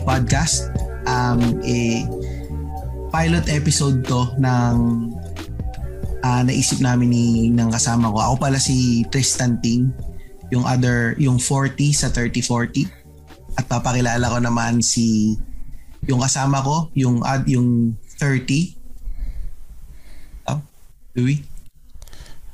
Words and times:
3040 0.00 0.08
Podcast. 0.08 0.72
Um, 1.04 1.60
a 1.66 2.08
pilot 3.12 3.44
episode 3.52 4.00
to 4.08 4.32
ng 4.40 4.74
uh, 6.24 6.42
naisip 6.46 6.80
namin 6.80 7.12
ni 7.12 7.26
ng 7.52 7.68
kasama 7.68 8.08
ko. 8.08 8.16
Ako 8.22 8.34
pala 8.40 8.56
si 8.56 9.04
Tristan 9.12 9.60
Ting, 9.60 9.92
yung 10.48 10.64
other 10.64 11.12
yung 11.20 11.36
40 11.36 11.92
sa 11.92 12.08
3040. 12.08 12.88
At 13.60 13.68
papakilala 13.68 14.32
ko 14.32 14.38
naman 14.40 14.80
si 14.80 15.36
yung 16.08 16.24
kasama 16.24 16.64
ko, 16.64 16.88
yung 16.96 17.20
ad 17.20 17.44
yung 17.44 17.92
30. 18.16 18.80
Oh, 20.48 20.60
Louis. 21.18 21.44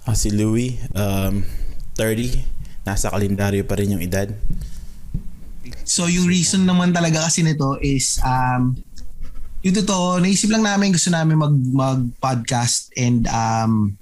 Ah, 0.09 0.17
si 0.19 0.35
Louis, 0.35 0.81
um, 0.97 1.45
30. 1.95 2.43
Nasa 2.83 3.13
kalendaryo 3.13 3.63
pa 3.69 3.77
rin 3.79 3.95
yung 3.95 4.03
edad. 4.03 4.33
So 5.89 6.05
yung 6.05 6.29
reason 6.29 6.69
naman 6.69 6.93
talaga 6.93 7.25
kasi 7.25 7.41
nito 7.41 7.81
is 7.81 8.21
um, 8.21 8.77
yung 9.65 9.73
totoo, 9.73 10.21
naisip 10.21 10.53
lang 10.53 10.61
namin 10.61 10.93
gusto 10.93 11.09
namin 11.09 11.41
mag, 11.41 11.57
mag-podcast 11.57 12.93
and 13.01 13.25
um, 13.33 13.97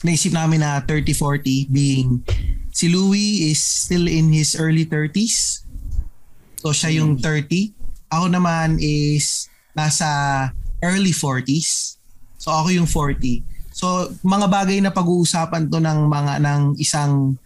naisip 0.00 0.32
namin 0.32 0.64
na 0.64 0.80
30-40 0.80 1.68
being 1.68 2.24
si 2.72 2.88
Louis 2.88 3.52
is 3.52 3.60
still 3.60 4.08
in 4.08 4.32
his 4.32 4.56
early 4.56 4.88
30s. 4.88 5.68
So 6.64 6.72
siya 6.72 7.04
yung 7.04 7.20
30. 7.20 7.76
Ako 8.08 8.32
naman 8.32 8.80
is 8.80 9.52
nasa 9.76 10.48
early 10.80 11.12
40s. 11.12 12.00
So 12.40 12.48
ako 12.48 12.72
yung 12.72 12.88
40. 12.88 13.44
So 13.76 14.08
mga 14.24 14.48
bagay 14.48 14.80
na 14.80 14.88
pag-uusapan 14.88 15.68
to 15.68 15.84
ng 15.84 16.08
mga 16.08 16.40
ng 16.40 16.62
isang 16.80 17.36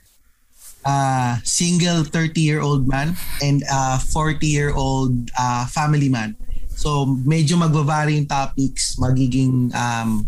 uh, 0.88 1.36
single 1.44 2.00
30-year-old 2.08 2.88
man 2.88 3.12
and 3.44 3.60
a 3.68 4.00
40-year-old 4.00 5.12
uh, 5.36 5.68
family 5.68 6.08
man. 6.08 6.32
So 6.72 7.04
medyo 7.04 7.60
magbabari 7.60 8.16
yung 8.16 8.30
topics, 8.30 8.96
magiging 8.96 9.68
um, 9.76 10.24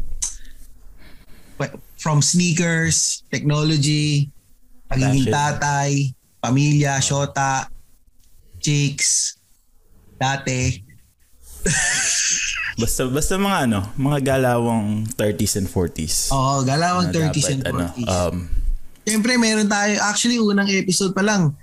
from 1.96 2.20
sneakers, 2.20 3.24
technology, 3.32 4.28
pagiging 4.88 5.28
tatay, 5.28 6.12
pamilya, 6.40 7.00
shota, 7.00 7.68
chicks, 8.60 9.36
dati. 10.16 10.80
Basta 12.80 13.04
basta 13.12 13.36
mga 13.36 13.68
ano, 13.68 13.80
mga 14.00 14.18
galawang 14.24 15.04
30s 15.12 15.60
and 15.60 15.68
40s. 15.68 16.32
Oo, 16.32 16.64
galawang 16.64 17.12
Na 17.12 17.28
30s 17.28 17.46
and 17.52 17.60
dapat, 17.60 17.76
ano, 17.76 17.84
40s. 17.92 18.08
um, 18.08 18.36
Siyempre, 19.04 19.40
meron 19.40 19.68
tayo, 19.68 19.96
actually, 20.04 20.36
unang 20.36 20.68
episode 20.68 21.16
pa 21.16 21.24
lang, 21.24 21.56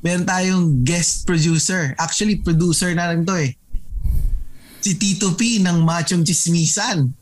meron 0.00 0.24
tayong 0.24 0.82
guest 0.86 1.28
producer. 1.28 1.92
Actually, 2.00 2.40
producer 2.40 2.94
na 2.96 3.12
lang 3.12 3.28
to 3.28 3.36
eh. 3.36 3.52
Si 4.80 4.94
Tito 4.96 5.34
P 5.34 5.60
ng 5.60 5.84
Machong 5.84 6.24
Chismisan. 6.24 7.12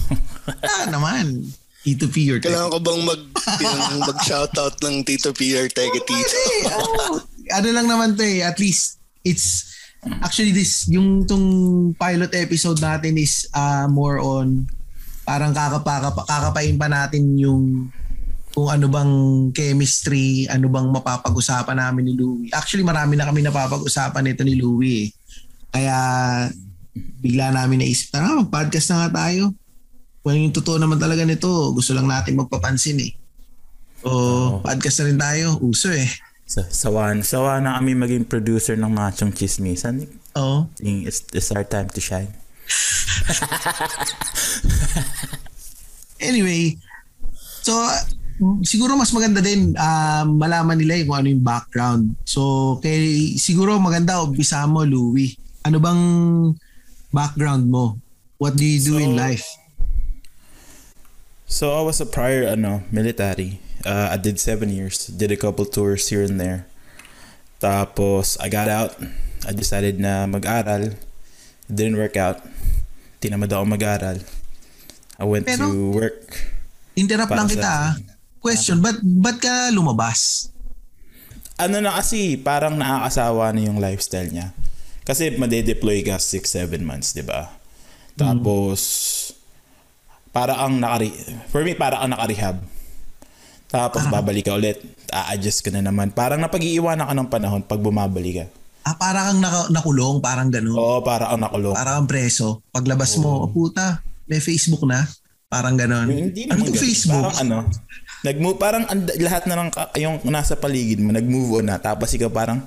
ah, 0.76 0.86
naman. 0.90 1.48
Tito 1.86 2.10
P, 2.10 2.26
your 2.26 2.42
Kailangan 2.42 2.70
ko 2.74 2.78
bang 2.82 3.02
mag, 3.06 3.22
yung, 3.62 4.02
mag-shoutout 4.02 4.74
ng 4.82 5.06
Tito 5.06 5.30
Peter 5.30 5.70
Tege 5.70 6.02
Tito? 6.02 6.18
Pwede, 6.18 6.42
oo. 6.74 7.22
Ano 7.54 7.68
lang 7.70 7.86
naman 7.86 8.18
to 8.18 8.26
eh, 8.26 8.42
at 8.42 8.58
least, 8.58 8.98
it's, 9.22 9.70
actually 10.18 10.50
this, 10.50 10.90
yung 10.90 11.22
tong 11.30 11.46
pilot 11.94 12.34
episode 12.34 12.82
natin 12.82 13.14
is 13.14 13.46
uh, 13.54 13.86
more 13.86 14.18
on, 14.18 14.66
parang 15.22 15.54
kakapa, 15.54 16.26
kakapain 16.26 16.74
pa 16.74 16.90
natin 16.90 17.38
yung 17.38 17.90
kung 18.56 18.72
ano 18.72 18.88
bang 18.88 19.12
chemistry, 19.52 20.48
ano 20.48 20.72
bang 20.72 20.88
mapapag-usapan 20.88 21.76
namin 21.76 22.08
ni 22.08 22.12
Louie. 22.16 22.48
Actually, 22.48 22.88
marami 22.88 23.12
na 23.12 23.28
kami 23.28 23.44
napapag-usapan 23.44 24.24
nito 24.24 24.48
ni 24.48 24.56
Louie. 24.56 25.04
eh. 25.04 25.08
Kaya 25.68 25.96
bigla 27.20 27.52
namin 27.52 27.84
naisip 27.84 28.16
na, 28.16 28.24
ah, 28.24 28.40
mag-podcast 28.40 28.88
na 28.88 29.04
nga 29.04 29.28
tayo. 29.28 29.52
Kung 30.24 30.32
yung 30.32 30.56
totoo 30.56 30.80
naman 30.80 30.96
talaga 30.96 31.28
nito, 31.28 31.44
gusto 31.76 31.92
lang 31.92 32.08
natin 32.08 32.40
magpapansin 32.40 32.96
eh. 33.04 33.12
O, 34.00 34.08
Oo. 34.08 34.64
podcast 34.64 35.04
na 35.04 35.08
rin 35.12 35.20
tayo. 35.20 35.46
Uso 35.60 35.92
eh. 35.92 36.08
sa, 36.48 36.64
sawa, 36.64 37.12
sawa 37.20 37.60
na 37.60 37.76
kami 37.76 37.92
maging 37.92 38.24
producer 38.24 38.72
ng 38.80 38.88
Machong 38.88 39.36
Chismisan. 39.36 40.00
Oo. 40.32 40.64
It's, 40.80 41.28
it's 41.36 41.52
our 41.52 41.68
time 41.68 41.92
to 41.92 42.00
shine. 42.00 42.32
Anyway, 46.16 46.80
so 47.60 47.76
siguro 48.62 48.94
mas 48.94 49.10
maganda 49.10 49.40
din 49.40 49.72
ah, 49.74 50.24
malaman 50.24 50.76
nila 50.76 50.96
yung 50.96 51.08
kung 51.08 51.18
ano 51.18 51.28
yung 51.30 51.44
background. 51.44 52.04
So 52.24 52.40
kay 52.78 53.34
siguro 53.36 53.76
maganda 53.78 54.20
umpisa 54.20 54.64
mo 54.64 54.82
Louie. 54.82 55.36
Ano 55.62 55.78
bang 55.78 56.02
background 57.10 57.66
mo? 57.66 57.96
What 58.36 58.54
do 58.54 58.62
you 58.62 58.78
do 58.78 58.96
So- 58.96 59.02
in 59.02 59.16
life? 59.16 59.46
So 61.46 61.78
I 61.78 61.82
was 61.82 62.02
a 62.02 62.06
prior 62.06 62.44
ano 62.46 62.82
military. 62.90 63.62
Uh, 63.86 64.10
I 64.10 64.18
did 64.18 64.42
seven 64.42 64.66
years. 64.68 65.06
Did 65.06 65.30
a 65.30 65.38
couple 65.38 65.62
tours 65.64 66.10
here 66.10 66.26
and 66.26 66.42
there. 66.42 66.66
Tapos 67.62 68.34
I 68.42 68.50
got 68.50 68.66
out. 68.66 68.98
I 69.46 69.54
decided 69.54 70.02
na 70.02 70.26
mag-aral. 70.26 70.98
It 71.70 71.72
didn't 71.72 71.94
work 71.96 72.18
out. 72.18 72.42
Tinamad 73.22 73.48
ako 73.48 73.62
mag-aral. 73.64 74.18
I 75.16 75.24
went 75.24 75.46
Pero- 75.46 75.70
to 75.70 75.90
work. 75.94 76.20
Interrupt 76.98 77.30
lang 77.30 77.46
sa- 77.46 77.54
kita. 77.54 77.70
ah. 77.70 77.92
Question, 78.46 78.78
but 78.78 79.02
ba't 79.02 79.42
ka 79.42 79.74
lumabas? 79.74 80.50
Ano 81.58 81.82
na 81.82 81.98
kasi, 81.98 82.38
parang 82.38 82.78
nakakasawa 82.78 83.50
na 83.50 83.66
yung 83.66 83.82
lifestyle 83.82 84.30
niya. 84.30 84.54
Kasi 85.02 85.34
made-deploy 85.34 86.06
ka 86.06 86.22
6-7 86.22 86.78
months, 86.86 87.10
di 87.10 87.26
ba? 87.26 87.50
Tapos, 88.14 88.80
para 90.36 90.52
ang 90.60 90.76
nakari 90.76 91.08
for 91.48 91.64
me 91.64 91.72
para 91.72 91.96
ang 92.04 92.12
nakarehab. 92.12 92.60
Tapos 93.66 94.04
babalik 94.12 94.46
ka 94.46 94.54
ulit, 94.54 94.78
a-adjust 95.08 95.64
ka 95.64 95.72
na 95.72 95.80
naman. 95.80 96.12
Parang 96.12 96.38
napag-iiwanan 96.38 97.08
ka 97.08 97.14
ng 97.16 97.30
panahon 97.32 97.62
pag 97.64 97.80
bumabalik 97.80 98.44
ka. 98.44 98.46
Ah, 98.86 98.94
para 98.94 99.26
kang 99.26 99.42
naka- 99.42 99.72
nakulong, 99.74 100.22
parang 100.22 100.46
ganun. 100.46 100.76
Oo, 100.78 101.02
para 101.02 101.32
ang 101.34 101.42
nakulong. 101.42 101.74
Para 101.74 101.98
kang 101.98 102.06
preso. 102.06 102.62
Paglabas 102.70 103.18
mo, 103.18 103.42
oh, 103.42 103.50
puta, 103.50 104.04
may 104.30 104.38
Facebook 104.38 104.86
na. 104.86 105.02
Parang 105.50 105.74
ganun. 105.74 106.06
Hindi 106.06 106.46
ano 106.46 106.62
naman 106.62 106.70
ganun. 106.70 106.82
Facebook? 106.84 107.26
Parang 107.26 107.38
ano, 107.42 107.56
nag-move, 108.26 108.58
parang 108.58 108.82
and, 108.90 109.06
lahat 109.22 109.46
na 109.46 109.54
ng 109.62 109.70
ka- 109.70 109.94
yung 109.94 110.18
nasa 110.26 110.58
paligid 110.58 110.98
mo, 110.98 111.14
nag-move 111.14 111.62
on 111.62 111.70
na. 111.70 111.78
Tapos 111.78 112.10
ikaw 112.10 112.26
parang 112.26 112.58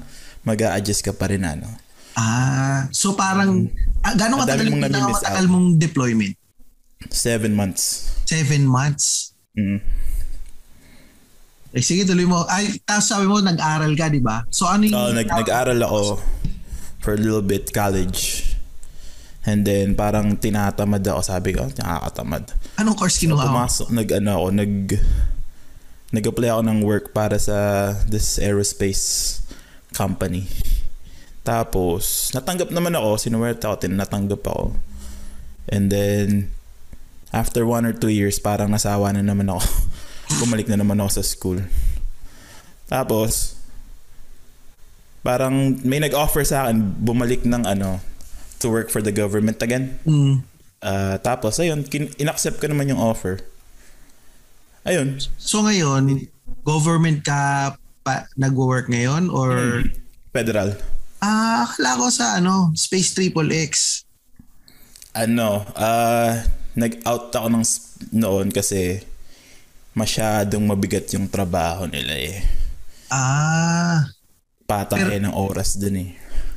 mag 0.47 0.59
adjust 0.71 1.03
ka 1.03 1.11
pa 1.11 1.27
rin 1.27 1.43
ano. 1.43 1.67
Ah, 2.15 2.87
so 2.95 3.13
parang, 3.13 3.67
ah, 4.03 4.15
gano'ng 4.15 4.39
katagal 4.43 4.67
mong 4.71 4.83
out. 5.23 5.47
mong 5.51 5.67
deployment? 5.75 6.35
Seven 7.11 7.55
months. 7.55 8.11
Seven 8.27 8.67
months. 8.67 9.31
Mm. 9.55 9.79
Eh 11.69 11.85
sige, 11.85 12.01
tuloy 12.01 12.25
mo. 12.25 12.49
Ay, 12.49 12.81
tapos 12.81 13.13
sabi 13.13 13.29
mo, 13.29 13.37
nag-aral 13.39 13.93
ka, 13.93 14.09
di 14.09 14.19
ba? 14.19 14.41
So 14.49 14.65
ano 14.65 14.89
yung... 14.89 14.97
Oo, 14.97 15.13
nag, 15.13 15.29
nag-aral 15.29 15.79
ako 15.85 16.17
for 16.99 17.13
a 17.15 17.19
little 17.19 17.45
bit 17.45 17.69
college. 17.69 18.51
And 19.47 19.63
then 19.63 19.95
parang 19.95 20.35
tinatamad 20.35 21.05
ako. 21.05 21.21
Sabi 21.23 21.55
ko, 21.55 21.69
nakakatamad. 21.77 22.51
Anong 22.81 22.97
course 22.97 23.21
So, 23.21 23.29
kinuha 23.29 23.47
mo? 23.47 23.63
pumasok, 23.63 23.87
nag, 23.95 24.09
ano 24.17 24.29
ako, 24.35 24.47
nag, 24.51 24.73
nag-apply 26.09 26.49
ako 26.49 26.61
ng 26.65 26.79
work 26.81 27.05
para 27.13 27.37
sa 27.37 27.91
this 28.09 28.41
aerospace 28.41 29.37
company. 29.93 30.49
Tapos, 31.45 32.29
natanggap 32.33 32.69
naman 32.73 32.93
ako, 32.93 33.17
sinuwerte 33.17 33.65
ako, 33.65 33.89
tinatanggap 33.89 34.41
ako. 34.45 34.77
And 35.69 35.89
then, 35.89 36.53
after 37.29 37.65
one 37.65 37.85
or 37.85 37.93
two 37.93 38.09
years, 38.09 38.41
parang 38.41 38.73
nasawa 38.73 39.13
na 39.13 39.21
naman 39.21 39.49
ako. 39.49 39.61
Bumalik 40.45 40.69
na 40.69 40.77
naman 40.77 40.97
ako 41.01 41.21
sa 41.21 41.23
school. 41.25 41.59
Tapos, 42.89 43.57
parang 45.21 45.77
may 45.85 46.01
nag-offer 46.01 46.41
sa 46.45 46.65
akin, 46.65 47.01
bumalik 47.01 47.45
ng 47.45 47.65
ano, 47.65 48.01
to 48.57 48.69
work 48.69 48.89
for 48.89 49.01
the 49.01 49.13
government 49.13 49.61
again. 49.61 49.97
Mm. 50.05 50.41
Ah, 50.79 51.19
tapos, 51.19 51.59
ayun, 51.59 51.85
kin- 51.85 52.11
in-accept 52.17 52.57
ko 52.57 52.67
naman 52.67 52.89
yung 52.89 53.01
offer. 53.01 53.41
Ayun. 54.89 55.21
So 55.37 55.61
ngayon, 55.61 56.25
government 56.65 57.21
ka 57.21 57.77
pa, 58.01 58.25
nag-work 58.33 58.89
ngayon 58.89 59.29
or... 59.29 59.85
Federal. 60.33 60.73
Ah, 61.21 61.69
akala 61.69 62.01
ko 62.01 62.05
sa 62.09 62.41
ano, 62.41 62.73
Space 62.73 63.13
Triple 63.13 63.53
X. 63.69 64.01
Ano, 65.13 65.61
ah, 65.77 66.41
nag-out 66.73 67.29
ako 67.29 67.47
ng 67.53 67.65
noon 68.17 68.49
kasi 68.49 68.97
masyadong 69.93 70.65
mabigat 70.65 71.05
yung 71.13 71.29
trabaho 71.29 71.85
nila 71.85 72.17
eh. 72.17 72.41
Ah. 73.13 74.09
Patay 74.65 75.21
ng 75.21 75.37
oras 75.37 75.77
dun 75.77 76.01
eh. 76.01 76.09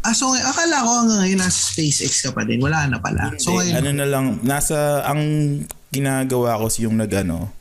Ah, 0.08 0.16
so 0.16 0.32
akala 0.32 0.80
ko 0.80 0.90
hanggang 1.04 1.20
ngayon 1.20 1.40
nasa 1.44 1.60
SpaceX 1.68 2.24
ka 2.24 2.30
pa 2.32 2.48
din. 2.48 2.64
Wala 2.64 2.88
na 2.88 2.96
pala. 2.96 3.36
So 3.36 3.60
Hindi, 3.60 3.76
ngayon, 3.76 3.76
ano 3.76 3.90
na 3.92 4.06
lang, 4.08 4.26
nasa, 4.40 5.04
ang 5.04 5.20
ginagawa 5.92 6.56
ko 6.56 6.72
yung 6.80 6.96
nag 6.96 7.12
ano, 7.12 7.60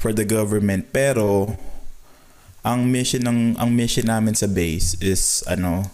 for 0.00 0.10
the 0.10 0.24
government. 0.24 0.88
Pero, 0.90 1.54
ang 2.60 2.84
mission 2.84 3.20
ng 3.20 3.56
ang 3.56 3.70
mission 3.70 4.04
namin 4.04 4.32
sa 4.32 4.44
base 4.44 4.96
is 5.00 5.40
ano 5.44 5.84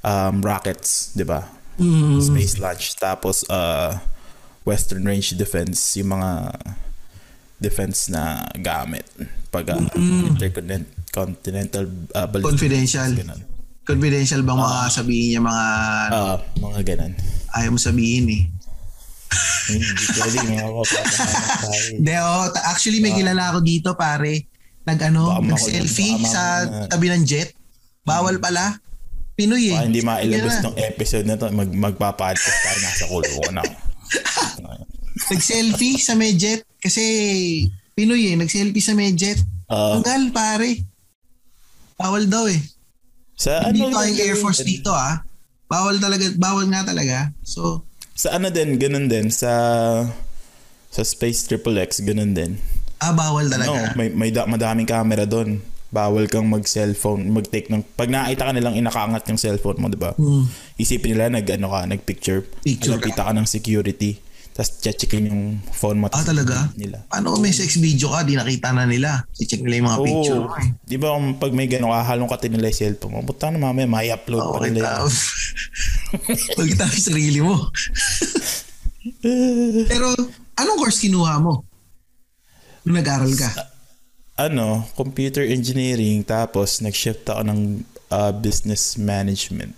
um 0.00 0.40
rockets, 0.40 1.12
'di 1.12 1.24
ba? 1.24 1.48
Mm. 1.76 2.20
Space 2.20 2.56
launch 2.56 2.96
tapos 2.96 3.44
uh 3.48 3.96
Western 4.62 5.02
Range 5.02 5.34
Defense, 5.34 5.96
yung 5.98 6.14
mga 6.14 6.54
defense 7.58 8.06
na 8.06 8.42
gamit 8.58 9.02
pag 9.50 9.66
uh, 9.70 9.86
intercontinental 10.26 11.84
uh, 12.10 12.26
ballistic 12.26 12.50
Confidential. 12.58 13.10
ganun. 13.12 13.42
Confidential 13.82 14.40
bang 14.42 14.58
mga 14.58 14.78
sabihin 14.88 15.26
niya 15.28 15.42
mga 15.42 15.64
Ah, 16.10 16.38
mga 16.58 16.80
ganun. 16.86 17.12
ayaw 17.52 17.70
mo 17.70 17.78
sabihin 17.78 18.26
eh. 18.30 18.42
Hindi 19.70 20.04
pwede 20.18 20.36
mga 20.42 20.66
kapatid 20.68 21.18
tayo. 21.62 21.90
Hindi, 21.96 22.14
oh, 22.18 22.46
ta- 22.50 22.66
actually 22.72 23.00
may 23.00 23.14
kilala 23.14 23.54
ako 23.54 23.58
dito 23.62 23.94
pare. 23.94 24.50
Nag 24.82 24.98
ano, 24.98 25.22
Baka 25.30 25.40
nag 25.40 25.52
makulit, 25.54 25.74
selfie 25.78 26.16
baka 26.18 26.28
sa 26.28 26.42
tabi 26.90 27.06
ng 27.10 27.22
jet. 27.22 27.54
Bawal 28.02 28.42
pala. 28.42 28.76
Pinoy 29.38 29.70
eh. 29.70 29.78
Baka 29.78 29.86
hindi 29.86 30.02
mailabas 30.02 30.56
ng 30.66 30.76
episode 30.76 31.26
na 31.26 31.38
to. 31.38 31.46
Mag, 31.54 31.70
magpa-podcast 31.70 32.58
tayo. 32.66 32.78
Nasa 32.82 33.04
kulungan 33.06 33.54
ako. 33.62 33.74
Nag-selfie 35.32 36.00
sa 36.02 36.18
may 36.18 36.34
jet 36.34 36.66
kasi 36.82 37.04
Pinoy 37.92 38.32
eh, 38.32 38.36
nag-selfie 38.40 38.82
sa 38.82 38.96
may 38.96 39.12
jet. 39.12 39.36
Ah. 39.68 40.00
Tanggal 40.00 40.32
pare. 40.32 40.80
Bawal 42.00 42.26
daw 42.26 42.48
eh. 42.48 42.60
sa 43.36 43.68
ano 43.68 43.74
Dito 43.74 43.92
lang 43.92 44.08
yung 44.12 44.20
Air? 44.20 44.38
Force 44.40 44.64
dito 44.64 44.90
ah. 44.92 45.20
Bawal 45.68 46.00
talaga, 46.00 46.24
bawal 46.36 46.68
nga 46.68 46.84
talaga. 46.84 47.32
So, 47.44 47.84
Sa 48.12 48.36
ano 48.36 48.48
din, 48.48 48.76
ganun 48.76 49.06
din. 49.06 49.28
Sa 49.28 49.50
sa 50.88 51.02
Space 51.02 51.48
Triple 51.48 51.80
X, 51.82 52.04
ganun 52.04 52.36
din. 52.36 52.60
ah, 53.00 53.10
bawal 53.10 53.48
No, 53.48 53.52
talaga. 53.56 53.96
may, 53.96 54.12
may 54.12 54.30
da, 54.30 54.44
madaming 54.44 54.86
camera 54.86 55.24
doon. 55.24 55.58
Bawal 55.88 56.24
kang 56.24 56.48
mag-cellphone, 56.48 57.28
mag-take 57.28 57.68
ng... 57.68 57.84
Pag 57.92 58.08
nakita 58.08 58.48
ka 58.48 58.52
nilang 58.52 58.76
inakaangat 58.76 59.28
yung 59.28 59.36
cellphone 59.36 59.76
mo, 59.76 59.88
di 59.88 59.96
ba? 59.96 60.16
Hmm. 60.16 60.48
Isipin 60.76 61.12
nila 61.12 61.28
nag, 61.28 61.44
ano 61.44 61.68
ka, 61.68 61.84
nag-picture. 61.84 62.40
Picture 62.64 62.96
ka. 62.96 63.04
Kita 63.08 63.22
ka 63.28 63.32
ng 63.32 63.44
security. 63.44 64.16
Tapos 64.52 64.70
checkin 64.84 65.32
yung 65.32 65.42
phone 65.72 65.96
mo. 65.96 66.12
Ah, 66.12 66.20
talaga? 66.20 66.68
Nila. 66.76 67.00
Paano 67.08 67.32
kung 67.32 67.42
may 67.42 67.56
sex 67.56 67.80
video 67.80 68.12
ka, 68.12 68.20
di 68.24 68.36
nakita 68.36 68.76
na 68.76 68.84
nila. 68.84 69.24
Si-check 69.32 69.64
nila 69.64 69.80
yung 69.80 69.88
mga 69.88 70.00
picture 70.04 70.40
mo 70.44 70.54
eh. 70.60 70.68
Di 70.84 70.96
ba 71.00 71.16
kung 71.16 71.40
pag 71.40 71.52
may 71.56 71.68
gano'n 71.72 71.88
kahalong 71.88 72.28
ka 72.28 72.36
nila 72.44 72.68
yung 72.68 72.78
cellphone 72.78 73.12
mo, 73.16 73.20
buta 73.24 73.48
na 73.48 73.56
mamaya, 73.56 73.88
may 73.88 74.12
upload 74.12 74.44
Oo, 74.44 74.60
pa 74.60 74.68
nila. 74.68 75.00
kita. 76.12 76.52
Pagkita 76.60 76.84
yung 76.84 77.06
sarili 77.08 77.40
mo. 77.40 77.56
Pero, 79.90 80.12
anong 80.60 80.78
course 80.78 81.00
kinuha 81.00 81.40
mo? 81.40 81.64
Nung 82.84 83.00
nag-aral 83.00 83.32
ka? 83.32 83.72
ano, 84.36 84.88
computer 84.96 85.44
engineering 85.44 86.24
tapos 86.24 86.80
nag-shift 86.80 87.28
ako 87.28 87.42
ng 87.46 87.60
uh, 88.10 88.32
business 88.32 88.96
management. 88.96 89.76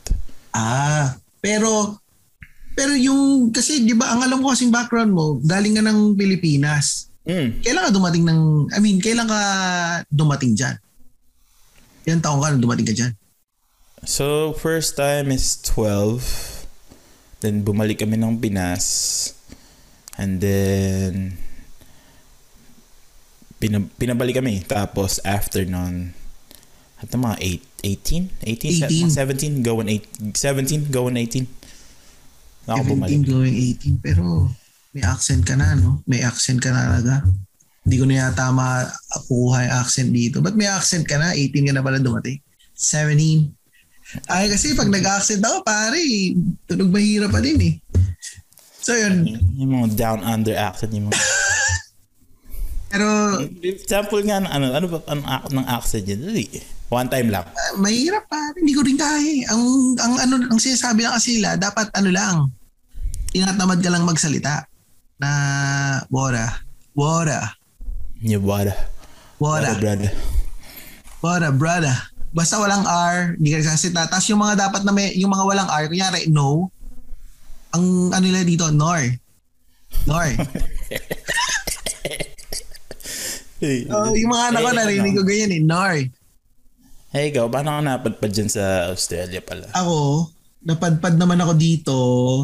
Ah, 0.55 1.19
pero 1.43 1.99
pero 2.75 2.93
yung 2.99 3.55
kasi 3.55 3.87
'di 3.87 3.94
ba 3.94 4.15
ang 4.15 4.21
alam 4.26 4.43
ko 4.43 4.50
kasing 4.50 4.75
background 4.75 5.15
mo, 5.15 5.38
galing 5.43 5.79
ka 5.79 5.82
ng 5.82 6.19
Pilipinas. 6.19 7.09
Mm. 7.25 7.65
Kailan 7.65 7.85
ka 7.88 7.91
dumating 7.94 8.25
ng 8.29 8.41
I 8.75 8.79
mean, 8.85 9.00
kailan 9.00 9.31
ka 9.31 9.41
dumating 10.12 10.53
diyan? 10.53 10.76
Ilang 12.05 12.21
taong 12.21 12.43
ka 12.44 12.53
nung 12.53 12.65
dumating 12.65 12.85
ka 12.85 12.93
diyan? 12.93 13.12
So, 14.05 14.53
first 14.53 15.00
time 15.00 15.32
is 15.32 15.56
12. 15.65 16.69
Then, 17.41 17.65
bumalik 17.65 18.05
kami 18.05 18.21
ng 18.21 18.37
Pinas. 18.37 19.32
And 20.21 20.44
then, 20.44 21.41
pinab- 23.56 23.88
pinabalik 23.97 24.37
kami. 24.37 24.61
Tapos, 24.69 25.25
after 25.25 25.65
nun, 25.65 26.12
at 27.00 27.09
mga 27.09 27.65
8, 27.81 28.29
18? 28.44 28.85
18? 28.85 29.09
18. 29.09 29.65
17, 29.65 29.65
going 29.65 29.88
8, 29.88 30.37
17, 30.37 30.93
going 30.93 31.17
18. 31.17 31.49
Ako 32.64 32.81
17 32.81 32.90
bumalik. 32.96 33.20
going 33.28 33.56
18 33.76 34.00
pero 34.05 34.49
may 34.94 35.05
accent 35.05 35.43
ka 35.44 35.55
na 35.58 35.76
no? 35.76 36.00
May 36.08 36.25
accent 36.25 36.62
ka 36.62 36.70
na 36.72 36.88
talaga. 36.88 37.26
Hindi 37.84 37.96
ko 38.00 38.05
na 38.08 38.16
yata 38.25 38.49
makuha 38.49 39.69
yung 39.69 39.75
accent 39.76 40.11
dito. 40.14 40.40
Ba't 40.40 40.56
may 40.56 40.70
accent 40.70 41.05
ka 41.05 41.20
na? 41.20 41.37
18 41.37 41.69
ka 41.69 41.72
na 41.76 41.84
pala 41.84 42.00
dumating. 42.00 42.40
17. 42.72 43.52
Ay 44.31 44.49
kasi 44.49 44.72
pag 44.72 44.88
nag-accent 44.88 45.43
ako 45.44 45.64
pare, 45.64 46.00
tunog 46.64 46.93
mahirap 46.93 47.32
pa 47.32 47.40
din 47.44 47.61
eh. 47.61 47.75
So 48.84 48.93
yun, 48.93 49.25
Yung 49.56 49.72
mga 49.81 49.96
down 49.96 50.20
under 50.20 50.52
accent. 50.56 50.93
Yung 50.93 51.08
mga, 51.08 51.16
pero 52.93 53.08
sample 53.88 54.22
nga 54.28 54.44
ng 54.44 54.52
ano, 54.52 54.64
ano 54.76 54.87
ba 54.93 54.99
ang 55.08 55.22
ng 55.52 55.66
accent 55.66 56.05
yun? 56.05 56.20
One 56.89 57.09
time 57.09 57.29
lang. 57.29 57.43
ah, 57.43 57.73
mahirap 57.77 58.29
pa. 58.29 58.39
Hindi 58.55 58.73
ko 58.73 58.85
rin 58.85 58.95
kaya 58.95 59.19
eh. 59.19 59.43
Ang, 59.49 59.63
ang, 59.99 60.15
ano, 60.21 60.35
ang 60.47 60.61
sinasabi 60.61 61.03
lang 61.03 61.17
kasi 61.17 61.41
nila, 61.41 61.57
dapat 61.57 61.91
ano 61.93 62.11
lang, 62.11 62.35
tinatamad 63.31 63.81
ka 63.81 63.91
lang 63.91 64.05
magsalita 64.05 64.69
na 65.19 65.31
wara, 66.07 66.63
wara, 66.95 67.57
Yung 68.21 68.45
wada. 68.45 68.73
wara, 69.37 69.75
brother. 69.75 70.13
wara, 71.19 71.49
brother. 71.51 71.97
Basta 72.31 72.59
walang 72.59 72.83
R, 72.85 73.39
hindi 73.39 73.51
ka 73.51 73.63
nagsasalita. 73.63 74.11
Tapos 74.11 74.27
yung 74.29 74.43
mga 74.43 74.55
dapat 74.61 74.83
na 74.83 74.91
may, 74.91 75.15
yung 75.15 75.31
mga 75.31 75.45
walang 75.47 75.71
R, 75.71 75.87
kunyari, 75.87 76.27
no, 76.29 76.71
ang 77.71 77.85
ano 78.11 78.23
nila 78.23 78.43
dito, 78.43 78.71
nor. 78.71 79.03
Nor. 80.07 80.27
Hey, 83.59 83.87
Oh, 83.95 84.13
yung 84.13 84.31
mga 84.31 84.45
anak 84.51 84.61
ko 84.61 84.71
Hey, 84.71 84.79
narinig 84.79 85.15
ko 85.15 85.23
ganyan 85.23 85.53
eh, 85.53 85.63
nor. 85.63 85.95
Hey, 87.14 87.31
ikaw, 87.31 87.46
paano 87.46 87.78
ka 87.78 87.82
napadpad 87.87 88.31
dyan 88.34 88.50
sa 88.50 88.90
Australia 88.90 89.38
pala? 89.38 89.70
Ako, 89.70 90.26
napadpad 90.66 91.14
naman 91.14 91.38
ako 91.38 91.52
dito 91.55 91.94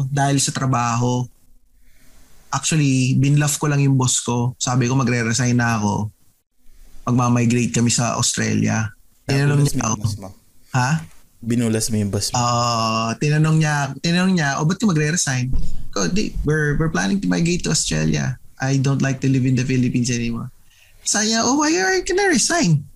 dahil 0.07 0.39
sa 0.39 0.55
trabaho. 0.55 1.27
Actually, 2.55 3.19
binluff 3.19 3.59
ko 3.59 3.67
lang 3.67 3.83
yung 3.83 3.99
boss 3.99 4.23
ko. 4.23 4.55
Sabi 4.55 4.87
ko 4.87 4.95
magre-resign 4.95 5.59
na 5.59 5.75
ako. 5.75 6.07
Magmamigrate 7.03 7.75
kami 7.75 7.91
sa 7.91 8.15
Australia. 8.15 8.87
Tinanong 9.27 9.67
niya 9.67 9.91
ako. 9.91 10.07
mo. 10.23 10.29
Ha? 10.71 11.03
Binulas 11.43 11.91
mo 11.91 11.99
yung 11.99 12.11
boss 12.15 12.31
mo. 12.31 12.39
Ah, 12.39 13.11
tinanong 13.19 13.59
niya, 13.59 13.91
tinanong 13.99 14.39
niya, 14.39 14.55
oh, 14.55 14.63
ba't 14.63 14.79
ka 14.79 14.87
magre-resign? 14.87 15.51
Ko, 15.91 16.07
di, 16.07 16.31
we're, 16.47 16.79
we're 16.79 16.95
planning 16.95 17.19
to 17.19 17.27
migrate 17.27 17.67
to 17.67 17.75
Australia. 17.75 18.39
I 18.63 18.79
don't 18.79 19.03
like 19.03 19.19
to 19.19 19.27
live 19.27 19.43
in 19.43 19.59
the 19.59 19.67
Philippines 19.67 20.07
anymore. 20.07 20.47
Sabi 21.03 21.35
niya, 21.35 21.43
oh, 21.43 21.59
why 21.59 21.75
are 21.75 21.99
you 21.99 22.07
gonna 22.07 22.31
resign? 22.31 22.87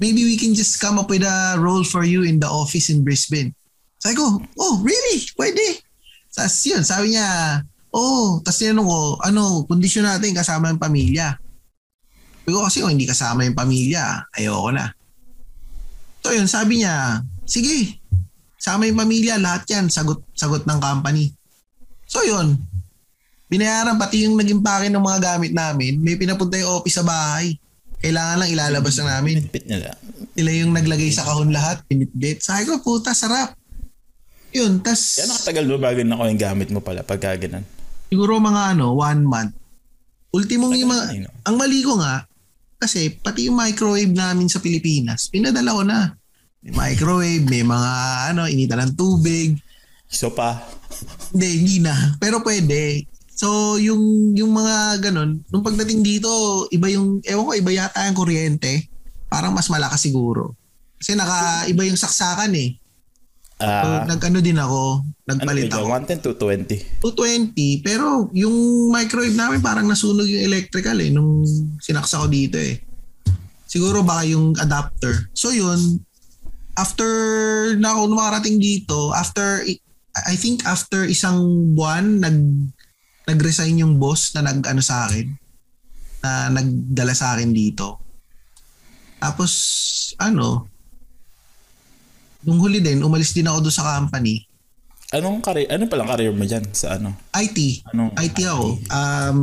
Maybe 0.00 0.24
we 0.24 0.40
can 0.40 0.56
just 0.56 0.80
come 0.80 0.96
up 0.96 1.12
with 1.12 1.22
a 1.22 1.60
role 1.60 1.84
for 1.84 2.08
you 2.08 2.24
in 2.24 2.40
the 2.40 2.48
office 2.48 2.88
in 2.88 3.04
Brisbane. 3.04 3.52
Sabi 4.00 4.16
ko, 4.16 4.40
oh, 4.40 4.74
really? 4.80 5.28
Pwede. 5.36 5.84
Tapos 6.32 6.56
yun, 6.64 6.80
sabi 6.80 7.12
niya, 7.12 7.60
oh, 7.92 8.40
tapos 8.40 8.58
tinanong 8.64 8.88
ko, 8.88 9.00
ano, 9.20 9.68
kondisyon 9.68 10.08
natin 10.08 10.32
kasama 10.32 10.72
yung 10.72 10.80
pamilya. 10.80 11.36
Sabi 12.40 12.50
ko 12.56 12.64
kasi 12.64 12.80
kung 12.80 12.96
hindi 12.96 13.04
kasama 13.04 13.44
yung 13.44 13.58
pamilya, 13.58 14.24
ayoko 14.32 14.72
na. 14.72 14.88
So 16.24 16.32
yun, 16.32 16.48
sabi 16.48 16.80
niya, 16.80 17.20
sige, 17.44 18.00
sama 18.56 18.88
yung 18.88 18.96
pamilya, 18.96 19.36
lahat 19.36 19.68
yan, 19.68 19.92
sagot, 19.92 20.24
sagot 20.32 20.64
ng 20.64 20.80
company. 20.80 21.36
So 22.08 22.24
yun, 22.24 22.56
binayaran 23.52 24.00
pati 24.00 24.24
yung 24.24 24.40
naging 24.40 24.64
pake 24.64 24.88
ng 24.88 25.02
mga 25.04 25.18
gamit 25.20 25.52
namin, 25.52 26.00
may 26.00 26.16
pinapunta 26.16 26.56
yung 26.56 26.80
office 26.80 26.96
sa 26.96 27.04
bahay. 27.04 27.52
Kailangan 28.00 28.36
lang 28.40 28.50
ilalabas 28.50 28.96
na 29.00 29.20
namin. 29.20 29.44
Pinitpit 29.44 29.68
nila. 29.68 29.92
Sila 30.32 30.50
yung 30.56 30.72
naglagay 30.72 31.12
sa 31.12 31.24
kahon 31.28 31.52
lahat, 31.52 31.84
pinitbit. 31.84 32.40
Sabi 32.40 32.64
ko, 32.64 32.80
puta, 32.80 33.12
sarap. 33.12 33.52
Yun, 34.50 34.82
tas 34.82 35.20
Kaya 35.20 35.30
nakatagal 35.30 35.64
mo 35.68 35.76
bago 35.78 36.00
na 36.02 36.26
yung 36.26 36.40
gamit 36.40 36.68
mo 36.74 36.82
pala 36.82 37.06
pag 37.06 37.22
gaganan. 37.22 37.62
siguro 38.10 38.42
mga 38.42 38.74
ano, 38.74 38.98
one 38.98 39.22
month. 39.22 39.54
Ultimong 40.34 40.74
yung 40.74 40.90
mga, 40.90 41.04
na, 41.06 41.30
no? 41.30 41.34
ang 41.46 41.56
mali 41.58 41.82
ko 41.86 41.94
nga, 42.00 42.26
kasi 42.80 43.14
pati 43.14 43.46
yung 43.46 43.58
microwave 43.60 44.10
namin 44.10 44.50
sa 44.50 44.58
Pilipinas, 44.58 45.30
pinadala 45.30 45.70
ko 45.76 45.82
na. 45.86 46.00
May 46.64 46.72
microwave, 46.72 47.44
may 47.46 47.62
mga 47.62 47.92
ano, 48.32 48.48
initan 48.50 48.82
ng 48.90 48.94
tubig. 48.98 49.60
So 50.10 50.34
pa, 50.34 50.58
Hindi, 51.30 51.48
hindi 51.62 51.76
na. 51.78 52.18
Pero 52.18 52.42
pwede. 52.42 53.06
So, 53.40 53.80
yung, 53.80 54.36
yung 54.36 54.52
mga 54.52 55.00
ganun, 55.08 55.40
nung 55.48 55.64
pagdating 55.64 56.04
dito, 56.04 56.28
iba 56.68 56.92
yung, 56.92 57.24
ewan 57.24 57.48
ko, 57.48 57.52
iba 57.56 57.72
yata 57.72 58.04
yung 58.04 58.18
kuryente. 58.20 58.84
Parang 59.32 59.56
mas 59.56 59.72
malakas 59.72 60.04
siguro. 60.04 60.52
Kasi 61.00 61.16
naka, 61.16 61.64
iba 61.72 61.88
yung 61.88 61.96
saksakan 61.96 62.52
eh. 62.52 62.76
So, 63.56 63.64
ah, 63.64 64.04
nag-ano 64.04 64.44
din 64.44 64.60
ako, 64.60 65.00
ano 65.00 65.24
nagpalit 65.24 65.72
ito? 65.72 65.80
ako. 65.80 65.88
110 65.88 66.20
to 66.20 66.32
20. 66.36 67.00
220, 67.00 67.80
pero 67.80 68.28
yung 68.36 68.88
microwave 68.92 69.36
namin 69.36 69.64
parang 69.64 69.88
nasunog 69.88 70.28
yung 70.28 70.44
electrical 70.44 71.00
eh, 71.00 71.08
nung 71.08 71.40
sinaksa 71.80 72.20
ko 72.20 72.28
dito 72.28 72.60
eh. 72.60 72.76
Siguro 73.64 74.04
baka 74.04 74.28
yung 74.28 74.52
adapter. 74.60 75.32
So 75.32 75.48
yun, 75.48 76.04
after 76.76 77.08
na 77.80 77.96
ako 77.96 78.12
makarating 78.12 78.60
dito, 78.60 79.16
after, 79.16 79.64
I 80.28 80.36
think 80.36 80.68
after 80.68 81.08
isang 81.08 81.72
buwan, 81.72 82.20
nag, 82.20 82.36
nag-resign 83.30 83.80
yung 83.80 83.96
boss 83.96 84.34
na 84.34 84.50
nag-ano 84.50 84.82
sa 84.82 85.06
akin, 85.06 85.26
na 86.20 86.50
nagdala 86.52 87.14
sa 87.16 87.38
akin 87.38 87.50
dito. 87.54 87.96
Tapos, 89.20 89.52
ano, 90.20 90.66
nung 92.44 92.60
huli 92.60 92.80
din, 92.80 93.04
umalis 93.04 93.36
din 93.36 93.48
ako 93.48 93.68
doon 93.68 93.76
sa 93.76 93.86
company. 94.00 94.44
Anong 95.10 95.42
career, 95.42 95.68
ano 95.74 95.90
palang 95.90 96.08
career 96.08 96.30
mo 96.30 96.46
dyan 96.46 96.64
sa 96.70 96.96
ano? 96.96 97.12
IT. 97.34 97.82
Anong 97.90 98.14
IT 98.16 98.38
ako. 98.46 98.66
Um, 98.88 99.38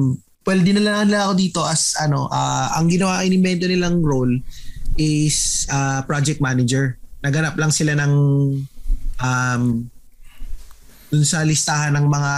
well, 0.47 0.61
dinala 0.63 1.03
nila 1.03 1.27
ako 1.27 1.33
dito 1.35 1.59
as 1.61 1.99
ano, 1.99 2.31
ah, 2.31 2.71
ang 2.79 2.87
ginawa, 2.87 3.21
inimbento 3.21 3.67
nilang 3.67 3.99
role 3.99 4.39
is 4.95 5.67
ah, 5.69 6.01
project 6.07 6.39
manager. 6.39 6.95
Naganap 7.21 7.59
lang 7.59 7.69
sila 7.69 7.93
ng 7.99 8.13
um, 9.21 9.63
dun 11.07 11.23
sa 11.23 11.43
listahan 11.43 11.95
ng 11.95 12.07
mga 12.07 12.33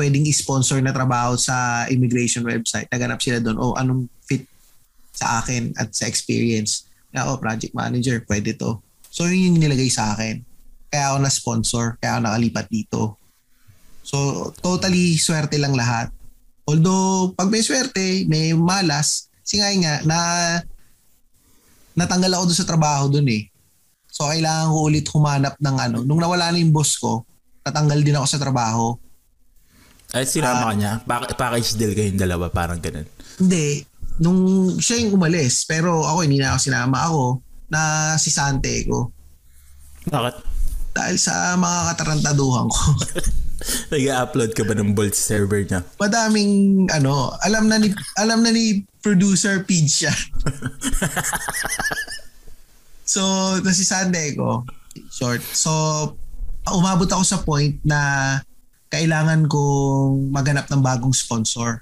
pwedeng 0.00 0.24
i-sponsor 0.24 0.80
na 0.80 0.96
trabaho 0.96 1.36
sa 1.36 1.84
immigration 1.92 2.40
website. 2.40 2.88
Naganap 2.88 3.20
sila 3.20 3.36
doon, 3.44 3.60
oh, 3.60 3.76
anong 3.76 4.08
fit 4.24 4.48
sa 5.12 5.44
akin 5.44 5.76
at 5.76 5.92
sa 5.92 6.08
experience. 6.08 6.88
Kaya 7.12 7.28
ako, 7.28 7.44
project 7.44 7.76
manager, 7.76 8.24
pwede 8.24 8.56
to. 8.56 8.80
So, 9.12 9.28
yun 9.28 9.52
yung 9.52 9.60
nilagay 9.60 9.92
sa 9.92 10.16
akin. 10.16 10.40
Kaya 10.88 11.12
ako 11.12 11.16
na-sponsor, 11.20 11.84
kaya 12.00 12.16
ako 12.16 12.20
nakalipat 12.24 12.66
dito. 12.72 13.20
So, 14.00 14.48
totally 14.64 15.20
swerte 15.20 15.60
lang 15.60 15.76
lahat. 15.76 16.08
Although, 16.64 17.36
pag 17.36 17.52
may 17.52 17.60
swerte, 17.60 18.24
may 18.24 18.56
malas, 18.56 19.28
kasi 19.44 19.60
nga 19.60 19.68
nga, 19.76 19.94
na 20.08 20.18
natanggal 21.92 22.40
ako 22.40 22.44
doon 22.48 22.60
sa 22.64 22.68
trabaho 22.70 23.04
doon 23.12 23.28
eh. 23.28 23.42
So, 24.08 24.30
kailangan 24.30 24.72
ko 24.72 24.78
ulit 24.88 25.06
humanap 25.12 25.54
ng 25.60 25.76
ano. 25.76 25.98
Nung 26.06 26.22
nawala 26.22 26.54
na 26.54 26.58
yung 26.62 26.72
boss 26.72 26.96
ko, 26.96 27.28
natanggal 27.66 28.00
din 28.00 28.16
ako 28.16 28.26
sa 28.30 28.40
trabaho. 28.40 28.96
Ay, 30.10 30.26
sinama 30.26 30.70
ka 30.70 30.74
niya. 30.74 30.92
Pack- 31.06 31.38
package 31.38 31.78
deal 31.78 31.94
kayong 31.94 32.18
dalawa, 32.18 32.50
parang 32.50 32.82
ganun. 32.82 33.06
Hindi. 33.38 33.86
Nung 34.20 34.40
siya 34.82 35.00
yung 35.00 35.16
umalis, 35.16 35.64
pero 35.64 36.04
ako 36.04 36.26
hindi 36.26 36.42
na 36.42 36.52
ako 36.52 36.58
sinama 36.60 36.98
ako 37.08 37.22
na 37.70 37.80
si 38.18 38.28
Sante 38.28 38.84
ko. 38.84 39.08
Bakit? 40.10 40.36
Dahil 40.90 41.16
sa 41.16 41.54
mga 41.54 41.94
katarantaduhan 41.94 42.66
ko. 42.68 42.82
Nag-upload 43.94 44.50
ka 44.56 44.64
ba 44.64 44.74
ng 44.74 44.96
Bolt 44.96 45.14
server 45.14 45.62
niya? 45.62 45.84
Madaming 46.00 46.88
ano, 46.90 47.30
alam 47.44 47.68
na 47.68 47.76
ni 47.76 47.92
alam 48.16 48.40
na 48.40 48.50
ni 48.50 48.82
producer 49.04 49.62
Pidge 49.64 50.04
siya. 50.04 50.12
so, 53.14 53.20
na 53.60 53.72
si 53.72 53.84
Sunday 53.84 54.34
ko, 54.34 54.64
short. 55.12 55.44
So, 55.54 55.70
umabot 56.68 57.08
ako 57.08 57.24
sa 57.24 57.38
point 57.44 57.76
na 57.84 58.40
kailangan 58.90 59.46
kong 59.46 60.34
maganap 60.34 60.66
ng 60.66 60.82
bagong 60.82 61.14
sponsor. 61.14 61.80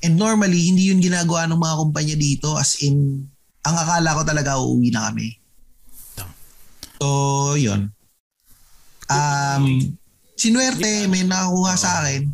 And 0.00 0.16
normally, 0.16 0.72
hindi 0.72 0.88
yun 0.88 1.04
ginagawa 1.04 1.44
ng 1.44 1.60
mga 1.60 1.74
kumpanya 1.76 2.16
dito 2.16 2.56
as 2.56 2.80
in, 2.80 3.28
ang 3.60 3.76
akala 3.76 4.16
ko 4.16 4.22
talaga 4.24 4.56
uuwi 4.56 4.88
na 4.88 5.12
kami. 5.12 5.36
So, 6.96 7.56
yun. 7.60 7.92
Um, 9.12 9.64
sinuwerte, 10.40 11.04
may 11.08 11.24
nakakuha 11.28 11.72
sa 11.76 12.00
akin. 12.00 12.32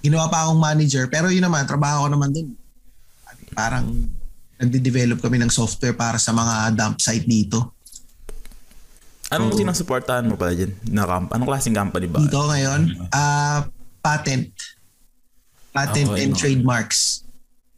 Ginawa 0.00 0.32
pa 0.32 0.48
akong 0.48 0.60
manager. 0.60 1.12
Pero 1.12 1.28
yun 1.28 1.44
naman, 1.44 1.68
trabaho 1.68 2.08
ko 2.08 2.08
naman 2.08 2.32
dun. 2.32 2.56
Parang 3.52 3.84
nagde-develop 4.56 5.20
kami 5.20 5.36
ng 5.44 5.52
software 5.52 5.92
para 5.92 6.16
sa 6.16 6.32
mga 6.32 6.72
dump 6.72 6.96
site 7.04 7.28
dito. 7.28 7.76
Anong 9.32 9.56
sinusuportahan 9.56 10.28
mo 10.28 10.36
pala 10.36 10.52
dyan? 10.52 10.76
Na 10.92 11.08
camp? 11.08 11.32
Anong 11.32 11.48
klaseng 11.48 11.72
company 11.72 12.06
ba? 12.06 12.20
Dito 12.20 12.40
ngayon, 12.44 12.80
ah 13.16 13.64
patent. 14.04 14.52
Patent 15.72 16.12
Okay, 16.12 16.28
and 16.28 16.32
no. 16.34 16.38
trademarks. 16.38 17.24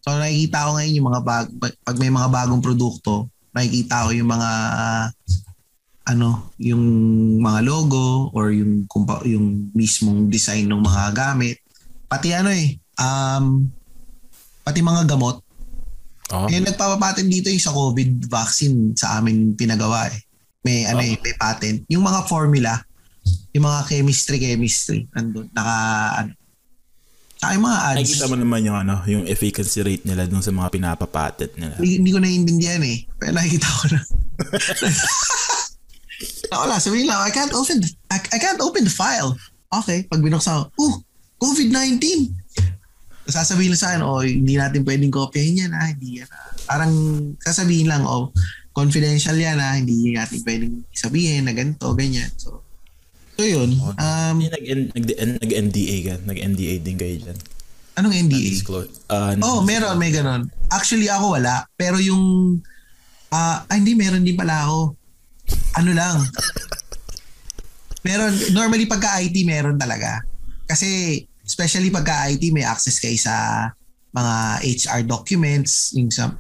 So 0.03 0.13
nakikita 0.19 0.67
ko 0.67 0.71
ngayon 0.77 0.97
yung 0.99 1.09
mga 1.15 1.21
bag, 1.23 1.47
pag 1.63 1.97
may 1.97 2.11
mga 2.11 2.29
bagong 2.29 2.61
produkto, 2.61 3.31
nakikita 3.55 4.05
ko 4.05 4.11
yung 4.11 4.29
mga 4.29 4.51
ah, 4.75 5.07
ano, 6.05 6.53
yung 6.61 6.85
mga 7.41 7.65
logo 7.65 8.29
or 8.35 8.53
yung 8.53 8.85
kumpa, 8.91 9.25
yung 9.25 9.73
mismong 9.73 10.29
design 10.29 10.69
ng 10.69 10.83
mga 10.83 11.15
gamit. 11.17 11.63
Pati 12.11 12.35
ano 12.37 12.53
eh, 12.53 12.77
um, 13.01 13.65
pati 14.67 14.85
mga 14.85 15.09
gamot. 15.09 15.41
Oh. 16.35 16.49
Yung 16.51 16.67
nagpapapatent 16.67 17.31
dito 17.31 17.49
yung 17.49 17.63
sa 17.63 17.73
COVID 17.73 18.27
vaccine 18.29 18.93
sa 18.99 19.21
amin 19.21 19.55
pinagawa 19.57 20.11
eh. 20.11 20.19
May 20.65 20.89
ano 20.89 21.01
eh, 21.05 21.15
may 21.21 21.35
patent. 21.37 21.85
Yung 21.93 22.03
mga 22.03 22.25
formula, 22.25 22.73
yung 23.53 23.65
mga 23.69 23.81
chemistry 23.87 24.41
chemistry 24.41 25.07
nandun 25.13 25.53
naka 25.53 25.77
ano. 26.25 26.33
Saka 27.39 27.61
yung 27.61 27.67
mga 27.69 27.81
ads. 27.85 27.97
Nakikita 28.01 28.31
mo 28.33 28.37
naman 28.41 28.61
yung 28.65 28.79
ano, 28.81 28.95
yung 29.05 29.25
efficacy 29.29 29.85
rate 29.85 30.09
nila 30.09 30.25
dun 30.25 30.41
sa 30.41 30.49
mga 30.49 30.73
pinapapatent 30.73 31.53
nila. 31.61 31.77
Hindi, 31.77 32.01
hindi 32.01 32.11
ko 32.15 32.19
naiintindihan 32.25 32.81
eh. 32.81 33.05
Pero 33.21 33.37
nakikita 33.37 33.69
ko 33.69 33.85
na. 33.93 34.01
Wala, 36.65 36.81
sabihin 36.81 37.11
lang, 37.11 37.21
I 37.21 37.35
can't 37.35 37.53
open 37.53 37.83
the, 37.83 37.91
I, 38.09 38.17
I 38.33 38.39
can't 38.41 38.63
open 38.65 38.89
the 38.89 38.95
file. 38.95 39.37
Okay, 39.69 40.07
pag 40.07 40.23
binuksan 40.23 40.57
ko, 40.57 40.65
oh, 40.79 40.95
COVID-19. 41.43 42.33
Tapos 43.25 43.35
Sasabihin 43.35 43.73
lang 43.75 43.81
sa 43.81 43.89
akin, 43.93 44.03
oh, 44.05 44.23
hindi 44.23 44.55
natin 44.55 44.87
pwedeng 44.87 45.13
kopyahin 45.13 45.67
yan 45.67 45.73
ah, 45.75 45.89
hindi 45.91 46.23
yan 46.23 46.31
ah. 46.31 46.49
Parang 46.65 46.93
sasabihin 47.43 47.91
lang, 47.91 48.07
oh, 48.07 48.31
confidential 48.75 49.39
yan 49.39 49.57
ah, 49.57 49.79
hindi 49.79 50.13
natin 50.13 50.43
pwedeng 50.43 50.75
sabihin 50.91 51.47
na 51.47 51.55
ganito, 51.55 51.95
ganyan. 51.95 52.29
So, 52.35 52.61
so 53.39 53.47
yun. 53.47 53.79
Um, 53.79 54.43
Hindi 54.43 54.51
nag- 54.51 54.91
nag- 54.93 55.41
nag-NDA 55.41 55.97
ka. 56.03 56.15
Nag-NDA 56.27 56.75
din 56.83 56.99
kayo 56.99 57.17
dyan. 57.23 57.39
anong 57.95 58.15
NDA? 58.27 58.51
Uh, 59.07 59.39
Oh, 59.39 59.63
meron, 59.63 59.95
may 59.95 60.11
ganon. 60.11 60.51
Actually, 60.67 61.07
ako 61.07 61.39
wala. 61.39 61.63
Pero 61.79 62.03
yung, 62.03 62.59
ah, 63.31 63.63
ah, 63.63 63.75
hindi, 63.79 63.95
meron 63.95 64.27
din 64.27 64.35
pala 64.35 64.67
ako. 64.67 64.99
Ano 65.79 65.91
lang. 65.95 66.19
Meron, 68.03 68.35
normally 68.51 68.91
pagka 68.91 69.23
IT, 69.23 69.47
meron 69.47 69.79
talaga. 69.79 70.27
Kasi, 70.67 71.23
especially 71.47 71.95
pagka 71.95 72.27
IT, 72.29 72.51
may 72.51 72.67
access 72.67 72.99
kayo 72.99 73.15
sa 73.15 73.71
mga 74.11 74.35
HR 74.67 75.01
documents. 75.07 75.95
Yung 75.95 76.11
sa, 76.11 76.35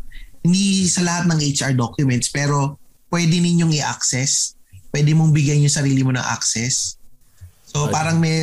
hindi 0.44 0.84
sa 0.86 1.00
lahat 1.00 1.24
ng 1.26 1.40
HR 1.40 1.72
documents, 1.72 2.28
pero 2.28 2.76
pwede 3.08 3.40
ninyong 3.40 3.72
i-access. 3.80 4.52
Pwede 4.92 5.16
mong 5.16 5.32
bigyan 5.32 5.64
yung 5.64 5.72
sarili 5.72 6.04
mo 6.04 6.12
ng 6.12 6.22
access. 6.22 7.00
So, 7.64 7.88
Okay. 7.88 7.96
parang 7.96 8.22
may 8.22 8.38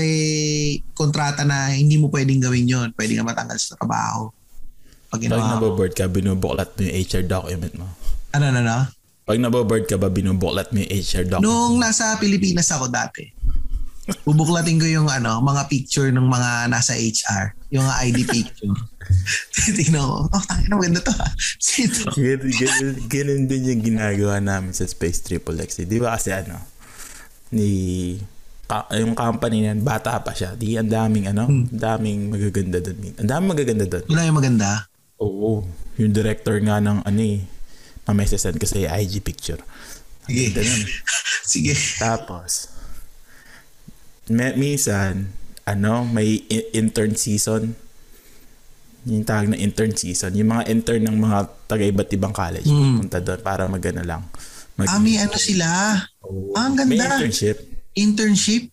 kontrata 0.91 1.47
na 1.47 1.71
hindi 1.71 1.95
mo 1.95 2.11
pwedeng 2.11 2.43
gawin 2.43 2.67
yon 2.67 2.87
Pwede 2.91 3.15
ka 3.15 3.23
matanggal 3.23 3.55
sa 3.55 3.79
trabaho. 3.79 4.27
Pag 5.07 5.23
Pag 5.29 5.47
naboboard 5.55 5.93
ka, 5.95 6.09
binubuklat 6.11 6.75
mo 6.75 6.79
yung 6.83 6.95
HR 6.99 7.23
document 7.29 7.73
mo. 7.79 7.87
Ano, 8.35 8.51
ano, 8.51 8.59
ano? 8.59 8.77
Pag 9.23 9.39
naboboard 9.39 9.85
ka 9.87 9.95
ba, 9.95 10.11
binubuklat 10.11 10.73
mo 10.75 10.83
yung 10.83 10.91
HR 10.91 11.25
document? 11.31 11.47
Nung 11.47 11.79
nasa 11.79 12.17
Pilipinas 12.19 12.67
ako 12.73 12.91
dati, 12.91 13.23
bubuklatin 14.27 14.81
ko 14.81 14.87
yung 14.89 15.07
ano, 15.07 15.39
mga 15.39 15.69
picture 15.69 16.09
ng 16.11 16.27
mga 16.27 16.67
nasa 16.67 16.97
HR. 16.97 17.55
Yung 17.71 17.87
ID 17.87 18.27
picture. 18.27 18.75
Tingnan 19.79 20.03
ko, 20.03 20.27
oh, 20.27 20.43
tangin 20.43 20.67
na 20.67 20.75
maganda 20.75 20.99
to 20.99 21.13
ha. 21.15 21.27
Sino? 21.63 22.11
Ganun, 23.07 23.47
din 23.47 23.71
yung 23.71 23.81
ginagawa 23.81 24.43
namin 24.43 24.75
sa 24.75 24.83
Space 24.83 25.23
Triple 25.23 25.63
X. 25.63 25.79
eh. 25.79 25.87
Di 25.87 25.97
ba 25.97 26.19
kasi 26.19 26.35
ano, 26.35 26.59
ni 27.55 27.71
ka, 28.71 28.87
yung 28.95 29.15
company 29.15 29.63
na 29.63 29.75
yan, 29.75 29.83
bata 29.83 30.19
pa 30.23 30.31
siya. 30.31 30.55
Di 30.55 30.79
ang 30.79 30.87
daming 30.87 31.31
ano, 31.31 31.47
ang 31.47 31.67
daming 31.67 32.31
magaganda 32.31 32.79
doon. 32.79 33.19
Ang 33.19 33.29
daming 33.29 33.51
magaganda 33.51 33.85
doon. 33.87 34.03
Wala 34.07 34.27
yung 34.27 34.39
maganda. 34.39 34.69
Oo. 35.19 35.67
Yung 35.99 36.11
director 36.15 36.55
nga 36.63 36.79
ng 36.79 37.03
ano 37.03 37.19
eh, 37.19 37.43
sasend 38.27 38.59
ko 38.59 38.67
sa 38.67 38.79
IG 38.79 39.19
picture. 39.19 39.59
Sige. 40.27 40.55
Sige. 41.51 41.73
Tapos, 41.99 42.71
may, 44.31 44.55
minsan, 44.55 45.27
ano, 45.63 46.03
may 46.03 46.41
intern 46.71 47.13
season. 47.13 47.73
Yung 49.01 49.25
tawag 49.25 49.49
na 49.49 49.57
intern 49.57 49.93
season. 49.93 50.33
Yung 50.33 50.49
mga 50.49 50.69
intern 50.69 51.01
ng 51.03 51.17
mga 51.19 51.37
taga 51.65 51.83
iba't 51.83 52.09
ibang 52.11 52.29
college. 52.31 52.65
Mm. 52.65 53.01
Punta 53.01 53.17
doon 53.17 53.41
para 53.41 53.65
magana 53.65 54.01
lang. 54.01 54.21
Mag- 54.75 54.87
Ah, 54.87 54.97
may 54.97 55.17
ano 55.17 55.35
sila. 55.35 55.67
Oo. 56.21 56.53
Ah, 56.53 56.65
ang 56.65 56.77
May 56.79 56.95
ganda. 56.95 57.17
internship. 57.17 57.57
Internship. 57.91 58.69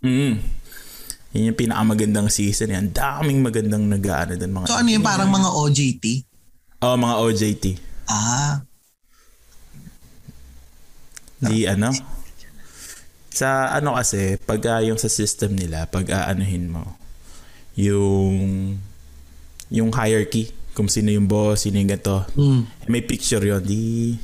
Mm. 0.00 0.38
Yun 1.32 1.48
yung 1.48 1.58
pinakamagandang 1.58 2.28
season 2.28 2.70
yan. 2.70 2.86
Daming 2.90 3.40
magandang 3.40 3.82
nag-ano 3.82 4.36
doon. 4.36 4.52
Mga 4.52 4.66
So 4.68 4.76
ano 4.76 4.88
yung 4.88 5.02
parang 5.02 5.30
mga 5.30 5.48
OJT? 5.50 6.04
Oh, 6.78 6.94
mga 6.94 7.14
OJT. 7.18 7.64
Ah, 8.06 8.62
Di 11.40 11.66
ano? 11.66 11.90
Sa 13.32 13.72
ano 13.72 13.96
kasi, 13.96 14.36
pag 14.36 14.60
ah, 14.68 14.80
yung 14.84 15.00
sa 15.00 15.08
system 15.08 15.56
nila, 15.56 15.88
pag 15.88 16.04
aanuhin 16.12 16.68
mo, 16.68 16.84
yung 17.74 18.76
yung 19.72 19.88
hierarchy, 19.88 20.52
kung 20.76 20.92
sino 20.92 21.08
yung 21.08 21.24
boss, 21.24 21.64
sino 21.64 21.80
yung 21.80 21.88
ganito, 21.88 22.28
mm. 22.36 22.88
may 22.92 23.00
picture 23.00 23.40
yon 23.40 23.64
di 23.64 24.16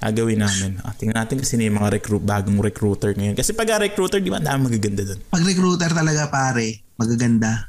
gagawin 0.00 0.40
namin. 0.40 0.80
Ah, 0.80 0.94
tingnan 0.96 1.20
natin 1.20 1.42
kasi 1.42 1.60
yung 1.60 1.76
mga 1.76 2.00
recruit, 2.00 2.24
bagong 2.24 2.56
recruiter 2.62 3.12
ngayon. 3.12 3.36
Kasi 3.36 3.52
pag 3.52 3.68
ah, 3.76 3.82
recruiter, 3.82 4.22
di 4.22 4.32
ba, 4.32 4.40
dami 4.40 4.72
magaganda 4.72 5.04
doon. 5.04 5.20
pag 5.28 5.44
recruiter 5.44 5.90
talaga 5.92 6.32
pare, 6.32 6.86
magaganda. 6.96 7.68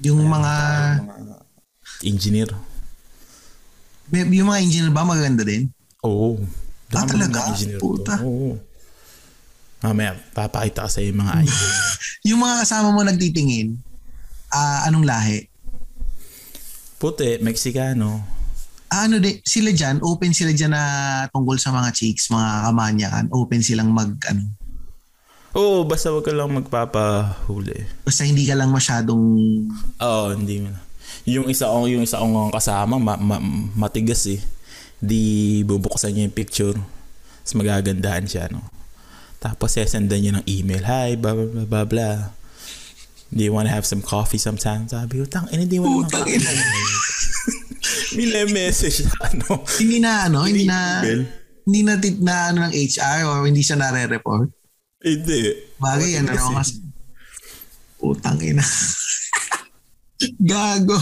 Yung 0.00 0.24
mga 0.24 0.52
Engineer. 2.04 2.50
May- 4.12 4.28
Yung 4.38 4.48
mga 4.52 4.60
engineer 4.62 4.92
ba 4.92 5.02
magaganda 5.02 5.42
din? 5.42 5.72
Oo. 6.04 6.38
Ah, 6.94 7.02
Dami 7.02 7.08
talaga? 7.18 7.38
mga 7.42 7.48
engineer 7.50 7.80
Puta. 7.82 8.14
Oo. 8.22 8.54
Mamaya, 9.86 10.18
papakita 10.34 10.84
ka 10.84 10.90
sa 10.90 10.98
yung 10.98 11.22
mga 11.22 11.46
idol. 11.46 11.70
Yung 12.28 12.42
mga 12.42 12.66
kasama 12.66 12.90
mo 12.90 13.06
nagtitingin, 13.06 13.78
ah 14.50 14.82
anong 14.84 15.06
lahi? 15.06 15.46
Puti, 16.98 17.38
Mexicano. 17.38 18.18
Ah, 18.90 19.06
ano 19.06 19.18
de, 19.18 19.38
sila 19.42 19.70
dyan, 19.70 20.02
open 20.02 20.34
sila 20.34 20.50
dyan 20.50 20.74
na 20.74 20.82
tungkol 21.30 21.54
sa 21.54 21.70
mga 21.70 21.94
chicks, 21.94 22.30
mga 22.30 22.66
kamanyakan, 22.66 23.26
open 23.30 23.62
silang 23.62 23.90
mag, 23.90 24.14
ano, 24.26 24.42
Oo, 25.56 25.88
basta 25.88 26.12
wag 26.12 26.20
ka 26.20 26.36
lang 26.36 26.52
magpapahuli. 26.52 28.04
basta 28.04 28.26
hindi 28.26 28.44
ka 28.44 28.58
lang 28.58 28.68
masyadong, 28.68 29.22
Oo, 29.96 30.26
hindi 30.34 30.60
mo 30.60 30.68
na. 30.68 30.80
Yung 31.24 31.46
isa 31.46 31.70
ko, 31.70 31.86
yung 31.86 32.02
isa 32.02 32.18
kong 32.18 32.50
kasama, 32.50 32.98
ma- 32.98 33.18
ma- 33.18 33.42
matigas 33.72 34.26
eh. 34.26 34.42
Di 34.98 35.62
bubuksan 35.62 36.10
niya 36.12 36.26
yung 36.26 36.34
picture. 36.36 36.76
Tapos 36.76 37.54
magagandahan 37.56 38.26
siya, 38.26 38.50
no? 38.50 38.62
Tapos 39.46 39.78
sesendan 39.78 40.18
niya 40.18 40.32
ng 40.42 40.46
email. 40.50 40.82
Hi, 40.82 41.14
blah, 41.14 41.38
blah, 41.38 41.46
blah, 41.46 41.66
blah, 41.70 41.86
blah. 41.86 42.18
Do 43.30 43.46
you 43.46 43.54
wanna 43.54 43.70
have 43.70 43.86
some 43.86 44.02
coffee 44.02 44.42
sometime? 44.42 44.90
Sabi 44.90 45.22
ko, 45.22 45.24
tang, 45.30 45.46
hindi 45.54 45.78
mo 45.78 45.86
naman 45.86 46.10
putang 46.10 46.26
ina. 46.26 46.50
Mila 48.18 48.42
message 48.50 49.06
na 49.06 49.14
ano. 49.22 49.62
hindi 49.78 49.96
na, 50.02 50.26
ano, 50.26 50.38
hindi 50.42 50.66
na, 50.66 50.78
Email. 51.06 51.22
hindi 51.62 51.80
na, 51.86 51.92
tit- 51.94 52.22
na 52.22 52.34
ano 52.50 52.58
ng 52.66 52.74
HR 52.74 53.18
or 53.30 53.46
hindi 53.46 53.62
siya 53.62 53.78
nare-report. 53.78 54.50
Hindi. 54.98 55.40
Bagay, 55.78 56.10
ano 56.18 56.34
naman 56.34 56.54
kasi. 56.58 56.82
Putang 58.02 58.42
ina. 58.42 58.66
Gago. 60.50 60.98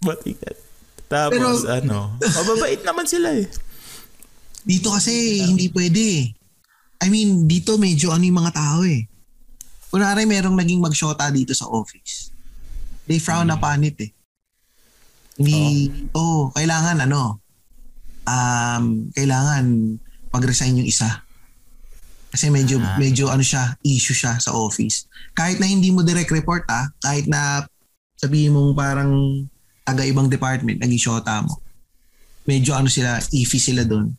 Batikat. 0.00 0.56
Tapos, 1.04 1.36
Pero- 1.36 1.68
ano, 1.68 2.16
mababait 2.16 2.80
naman 2.80 3.04
sila 3.04 3.36
eh. 3.36 3.44
Dito 4.64 4.88
kasi 4.88 5.44
hindi 5.44 5.68
pwede. 5.68 6.32
I 7.02 7.10
mean, 7.10 7.50
dito 7.50 7.74
medyo 7.82 8.14
ano 8.14 8.22
yung 8.22 8.38
mga 8.38 8.54
tao 8.54 8.86
eh. 8.86 9.10
Kunwari 9.90 10.22
merong 10.22 10.54
naging 10.54 10.78
magshota 10.78 11.26
dito 11.34 11.50
sa 11.50 11.66
office. 11.66 12.30
They 13.10 13.18
frown 13.18 13.50
upon 13.50 13.82
it 13.82 13.98
eh. 13.98 14.10
Hindi, 15.36 15.90
oh. 16.14 16.54
kailangan 16.54 17.02
ano, 17.02 17.42
um, 18.22 19.10
kailangan 19.10 19.98
mag-resign 20.30 20.78
yung 20.78 20.86
isa. 20.86 21.26
Kasi 22.32 22.48
medyo, 22.48 22.80
Ah. 22.80 22.96
medyo 22.96 23.28
ano 23.28 23.42
siya, 23.44 23.76
issue 23.84 24.16
siya 24.16 24.38
sa 24.38 24.54
office. 24.54 25.10
Kahit 25.36 25.58
na 25.58 25.68
hindi 25.68 25.92
mo 25.92 26.00
direct 26.00 26.32
report 26.32 26.64
ah, 26.70 26.88
kahit 27.02 27.28
na 27.28 27.66
sabihin 28.16 28.54
mong 28.54 28.72
parang 28.72 29.12
taga 29.82 30.06
ibang 30.06 30.30
department, 30.30 30.78
naging 30.80 31.02
shota 31.02 31.42
mo. 31.42 31.58
Medyo 32.46 32.78
ano 32.78 32.86
sila, 32.88 33.18
iffy 33.34 33.58
sila 33.58 33.82
doon. 33.84 34.14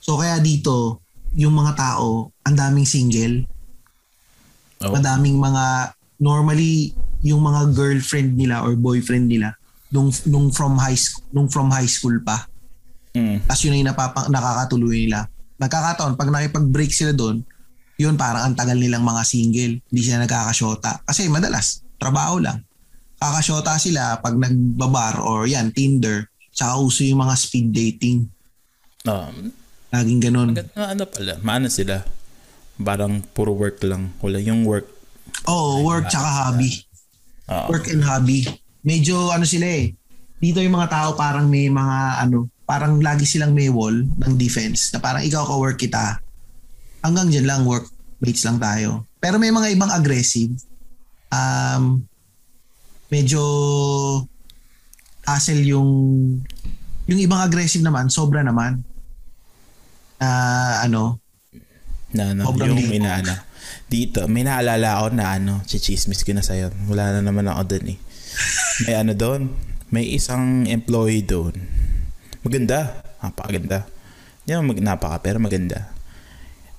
So 0.00 0.16
kaya 0.16 0.40
dito, 0.40 0.99
yung 1.34 1.54
mga 1.54 1.72
tao, 1.78 2.34
ang 2.42 2.56
daming 2.56 2.88
single, 2.88 3.46
Oh. 4.80 4.96
madaming 4.96 5.36
mga 5.36 5.92
normally 6.16 6.96
yung 7.20 7.44
mga 7.44 7.76
girlfriend 7.76 8.32
nila 8.32 8.64
or 8.64 8.72
boyfriend 8.80 9.28
nila 9.28 9.52
nung 9.92 10.08
nung 10.24 10.48
from 10.48 10.80
high 10.80 10.96
school 10.96 11.20
nung 11.36 11.48
from 11.52 11.68
high 11.68 11.88
school 11.88 12.16
pa. 12.24 12.48
Mm. 13.12 13.44
Tapos 13.44 13.60
yun 13.66 13.70
na 13.74 13.78
yung 13.82 13.90
napapang, 13.92 14.26
nakakatuloy 14.32 15.04
nila. 15.04 15.28
Nagkakataon, 15.60 16.16
pag 16.16 16.30
nakipag-break 16.32 16.94
sila 16.94 17.12
doon, 17.12 17.42
yun 18.00 18.16
parang 18.16 18.48
ang 18.48 18.54
tagal 18.56 18.78
nilang 18.78 19.04
mga 19.04 19.22
single. 19.26 19.82
Hindi 19.82 20.00
sila 20.00 20.24
nagkakasyota. 20.24 21.04
Kasi 21.04 21.28
madalas, 21.28 21.84
trabaho 22.00 22.40
lang. 22.40 22.64
Kakasyota 23.20 23.76
sila 23.76 24.16
pag 24.22 24.38
nagbabar 24.38 25.20
or 25.20 25.44
yan, 25.44 25.74
Tinder. 25.74 26.24
Tsaka 26.54 26.80
uso 26.80 27.04
yung 27.04 27.20
mga 27.20 27.34
speed 27.36 27.68
dating. 27.74 28.24
Um, 29.04 29.52
Laging 29.90 30.20
ganun. 30.22 30.54
Maganda, 30.54 30.74
ano 30.74 31.04
pala, 31.06 31.32
maano 31.42 31.66
sila. 31.66 32.06
Parang 32.80 33.20
puro 33.34 33.52
work 33.52 33.82
lang. 33.84 34.14
Wala 34.22 34.38
yung 34.38 34.64
work. 34.64 34.86
Oo, 35.50 35.84
work 35.84 36.08
tsaka 36.08 36.28
hobby. 36.46 36.70
Oo. 37.50 37.66
Work 37.74 37.90
and 37.90 38.06
hobby. 38.06 38.46
Medyo 38.86 39.34
ano 39.34 39.44
sila 39.44 39.66
eh. 39.66 39.92
Dito 40.40 40.62
yung 40.62 40.78
mga 40.78 40.88
tao 40.88 41.08
parang 41.18 41.50
may 41.50 41.68
mga 41.68 42.24
ano, 42.24 42.48
parang 42.64 43.02
lagi 43.02 43.26
silang 43.28 43.52
may 43.52 43.68
wall 43.68 43.92
ng 43.92 44.34
defense 44.38 44.94
na 44.94 45.02
parang 45.02 45.20
ikaw 45.26 45.44
ka-work 45.44 45.76
kita. 45.76 46.22
Hanggang 47.04 47.28
dyan 47.28 47.46
lang, 47.50 47.62
work 47.66 47.90
mates 48.22 48.46
lang 48.46 48.60
tayo. 48.62 49.04
Pero 49.18 49.36
may 49.36 49.52
mga 49.52 49.74
ibang 49.74 49.90
aggressive. 49.92 50.54
Um, 51.28 52.04
medyo 53.10 53.42
hassle 55.26 55.66
yung 55.66 55.90
yung 57.10 57.20
ibang 57.20 57.42
aggressive 57.42 57.82
naman, 57.82 58.06
sobra 58.06 58.40
naman. 58.46 58.80
Ah, 60.20 60.84
ano, 60.84 61.18
na 62.12 62.34
ano, 62.34 62.42
Sobrang 62.44 62.70
yung 62.70 62.78
libo. 62.78 62.90
may 62.90 63.00
na 63.00 63.12
ano. 63.18 63.34
Dito, 63.86 64.26
may 64.26 64.42
naalala 64.42 65.00
ako 65.00 65.06
na 65.14 65.26
ano, 65.32 65.52
chichismis 65.64 66.22
ko 66.22 66.34
na 66.34 66.42
sa'yo. 66.42 66.70
Wala 66.86 67.16
na 67.16 67.20
naman 67.22 67.46
ako 67.46 67.62
doon 67.70 67.86
eh. 67.94 67.98
May 68.84 68.94
ano 68.94 69.12
doon, 69.12 69.50
may 69.88 70.06
isang 70.06 70.66
employee 70.66 71.22
doon. 71.22 71.54
Maganda, 72.40 73.00
napakaganda. 73.18 73.86
Hindi 74.40 74.50
naman 74.50 74.66
mag, 74.68 74.80
napaka, 74.80 75.16
pero 75.20 75.38
maganda. 75.38 75.90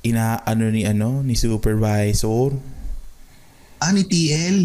Ina, 0.01 0.41
ano 0.41 0.67
ni 0.67 0.83
ano, 0.83 1.21
ni 1.21 1.33
supervisor. 1.33 2.57
ah, 3.77 3.91
ni 3.91 4.03
TL. 4.03 4.57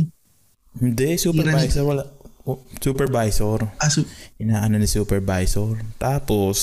Hindi, 0.77 1.17
supervisor, 1.17 1.85
wala. 1.85 2.05
Oh, 2.43 2.61
supervisor. 2.79 3.65
Ah, 3.77 3.89
su- 3.89 4.07
inaano 4.37 4.77
ni 4.77 4.87
supervisor. 4.87 5.81
Tapos, 5.97 6.57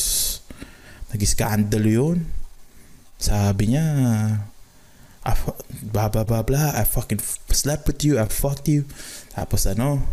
nag-scandal 1.14 1.86
yun. 1.86 2.18
Sabi 3.16 3.72
niya, 3.72 3.86
I 5.24 5.34
fu- 5.34 5.56
blah 5.88 6.12
blah 6.12 6.28
blah 6.28 6.44
blah, 6.44 6.76
I 6.76 6.84
fucking 6.84 7.22
f- 7.22 7.40
slept 7.48 7.88
with 7.88 8.04
you, 8.04 8.20
I 8.20 8.28
fucked 8.28 8.68
you. 8.68 8.84
Tapos 9.32 9.64
ano, 9.64 10.04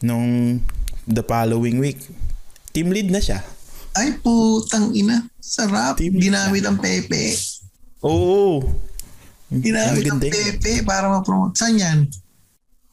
nung 0.00 0.58
the 1.06 1.22
following 1.22 1.78
week, 1.78 2.00
team 2.72 2.90
lead 2.90 3.08
na 3.08 3.20
siya. 3.20 3.44
ay 3.94 4.18
putang 4.18 4.90
ina. 4.90 5.22
Sarap. 5.38 5.94
Team 5.94 6.18
Ginamit 6.18 6.66
ang 6.66 6.82
pepe. 6.82 7.30
Oo. 8.02 8.58
Ginamit 9.46 10.10
ang 10.10 10.18
pepe 10.18 10.82
para 10.82 11.06
ma-promote. 11.06 11.54
Saan 11.54 11.78
yan? 11.78 11.98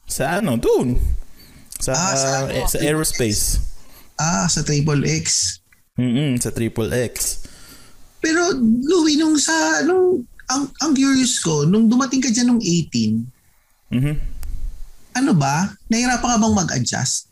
Sa 0.06 0.38
ano, 0.38 0.54
dun. 0.54 0.94
Sa, 1.82 1.90
Ah, 1.90 2.14
sa 2.14 2.28
ano? 2.46 2.54
eh, 2.54 2.62
sa 2.70 2.78
aerospace. 2.78 3.58
Ah, 4.14 4.46
sa 4.46 4.62
Triple 4.62 5.02
X. 5.18 5.58
Mm 5.98 6.40
sa 6.40 6.48
Triple 6.48 6.88
X. 7.12 7.44
Pero 8.22 8.54
Louie, 8.62 9.18
nung 9.18 9.36
sa, 9.36 9.82
nung, 9.82 10.22
ang, 10.46 10.70
ang 10.80 10.92
curious 10.94 11.42
ko, 11.42 11.66
nung 11.66 11.90
dumating 11.90 12.22
ka 12.22 12.30
dyan 12.30 12.48
nung 12.48 12.62
18, 12.62 13.26
Mhm. 13.92 14.14
ano 15.12 15.32
ba? 15.36 15.68
Nahirapan 15.92 16.30
ka 16.32 16.38
bang 16.40 16.56
mag-adjust? 16.56 17.28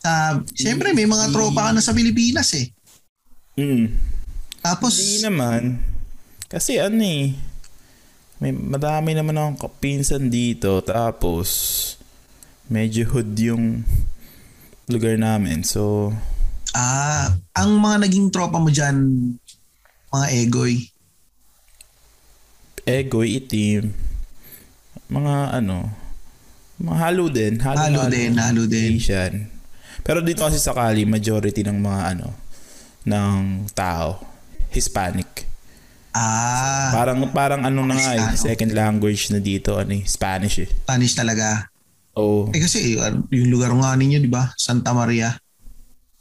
Sa, 0.00 0.40
siyempre 0.52 0.92
may 0.92 1.08
mga 1.08 1.32
tropa 1.32 1.68
ka 1.68 1.72
na 1.72 1.80
sa 1.80 1.96
Pilipinas 1.96 2.52
eh. 2.52 2.68
Mm. 3.56 3.96
Tapos, 4.60 4.96
Hindi 4.96 5.24
naman. 5.24 5.62
Kasi 6.50 6.76
ano 6.76 7.00
eh, 7.00 7.32
may 8.40 8.52
madami 8.52 9.12
naman 9.12 9.36
akong 9.36 9.68
kapinsan 9.68 10.32
dito 10.32 10.80
tapos 10.80 11.48
medyo 12.66 13.04
hood 13.08 13.36
yung 13.36 13.84
lugar 14.88 15.20
namin. 15.20 15.60
So, 15.62 16.12
ah, 16.74 17.34
ang 17.54 17.70
mga 17.76 18.06
naging 18.06 18.28
tropa 18.30 18.58
mo 18.58 18.70
dyan, 18.70 18.96
mga 20.10 20.26
egoy. 20.36 20.74
egoy, 22.84 23.38
itim, 23.38 23.94
mga 25.06 25.62
ano, 25.62 25.86
mga 26.80 26.96
halo 26.98 27.24
din. 27.30 27.54
Halo, 27.60 27.78
Halo 27.78 28.02
din, 28.08 28.32
halo 28.34 28.62
din. 28.66 28.96
Asian. 28.98 29.46
Pero 30.00 30.24
dito 30.24 30.42
kasi 30.42 30.56
sa 30.58 30.72
Cali, 30.72 31.04
majority 31.04 31.60
ng 31.62 31.78
mga 31.78 32.00
ano, 32.16 32.34
ng 33.04 33.68
tao, 33.76 34.18
Hispanic. 34.72 35.46
Ah, 36.10 36.90
Parang 36.90 37.22
parang 37.30 37.62
ano 37.62 37.86
na 37.86 37.94
nga 37.94 38.12
eh, 38.18 38.26
second 38.34 38.74
language 38.74 39.30
na 39.30 39.38
dito, 39.38 39.78
ano 39.78 39.94
eh, 39.94 40.02
Spanish 40.02 40.66
eh. 40.66 40.68
Spanish 40.82 41.14
talaga. 41.14 41.70
Oh. 42.18 42.50
Eh 42.50 42.58
kasi 42.58 42.98
uh, 42.98 43.14
yung 43.30 43.46
lugar 43.54 43.70
nga 43.70 43.94
ninyo, 43.94 44.18
di 44.18 44.26
ba? 44.26 44.50
Santa 44.58 44.90
Maria. 44.90 45.30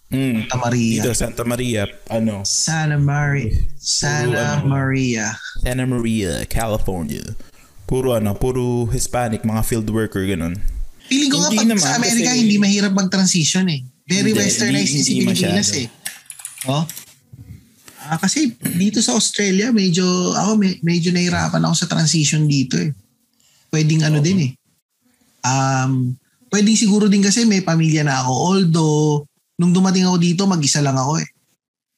Mm. 0.10 0.50
Santa 0.50 0.58
Maria. 0.58 1.02
Dito, 1.06 1.12
Santa 1.14 1.44
Maria, 1.46 1.82
ano, 2.10 2.42
Santa 2.42 2.98
Maria. 2.98 3.54
Santa 3.78 4.58
ano. 4.58 4.66
Maria. 4.66 5.26
Santa 5.62 5.86
Maria, 5.86 6.32
California. 6.50 7.22
Puro 7.86 8.18
ano, 8.18 8.34
puro 8.34 8.90
Hispanic, 8.90 9.46
mga 9.46 9.62
field 9.62 9.90
worker, 9.90 10.26
ganun. 10.26 10.58
Feeling 11.06 11.30
ko 11.30 11.38
nga 11.42 11.54
pag 11.54 11.66
naman, 11.66 11.82
sa 11.82 11.98
Amerika, 11.98 12.34
kasi- 12.34 12.42
hindi 12.42 12.58
mahirap 12.58 12.94
mag-transition 12.94 13.66
eh. 13.70 13.82
Very 14.10 14.34
Hindi, 14.34 14.42
westernized 14.42 14.90
hindi- 14.90 15.06
si 15.06 15.12
hindi 15.14 15.26
Pilipinas 15.30 15.70
masyado. 15.70 15.86
eh. 15.86 15.88
Oh? 16.66 16.84
Ah, 18.10 18.18
kasi 18.18 18.58
dito 18.74 19.06
sa 19.06 19.14
Australia, 19.14 19.70
medyo, 19.70 20.02
ako 20.34 20.58
me- 20.58 20.82
medyo 20.82 21.14
nahirapan 21.14 21.62
ako 21.62 21.76
sa 21.78 21.86
transition 21.86 22.50
dito 22.50 22.82
eh. 22.82 22.90
Pwedeng 23.70 24.02
ano 24.02 24.18
din 24.18 24.50
eh. 24.50 24.52
Um, 25.46 26.18
pwedeng 26.50 26.74
siguro 26.74 27.06
din 27.06 27.22
kasi 27.22 27.46
may 27.46 27.62
pamilya 27.62 28.02
na 28.02 28.26
ako. 28.26 28.34
Although, 28.34 29.29
nung 29.60 29.76
dumating 29.76 30.08
ako 30.08 30.18
dito, 30.18 30.48
mag-isa 30.48 30.80
lang 30.80 30.96
ako 30.96 31.20
eh. 31.20 31.28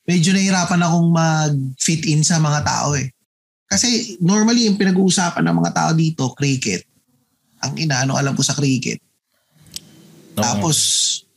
Medyo 0.10 0.34
nahirapan 0.34 0.82
akong 0.82 1.10
mag-fit 1.14 2.02
in 2.10 2.26
sa 2.26 2.42
mga 2.42 2.66
tao 2.66 2.98
eh. 2.98 3.14
Kasi 3.70 4.18
normally 4.20 4.66
yung 4.66 4.82
pinag-uusapan 4.82 5.46
ng 5.46 5.56
mga 5.62 5.72
tao 5.72 5.92
dito, 5.94 6.34
cricket. 6.34 6.84
Ang 7.62 7.78
ina, 7.78 8.04
ano 8.04 8.18
alam 8.18 8.34
ko 8.34 8.42
sa 8.42 8.58
cricket. 8.58 8.98
Oo. 10.36 10.42
Tapos, 10.42 10.78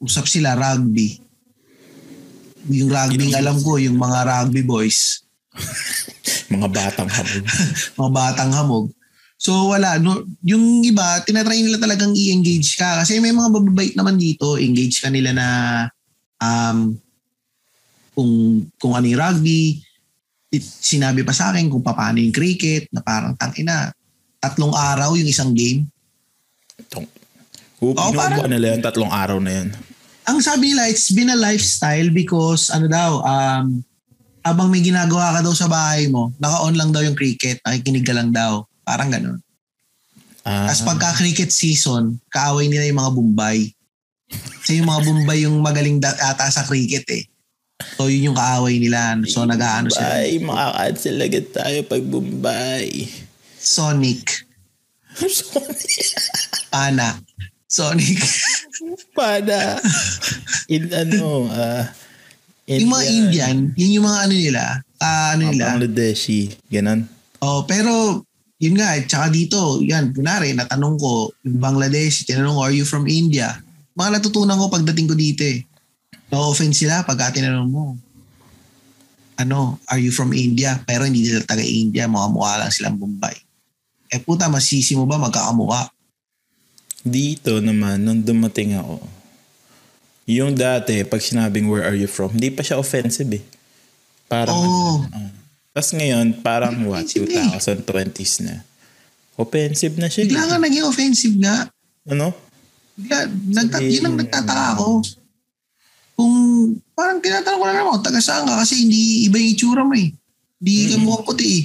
usap 0.00 0.24
sila 0.24 0.56
rugby. 0.56 1.20
Yung 2.72 2.88
rugby 2.88 3.36
alam 3.36 3.60
ko, 3.60 3.76
yung 3.76 4.00
mga 4.00 4.24
rugby 4.24 4.64
boys, 4.64 5.20
mga 6.54 6.68
batang 6.72 7.10
hamon. 7.12 7.44
mga 8.00 8.10
batang 8.10 8.52
hamog. 8.56 8.88
So 9.36 9.76
wala, 9.76 10.00
no, 10.00 10.24
yung 10.40 10.80
iba, 10.80 11.20
tinatry 11.20 11.60
nila 11.60 11.76
talagang 11.76 12.16
i-engage 12.16 12.80
ka. 12.80 13.04
Kasi 13.04 13.20
may 13.20 13.30
mga 13.30 13.52
bababait 13.52 13.92
naman 13.92 14.16
dito, 14.16 14.56
engage 14.56 15.04
ka 15.04 15.12
nila 15.12 15.36
na 15.36 15.46
um, 16.38 16.96
kung, 18.12 18.32
kung 18.78 18.92
ano 18.94 19.06
yung 19.06 19.20
rugby, 19.20 19.82
It- 20.48 20.62
sinabi 20.62 21.26
pa 21.26 21.34
sa 21.34 21.50
akin 21.50 21.66
kung 21.66 21.82
paano 21.82 22.22
yung 22.22 22.30
cricket, 22.30 22.86
na 22.94 23.02
parang 23.02 23.34
tangina, 23.34 23.90
tatlong 24.38 24.70
araw 24.70 25.18
yung 25.18 25.26
isang 25.26 25.50
game. 25.50 25.90
Tong. 26.86 27.10
Huwag 27.82 27.96
Oo, 27.98 28.08
inuubuan 28.14 28.38
parang- 28.38 28.52
nila 28.54 28.66
yung 28.70 28.84
tatlong 28.84 29.10
araw 29.10 29.38
na 29.42 29.50
yan. 29.50 29.68
ang 30.24 30.38
sabi 30.40 30.70
nila, 30.70 30.86
it's 30.88 31.10
been 31.10 31.28
a 31.28 31.36
lifestyle 31.36 32.08
because 32.08 32.70
ano 32.70 32.86
daw, 32.86 33.20
um, 33.20 33.82
habang 34.40 34.70
may 34.70 34.80
ginagawa 34.80 35.34
ka 35.34 35.40
daw 35.42 35.52
sa 35.52 35.66
bahay 35.66 36.06
mo, 36.06 36.30
naka-on 36.38 36.78
lang 36.78 36.94
daw 36.94 37.02
yung 37.02 37.12
cricket, 37.12 37.58
nakikinig 37.60 38.06
ka 38.06 38.14
lang 38.14 38.30
daw. 38.30 38.62
Parang 38.84 39.10
ganun. 39.10 39.40
Ah, 40.44 40.68
Tapos 40.68 40.84
pagka 40.86 41.18
cricket 41.18 41.48
season, 41.48 42.20
kaaway 42.28 42.68
nila 42.68 42.84
yung 42.84 43.00
mga 43.00 43.12
Bombay. 43.12 43.72
Kasi 44.60 44.80
yung 44.80 44.88
mga 44.88 45.02
Bombay 45.04 45.38
yung 45.44 45.56
magaling 45.60 45.98
da- 46.00 46.16
ata 46.16 46.48
sa 46.48 46.64
cricket 46.64 47.04
eh. 47.12 47.24
So 47.98 48.06
yun 48.06 48.32
yung 48.32 48.38
kaaway 48.38 48.78
nila. 48.78 49.18
So 49.26 49.44
nag-ano 49.44 49.90
sila. 49.90 50.20
Bombay, 50.20 50.30
makakancel 50.40 51.16
agad 51.20 51.46
tayo 51.52 51.78
pag 51.84 52.02
Bombay. 52.02 52.88
Sonic. 53.58 54.44
Pana. 56.74 57.18
Sonic. 57.68 58.18
Pada. 59.14 59.78
In 60.70 60.90
ano, 60.90 61.50
ah, 61.50 61.90
yung 62.66 62.90
mga 62.90 63.04
Indian, 63.08 63.56
yun 63.74 64.00
yung 64.00 64.06
mga 64.06 64.20
ano 64.26 64.34
nila. 64.34 64.62
ah, 64.98 65.34
ano 65.36 65.42
nila. 65.50 65.74
Bangladeshi. 65.74 66.54
Ganon. 66.70 67.06
Oh, 67.44 67.66
pero 67.68 68.22
yun 68.56 68.78
nga, 68.78 68.96
eh, 68.96 69.04
tsaka 69.04 69.28
dito, 69.28 69.82
yan, 69.84 70.14
kunwari, 70.16 70.56
natanong 70.56 70.96
ko, 70.96 71.28
Bangladesh, 71.44 72.24
tinanong 72.24 72.56
ko, 72.56 72.62
are 72.64 72.72
you 72.72 72.86
from 72.86 73.04
India? 73.04 73.60
Mga 73.94 74.10
natutunan 74.18 74.58
ko 74.58 74.66
pagdating 74.70 75.06
ko 75.10 75.14
dito 75.14 75.42
eh. 75.46 75.62
No 76.30 76.50
offense 76.50 76.82
sila 76.82 77.06
pagka 77.06 77.38
tinanong 77.38 77.70
mo. 77.70 77.94
Ano, 79.38 79.82
are 79.90 79.98
you 79.98 80.14
from 80.14 80.30
India? 80.30 80.78
Pero 80.86 81.06
hindi 81.06 81.26
sila 81.26 81.42
taga-India, 81.42 82.06
mga 82.06 82.28
mukha 82.30 82.58
lang 82.58 82.70
silang 82.70 82.98
Bombay. 82.98 83.34
Eh 84.10 84.22
puta, 84.22 84.46
masisi 84.46 84.94
mo 84.94 85.06
ba 85.06 85.18
magkakamukha? 85.18 85.90
Dito 87.02 87.58
naman, 87.58 88.02
nung 88.02 88.22
dumating 88.22 88.78
ako, 88.78 89.02
yung 90.24 90.56
dati, 90.56 91.04
pag 91.04 91.20
sinabing 91.20 91.68
where 91.68 91.84
are 91.84 91.98
you 91.98 92.08
from, 92.08 92.32
hindi 92.32 92.48
pa 92.48 92.64
siya 92.64 92.80
offensive 92.80 93.28
eh. 93.28 93.44
Parang, 94.24 94.56
oh. 94.56 95.04
Tapos 95.74 95.90
ngayon, 95.92 96.40
parang 96.40 96.72
what, 96.88 97.04
Offensive 97.04 97.28
eh. 97.28 97.44
2020s 97.84 98.34
na. 98.46 98.64
Offensive 99.36 99.94
na 99.98 100.08
siya. 100.08 100.24
Bigla 100.24 100.46
eh. 100.46 100.48
nga 100.48 100.58
naging 100.62 100.86
offensive 100.86 101.36
nga. 101.42 101.68
Ano? 102.08 102.32
Bigla, 102.94 103.18
nagta- 103.50 103.82
yun 103.82 104.06
ang 104.06 104.16
mo. 104.16 104.20
nagtataka 104.22 104.64
ako. 104.78 104.88
Kung 106.14 106.34
parang 106.94 107.18
tinatanong 107.18 107.58
ko 107.58 107.66
na 107.66 107.74
naman, 107.74 107.98
taga 108.02 108.22
saan 108.22 108.46
ka? 108.46 108.62
Kasi 108.62 108.86
hindi 108.86 109.26
iba 109.26 109.34
yung 109.34 109.50
itsura 109.50 109.82
mo 109.82 109.94
eh. 109.98 110.14
Hindi 110.62 110.72
ka 110.94 110.96
mukhang 111.02 111.26
puti 111.26 111.46
eh. 111.50 111.62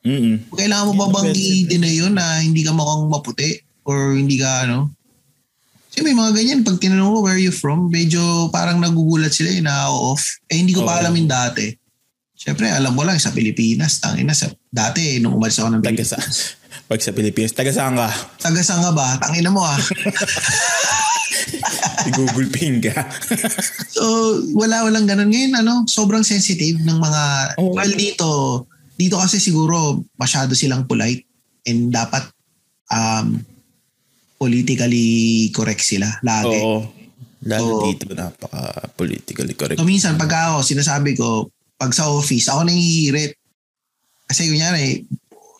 Mm-mm. 0.00 0.36
Kailangan 0.52 0.86
mo 0.88 0.92
ba 0.96 1.04
ang 1.08 1.14
bang 1.16 1.32
i-deny 1.32 1.94
yun 1.96 2.12
na 2.16 2.40
hindi 2.40 2.64
ka 2.64 2.72
mukhang 2.72 3.08
maputi? 3.08 3.60
Or 3.84 4.16
hindi 4.16 4.36
ka 4.36 4.68
ano? 4.68 4.92
Kasi 5.90 6.06
may 6.06 6.14
mga 6.14 6.32
ganyan, 6.36 6.60
pag 6.62 6.78
tinanong 6.78 7.10
ko 7.10 7.20
where 7.24 7.34
are 7.34 7.42
you 7.42 7.50
from, 7.50 7.90
medyo 7.90 8.20
parang 8.54 8.78
nagugulat 8.78 9.34
sila 9.34 9.50
eh, 9.50 9.60
na-off. 9.60 10.38
Eh 10.46 10.60
hindi 10.60 10.70
ko 10.76 10.86
pa 10.86 10.96
Oo. 10.96 11.00
alam 11.02 11.16
yung 11.16 11.26
dati. 11.28 11.66
Siyempre, 12.36 12.72
alam 12.72 12.96
ko 12.96 13.02
lang 13.04 13.20
sa 13.20 13.34
Pilipinas, 13.34 14.00
tangina 14.00 14.32
sa 14.32 14.48
dati 14.72 15.20
nung 15.20 15.36
umalis 15.36 15.60
ako 15.60 15.76
ng 15.76 15.82
Taga 15.84 16.00
Pilipinas. 16.00 16.08
sa, 16.08 16.56
pag 16.90 16.98
sa 16.98 17.14
Pilipinas, 17.14 17.54
taga 17.54 17.70
saan 17.70 17.94
ka? 17.94 18.10
Taga 18.42 18.66
saan 18.66 18.82
ka 18.82 18.90
ba? 18.90 19.14
Tangina 19.22 19.54
mo 19.54 19.62
ah. 19.62 19.78
Si 22.00 22.10
Google 22.10 22.50
Ping 22.50 22.82
ka. 22.82 23.06
So, 24.00 24.02
wala 24.56 24.82
walang 24.82 25.06
ganun. 25.06 25.30
Ngayon, 25.30 25.54
ano, 25.60 25.84
sobrang 25.86 26.24
sensitive 26.26 26.82
ng 26.82 26.98
mga, 26.98 27.22
Oo. 27.62 27.76
well, 27.76 27.92
dito, 27.94 28.28
dito 28.96 29.20
kasi 29.20 29.38
siguro 29.38 30.02
masyado 30.16 30.56
silang 30.56 30.88
polite 30.88 31.28
and 31.68 31.92
dapat 31.92 32.24
um, 32.90 33.38
politically 34.40 35.52
correct 35.54 35.84
sila 35.84 36.10
lagi. 36.26 36.58
Oo. 36.58 36.90
Lalo 37.46 37.70
Oo. 37.70 37.86
dito, 37.86 38.08
napaka 38.10 38.90
politically 38.98 39.54
correct. 39.54 39.78
So, 39.78 39.86
minsan, 39.86 40.18
pagka 40.18 40.56
ako, 40.56 40.66
sinasabi 40.66 41.14
ko, 41.14 41.52
pag 41.78 41.94
sa 41.94 42.10
office, 42.10 42.50
ako 42.50 42.66
nangihirit. 42.66 43.36
Kasi 44.26 44.50
kunyari, 44.50 45.06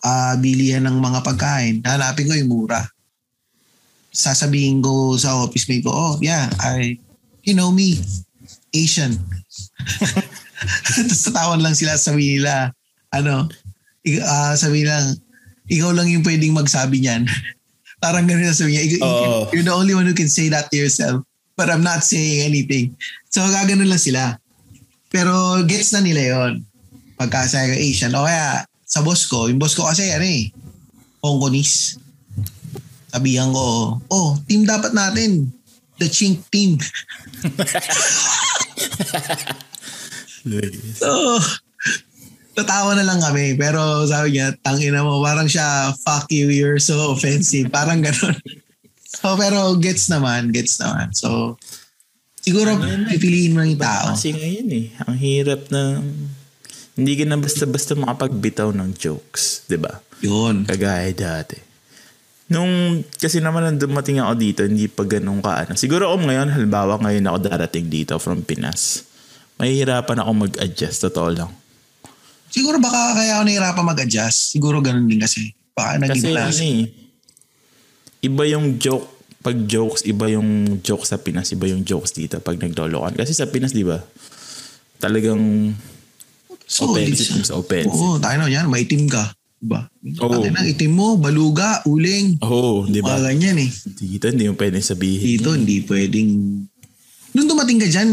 ah 0.01 0.33
bilihan 0.37 0.85
ng 0.85 0.97
mga 0.97 1.19
pagkain, 1.21 1.81
hanapin 1.85 2.27
ko 2.27 2.33
yung 2.33 2.51
mura. 2.51 2.81
Sasabihin 4.11 4.83
ko 4.83 5.15
sa 5.15 5.39
office 5.39 5.69
mate 5.71 5.85
ko, 5.85 5.91
oh, 5.93 6.13
yeah, 6.19 6.51
I, 6.59 6.99
you 7.47 7.55
know 7.55 7.71
me, 7.71 7.95
Asian. 8.75 9.15
Tapos 10.97 11.21
tatawan 11.23 11.63
lang 11.63 11.73
sila, 11.73 11.95
sabihin 11.95 12.43
nila, 12.43 12.75
ano, 13.13 13.47
ah, 14.25 14.53
sabihin 14.57 14.91
lang, 14.91 15.05
ikaw 15.71 15.95
lang 15.95 16.11
yung 16.11 16.25
pwedeng 16.27 16.51
magsabi 16.51 16.99
niyan. 16.99 17.23
Parang 18.03 18.25
ganun 18.25 18.49
na 18.49 18.57
sabi 18.57 18.75
niya, 18.75 18.83
"Ikaw- 18.83 19.05
Oo. 19.05 19.39
you're 19.53 19.63
the 19.63 19.71
only 19.71 19.93
one 19.93 20.03
who 20.03 20.17
can 20.17 20.27
say 20.27 20.49
that 20.49 20.67
to 20.73 20.75
yourself. 20.75 21.21
But 21.53 21.69
I'm 21.69 21.85
not 21.85 22.01
saying 22.01 22.41
anything. 22.49 22.97
So, 23.29 23.45
gaganon 23.45 23.85
lang 23.85 24.01
sila. 24.01 24.41
Pero 25.13 25.61
gets 25.69 25.93
na 25.93 26.01
nila 26.01 26.33
yon 26.33 26.65
Pagka 27.13 27.45
sa 27.45 27.61
Asian. 27.61 28.17
O 28.17 28.25
kaya, 28.25 28.65
sa 28.91 28.99
boss 28.99 29.23
ko, 29.23 29.47
yung 29.47 29.55
boss 29.55 29.71
ko 29.71 29.87
kasi, 29.87 30.11
ano 30.11 30.27
eh, 30.27 30.51
Hongkonese. 31.23 31.95
Sabihan 33.07 33.55
ko, 33.55 33.95
oh, 34.11 34.35
team 34.43 34.67
dapat 34.67 34.91
natin. 34.91 35.47
The 35.95 36.11
Chink 36.11 36.43
team. 36.51 36.75
So, 40.97 41.39
tatawa 42.51 42.97
na 42.99 43.07
lang 43.07 43.23
kami. 43.23 43.55
Pero 43.55 44.03
sabi 44.09 44.35
niya, 44.35 44.59
tangina 44.59 45.07
mo, 45.07 45.23
parang 45.23 45.47
siya, 45.47 45.95
fuck 46.03 46.27
you, 46.27 46.51
you're 46.51 46.81
so 46.81 47.15
offensive. 47.15 47.71
Parang 47.71 48.03
ganun. 48.03 48.35
So, 49.07 49.39
pero 49.39 49.77
gets 49.79 50.11
naman, 50.11 50.51
gets 50.51 50.81
naman. 50.81 51.15
So, 51.15 51.55
siguro 52.41 52.75
pipiliin 53.07 53.55
mo 53.55 53.61
yung 53.63 53.79
tao. 53.79 54.17
Kasi 54.17 54.33
ngayon 54.35 54.67
eh, 54.73 54.87
ang 55.05 55.15
hirap 55.15 55.69
na 55.69 56.01
hindi 56.95 57.13
ka 57.15 57.23
na 57.23 57.39
basta-basta 57.39 57.95
makapagbitaw 57.95 58.75
ng 58.75 58.89
jokes, 58.99 59.63
di 59.65 59.79
ba? 59.79 60.01
Yun. 60.19 60.67
Kagaya 60.67 61.07
dati. 61.15 61.57
Nung, 62.51 62.99
kasi 63.15 63.39
naman 63.39 63.63
nung 63.63 63.79
dumating 63.79 64.19
ako 64.19 64.33
dito, 64.35 64.59
hindi 64.67 64.91
pa 64.91 65.07
ganun 65.07 65.39
ka 65.39 65.63
ano. 65.63 65.79
Siguro 65.79 66.11
ako 66.11 66.27
ngayon, 66.27 66.51
halimbawa 66.51 66.99
ngayon 66.99 67.31
ako 67.31 67.37
darating 67.47 67.87
dito 67.87 68.19
from 68.19 68.43
Pinas. 68.43 69.07
Mahihirapan 69.55 70.19
ako 70.19 70.31
mag-adjust, 70.35 71.07
totoo 71.07 71.29
lang. 71.31 71.51
Siguro 72.51 72.75
baka 72.83 73.15
kaya 73.15 73.39
ako 73.39 73.43
nahirapan 73.47 73.85
mag-adjust. 73.87 74.51
Siguro 74.51 74.83
ganun 74.83 75.07
din 75.07 75.23
kasi. 75.23 75.55
Baka 75.71 76.03
naging 76.03 76.11
Kasi 76.11 76.27
ano 76.27 76.35
klase. 76.35 76.63
eh, 76.67 76.79
iba 78.27 78.43
yung 78.51 78.75
joke, 78.75 79.07
pag 79.39 79.55
jokes, 79.63 80.03
iba 80.03 80.27
yung 80.27 80.83
joke 80.83 81.07
sa 81.07 81.15
Pinas, 81.15 81.47
iba 81.55 81.71
yung 81.71 81.87
jokes 81.87 82.11
dito 82.11 82.37
pag 82.43 82.59
naglolokan. 82.59 83.15
Kasi 83.15 83.31
sa 83.31 83.47
Pinas, 83.47 83.71
di 83.71 83.87
ba? 83.87 84.03
Talagang 84.99 85.71
offensive 86.79 87.43
sa 87.43 87.59
offensive. 87.59 87.91
Oo, 87.91 88.15
tayo 88.21 88.39
na 88.39 88.47
yan. 88.47 88.71
Maitim 88.71 89.11
ka. 89.11 89.35
Diba? 89.61 89.85
Oh. 90.17 90.41
na, 90.41 90.65
itim 90.65 90.89
mo, 90.89 91.21
baluga, 91.21 91.85
uling. 91.85 92.41
Oo, 92.41 92.81
oh, 92.81 92.89
di 92.89 92.97
ba? 92.97 93.13
Mga 93.13 93.29
ganyan 93.29 93.57
eh. 93.61 93.69
Dito, 93.93 94.25
hindi 94.25 94.49
mo 94.49 94.57
pwedeng 94.57 94.81
sabihin. 94.81 95.37
Dito, 95.37 95.53
hindi 95.53 95.85
pwedeng... 95.85 96.29
Nung 97.37 97.47
dumating 97.47 97.77
ka 97.77 97.85
dyan, 97.85 98.09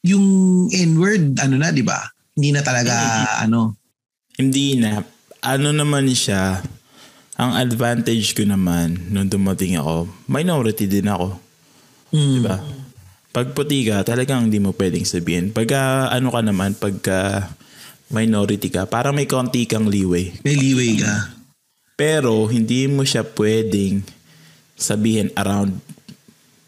yung 0.00 0.26
N-word, 0.72 1.36
ano 1.44 1.60
na, 1.60 1.68
di 1.68 1.84
ba? 1.84 2.00
Hindi 2.32 2.56
na 2.56 2.64
talaga, 2.64 2.96
ano. 3.44 3.76
Hindi 4.40 4.80
na. 4.80 5.04
Ano 5.44 5.76
naman 5.76 6.08
siya, 6.08 6.64
ang 7.36 7.52
advantage 7.60 8.32
ko 8.32 8.48
naman 8.48 9.12
nung 9.12 9.28
dumating 9.28 9.76
ako, 9.76 10.08
minority 10.24 10.88
din 10.88 11.04
ako. 11.04 11.36
Mm. 12.16 12.32
Diba? 12.40 12.56
Pag 13.30 13.54
puti 13.54 13.86
ka, 13.86 14.02
talagang 14.02 14.50
hindi 14.50 14.58
mo 14.58 14.74
pwedeng 14.74 15.06
sabihin. 15.06 15.54
Pagka 15.54 16.10
ano 16.10 16.34
ka 16.34 16.40
naman, 16.42 16.74
pagka 16.74 17.50
minority 18.10 18.74
ka, 18.74 18.90
parang 18.90 19.14
may 19.14 19.30
konti 19.30 19.70
kang 19.70 19.86
leeway. 19.86 20.34
May 20.42 20.58
leeway 20.58 20.98
ka. 20.98 21.30
Pero 21.94 22.50
hindi 22.50 22.90
mo 22.90 23.06
siya 23.06 23.22
pwedeng 23.22 24.02
sabihin 24.74 25.30
around 25.38 25.78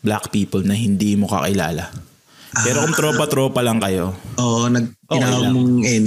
black 0.04 0.30
people 0.30 0.62
na 0.62 0.78
hindi 0.78 1.18
mo 1.18 1.26
kakilala. 1.26 1.90
Pero 2.52 2.84
kung 2.84 2.94
tropa-tropa 2.94 3.64
lang 3.64 3.80
kayo, 3.80 4.12
Oo, 4.36 4.68
nag 4.68 4.92
Okay 5.08 5.48
mong 5.48 5.82
N. 5.82 6.04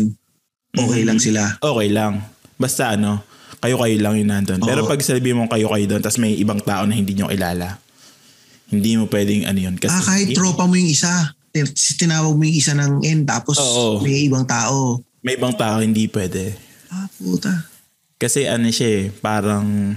Okay 0.76 1.02
lang 1.04 1.18
sila. 1.18 1.58
okay 1.58 1.90
lang. 1.90 2.22
Basta 2.56 2.94
ano, 2.94 3.26
kayo-kayo 3.60 3.98
lang 3.98 4.14
yun 4.16 4.30
nandun. 4.30 4.62
Pero 4.62 4.86
Oo. 4.86 4.90
pag 4.90 5.02
sabi 5.02 5.34
mo 5.34 5.50
kayo-kayo 5.50 5.86
doon, 5.90 6.02
tapos 6.06 6.22
may 6.22 6.38
ibang 6.38 6.62
tao 6.62 6.86
na 6.86 6.94
hindi 6.94 7.18
nyo 7.18 7.28
kilala, 7.28 7.82
hindi 8.68 8.96
mo 8.96 9.06
pwedeng 9.06 9.46
ano 9.46 9.60
yun. 9.60 9.76
Kasi, 9.76 9.94
Ah, 9.94 10.04
kahit 10.04 10.34
tropa 10.34 10.66
mo 10.66 10.74
yung 10.74 10.88
isa. 10.88 11.12
tin- 11.50 11.72
Tinawag 11.72 12.36
mo 12.36 12.44
yung 12.44 12.58
isa 12.58 12.74
ng 12.74 13.00
N 13.02 13.24
tapos 13.24 13.56
Oo. 13.56 14.02
may 14.02 14.26
ibang 14.26 14.44
tao. 14.44 15.00
May 15.22 15.36
ibang 15.36 15.54
tao 15.54 15.80
hindi 15.80 16.06
pwede. 16.08 16.52
Ah, 16.90 17.08
puta. 17.14 17.52
Kasi 18.16 18.44
ano 18.44 18.68
siya 18.68 18.88
eh, 18.88 19.14
parang 19.14 19.96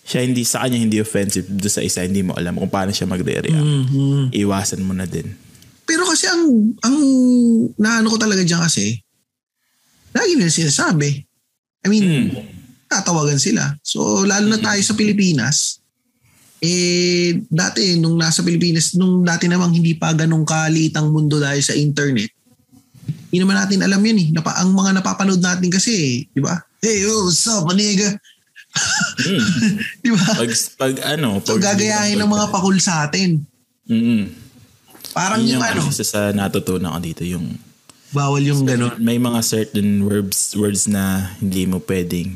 siya 0.00 0.20
hindi 0.20 0.42
sa 0.42 0.60
kanya 0.60 0.76
hindi 0.76 0.98
offensive 0.98 1.48
do 1.48 1.66
sa 1.66 1.80
isa 1.80 2.02
hindi 2.02 2.20
mo 2.20 2.32
alam 2.32 2.54
kung 2.54 2.68
paano 2.68 2.90
siya 2.90 3.04
magre-react. 3.04 3.50
Mhm. 3.50 4.30
Iwasan 4.30 4.80
mo 4.80 4.92
na 4.92 5.04
din. 5.04 5.32
Pero 5.82 6.04
kasi 6.04 6.26
ang 6.26 6.44
ang 6.80 6.96
naano 7.74 8.08
ko 8.08 8.16
talaga 8.16 8.40
diyan 8.40 8.60
kasi 8.60 9.00
lagi 10.10 10.32
nila 10.34 10.48
sinasabi. 10.48 11.24
I 11.82 11.88
mean, 11.88 12.04
Hmm. 12.30 12.46
tatawagan 12.86 13.36
sila. 13.36 13.74
So 13.80 14.22
lalo 14.22 14.46
na 14.46 14.56
tayo 14.56 14.80
sa 14.80 14.94
Pilipinas, 14.94 15.82
eh 16.62 17.40
dati 17.50 17.98
nung 17.98 18.18
nasa 18.18 18.44
Pilipinas, 18.44 18.94
nung 18.94 19.26
dati 19.26 19.50
namang 19.50 19.74
hindi 19.74 19.98
pa 19.98 20.14
ganun 20.14 20.46
kaliit 20.46 20.94
ang 20.94 21.10
mundo 21.10 21.42
dahil 21.42 21.60
sa 21.60 21.74
internet, 21.74 22.30
hindi 23.34 23.42
naman 23.42 23.58
natin 23.58 23.82
alam 23.82 23.98
yan 23.98 24.18
eh. 24.22 24.28
Napa, 24.30 24.54
ang 24.62 24.70
mga 24.70 25.02
napapanood 25.02 25.42
natin 25.42 25.66
kasi, 25.66 26.24
di 26.30 26.40
ba? 26.40 26.54
Hey, 26.78 27.02
yo, 27.02 27.26
what's 27.26 27.42
up, 27.50 27.66
maniga? 27.66 28.14
Mm. 29.22 29.42
Di 30.02 30.10
ba? 30.10 30.26
Pag, 30.34 30.50
pag 30.74 30.94
ano, 31.14 31.38
So 31.42 31.54
pag, 31.54 31.74
gagayahin 31.74 32.18
ng 32.18 32.30
mga 32.30 32.46
pakul 32.50 32.74
sa 32.82 33.06
atin. 33.06 33.38
Mm. 33.86 34.34
Parang 35.14 35.38
Yun 35.42 35.58
yung, 35.58 35.62
yung 35.62 35.66
ano, 35.66 35.82
isa 35.94 36.02
sa 36.02 36.34
natutunan 36.34 36.90
ko 36.90 36.98
dito 36.98 37.22
yung 37.22 37.54
bawal 38.10 38.42
yung 38.42 38.66
ganun. 38.66 38.94
may 38.98 39.18
mga 39.18 39.42
certain 39.42 40.06
words 40.06 40.54
words 40.58 40.86
na 40.90 41.34
hindi 41.38 41.66
mo 41.66 41.78
pwedeng 41.86 42.34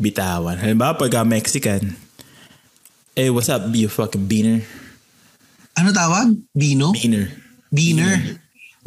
bitawan. 0.00 0.56
Halimbawa 0.56 0.96
pag 0.96 1.24
Mexican, 1.28 1.96
eh 3.18 3.28
what's 3.28 3.50
up, 3.50 3.66
you 3.74 3.90
fucking 3.90 4.24
beaner? 4.24 4.62
Ano 5.74 5.90
tawag? 5.90 6.34
Bino? 6.50 6.94
Beaner. 6.94 7.34
Beaner. 7.68 8.38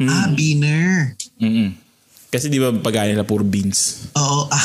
Ah, 0.02 0.28
beaner. 0.28 1.14
Mm 1.36 1.76
Kasi 2.26 2.48
di 2.48 2.56
ba 2.56 2.72
pagkain 2.72 3.12
nila 3.12 3.28
puro 3.28 3.44
beans. 3.44 4.08
Oo. 4.16 4.48
Ah, 4.52 4.64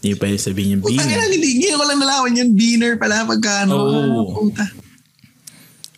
Hindi 0.00 0.16
sabihin 0.40 0.80
yung 0.80 0.82
Putang 0.82 1.04
ina, 1.04 1.12
beaner. 1.12 1.28
hindi, 1.28 1.48
hindi 1.60 1.68
ko 1.68 1.84
lang 1.84 2.00
nalaman 2.00 2.32
yun. 2.32 2.50
Beaner 2.56 2.96
pala 2.96 3.28
pagka 3.28 3.68
ano. 3.68 3.74
Oo. 3.76 3.84
ah, 3.84 4.32
Puta. 4.32 4.64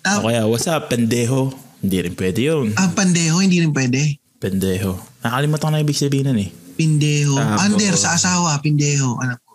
Ah, 0.02 0.18
O 0.18 0.26
kaya, 0.26 0.42
what's 0.42 0.66
up, 0.66 0.90
pendejo? 0.90 1.54
Hindi 1.78 2.02
rin 2.02 2.14
pwede 2.18 2.40
yun. 2.42 2.74
ah, 2.74 2.90
pandeho, 2.90 3.38
hindi 3.38 3.62
rin 3.62 3.70
pwede. 3.70 4.18
Pendejo. 4.42 4.98
Nakalimutan 5.22 5.70
ko 5.70 5.70
na 5.70 5.78
ibig 5.78 5.94
sabihin 5.94 6.26
nun 6.26 6.42
eh. 6.42 6.50
Pindeho. 6.74 7.38
Tapos- 7.38 7.62
Under 7.62 7.94
sa 7.94 8.18
asawa, 8.18 8.58
pindeho. 8.58 9.14
Alam 9.22 9.38
ko. 9.38 9.52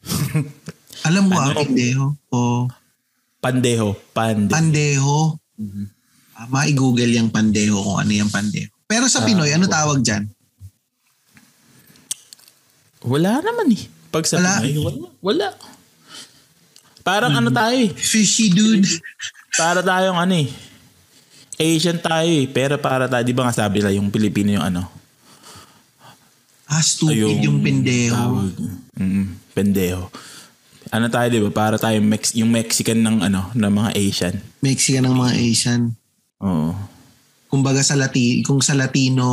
Alam 1.06 1.32
mo 1.32 1.36
ah, 1.40 1.50
Ano? 1.52 1.64
pindeho. 1.64 2.04
O 2.30 2.68
Pandejo. 3.40 3.96
Pande. 4.12 4.52
pandeho. 4.52 5.32
Mhm. 5.56 5.84
Ah, 6.36 6.48
mai-google 6.48 7.08
yung 7.08 7.32
pandeho 7.32 7.80
kung 7.80 7.96
ano 8.00 8.12
yung 8.12 8.28
pandeho. 8.28 8.68
Pero 8.84 9.08
sa 9.08 9.24
Pinoy, 9.24 9.48
ano 9.52 9.64
tawag 9.64 10.04
dyan? 10.04 10.28
Wala 13.00 13.40
naman 13.40 13.72
eh. 13.72 13.88
Pag 14.12 14.28
sa 14.28 14.36
Wala. 14.36 14.60
Pinoy, 14.60 14.76
wala. 14.84 15.08
Wala. 15.24 15.48
Parang 17.00 17.32
ano 17.32 17.48
tayo 17.48 17.76
eh. 17.80 17.88
Fishy 17.96 18.52
dude. 18.52 18.84
Para 19.56 19.80
tayong 19.80 20.20
ano 20.20 20.36
eh. 20.36 20.48
Asian 21.60 21.96
tayo 21.96 22.28
eh. 22.28 22.44
Pero 22.48 22.76
para 22.76 23.08
tayo, 23.08 23.24
di 23.24 23.32
ba 23.32 23.48
nga 23.48 23.56
sabi 23.56 23.80
nila 23.80 23.96
yung 23.96 24.12
Pilipino 24.12 24.52
yung 24.52 24.64
ano? 24.64 24.84
Ah, 26.70 26.84
stupid 26.84 27.40
yung, 27.40 27.64
pindeho. 27.64 28.14
Tawag. 28.14 28.52
Mm, 29.00 29.26
pendejo. 29.56 30.12
Ano 30.90 31.06
tayo, 31.06 31.26
di 31.30 31.38
ba? 31.38 31.50
Para 31.54 31.78
tayo 31.78 32.02
Mex- 32.02 32.34
yung 32.34 32.50
Mexican 32.50 32.98
ng 32.98 33.22
ano, 33.22 33.46
ng 33.54 33.72
mga 33.72 33.90
Asian. 33.94 34.34
Mexican 34.58 35.06
ng 35.06 35.14
mga 35.14 35.32
Asian. 35.38 35.82
Oo. 36.42 36.74
Kumbaga 37.46 37.82
sa 37.82 37.94
Lati, 37.94 38.42
kung 38.42 38.58
sa 38.62 38.74
Latino 38.74 39.26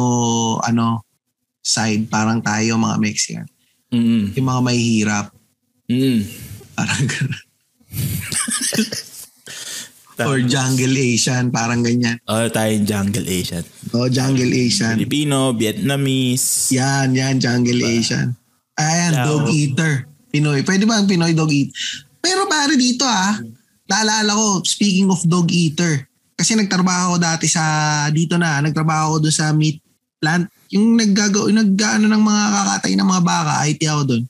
ano 0.62 1.06
side, 1.62 2.10
parang 2.10 2.42
tayo 2.46 2.78
mga 2.78 2.98
Mexican. 3.02 3.48
Mm. 3.90 4.38
Yung 4.38 4.48
mga 4.48 4.62
may 4.62 4.78
hirap. 4.78 5.34
Mm. 5.90 6.22
Parang 6.78 7.06
ganun. 7.10 7.44
Or 10.26 10.42
jungle 10.42 10.98
Asian, 10.98 11.54
parang 11.54 11.86
ganyan. 11.86 12.18
Oh, 12.26 12.50
tayong 12.50 12.90
jungle 12.90 13.30
Asian. 13.30 13.62
O 13.94 14.10
jungle 14.10 14.50
Asian. 14.50 14.98
Filipino, 14.98 15.54
Vietnamese. 15.54 16.74
Yan, 16.74 17.14
yan, 17.14 17.38
jungle 17.38 17.86
Asian. 17.86 18.34
Ayan, 18.82 19.14
Diba? 19.14 19.26
Dog 19.30 19.46
oh. 19.46 19.54
eater. 19.54 19.94
Pinoy. 20.38 20.62
Pwede 20.62 20.86
ba 20.86 21.02
ang 21.02 21.10
Pinoy 21.10 21.34
dog 21.34 21.50
eat? 21.50 21.74
Pero 22.22 22.46
pare 22.46 22.78
dito 22.78 23.02
ah, 23.02 23.42
naalala 23.90 24.38
ko, 24.38 24.62
speaking 24.62 25.10
of 25.10 25.26
dog 25.26 25.50
eater, 25.50 26.06
kasi 26.38 26.54
nagtrabaho 26.54 27.14
ako 27.14 27.18
dati 27.18 27.50
sa, 27.50 27.64
dito 28.14 28.38
na, 28.38 28.62
nagtrabaho 28.62 29.18
ako 29.18 29.18
doon 29.26 29.36
sa 29.36 29.50
meat 29.50 29.82
plant. 30.22 30.46
Yung 30.70 30.94
naggagaw, 30.94 31.50
yung 31.50 31.58
nag-ano 31.58 32.06
ng 32.06 32.24
mga 32.24 32.44
kakatay 32.54 32.94
ng 32.94 33.08
mga 33.08 33.24
baka, 33.26 33.54
IT 33.66 33.82
ako 33.90 34.02
doon. 34.06 34.24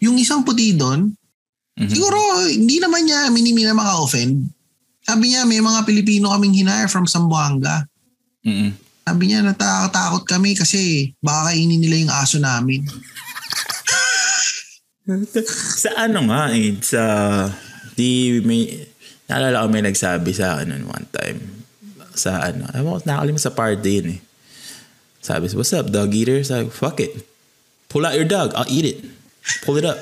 Yung 0.00 0.16
isang 0.16 0.40
puti 0.40 0.72
doon, 0.72 1.12
Mhm. 1.74 1.90
siguro 1.90 2.16
hindi 2.46 2.78
naman 2.78 3.02
niya 3.02 3.28
minimi 3.34 3.66
na 3.66 3.74
maka-offend. 3.74 4.46
Sabi 5.04 5.34
niya, 5.34 5.44
may 5.44 5.58
mga 5.58 5.84
Pilipino 5.84 6.30
kaming 6.32 6.54
hinire 6.54 6.88
from 6.88 7.04
Zamboanga. 7.04 7.84
Mm-mm. 8.46 8.72
Sabi 9.04 9.22
niya, 9.28 9.44
natatakot 9.44 10.24
kami 10.24 10.56
kasi 10.56 11.12
baka 11.20 11.52
kainin 11.52 11.76
nila 11.76 11.96
yung 12.00 12.14
aso 12.14 12.40
namin. 12.40 12.80
sa 15.84 15.90
ano 16.00 16.32
nga 16.32 16.48
eh, 16.52 16.80
sa 16.80 17.02
di 17.92 18.40
may 18.40 18.72
naalala 19.28 19.64
ko 19.64 19.68
may 19.68 19.84
nagsabi 19.84 20.32
sa 20.32 20.56
akin 20.56 20.72
noon 20.72 20.84
one 20.88 21.08
time 21.12 21.64
sa 22.14 22.46
ano, 22.50 22.70
ewan 22.72 23.02
ko, 23.02 23.10
nakalimutan 23.10 23.42
sa 23.42 23.52
party 23.52 23.90
yun 24.00 24.08
eh. 24.16 24.20
Sabi, 25.18 25.50
what's 25.56 25.74
up, 25.74 25.90
dog 25.90 26.14
eater? 26.14 26.40
Sabi, 26.46 26.70
fuck 26.70 27.02
it. 27.02 27.10
Pull 27.90 28.06
out 28.06 28.14
your 28.14 28.28
dog, 28.28 28.54
I'll 28.54 28.68
eat 28.70 28.86
it. 28.86 28.98
Pull 29.66 29.82
it 29.82 29.86
up. 29.86 29.98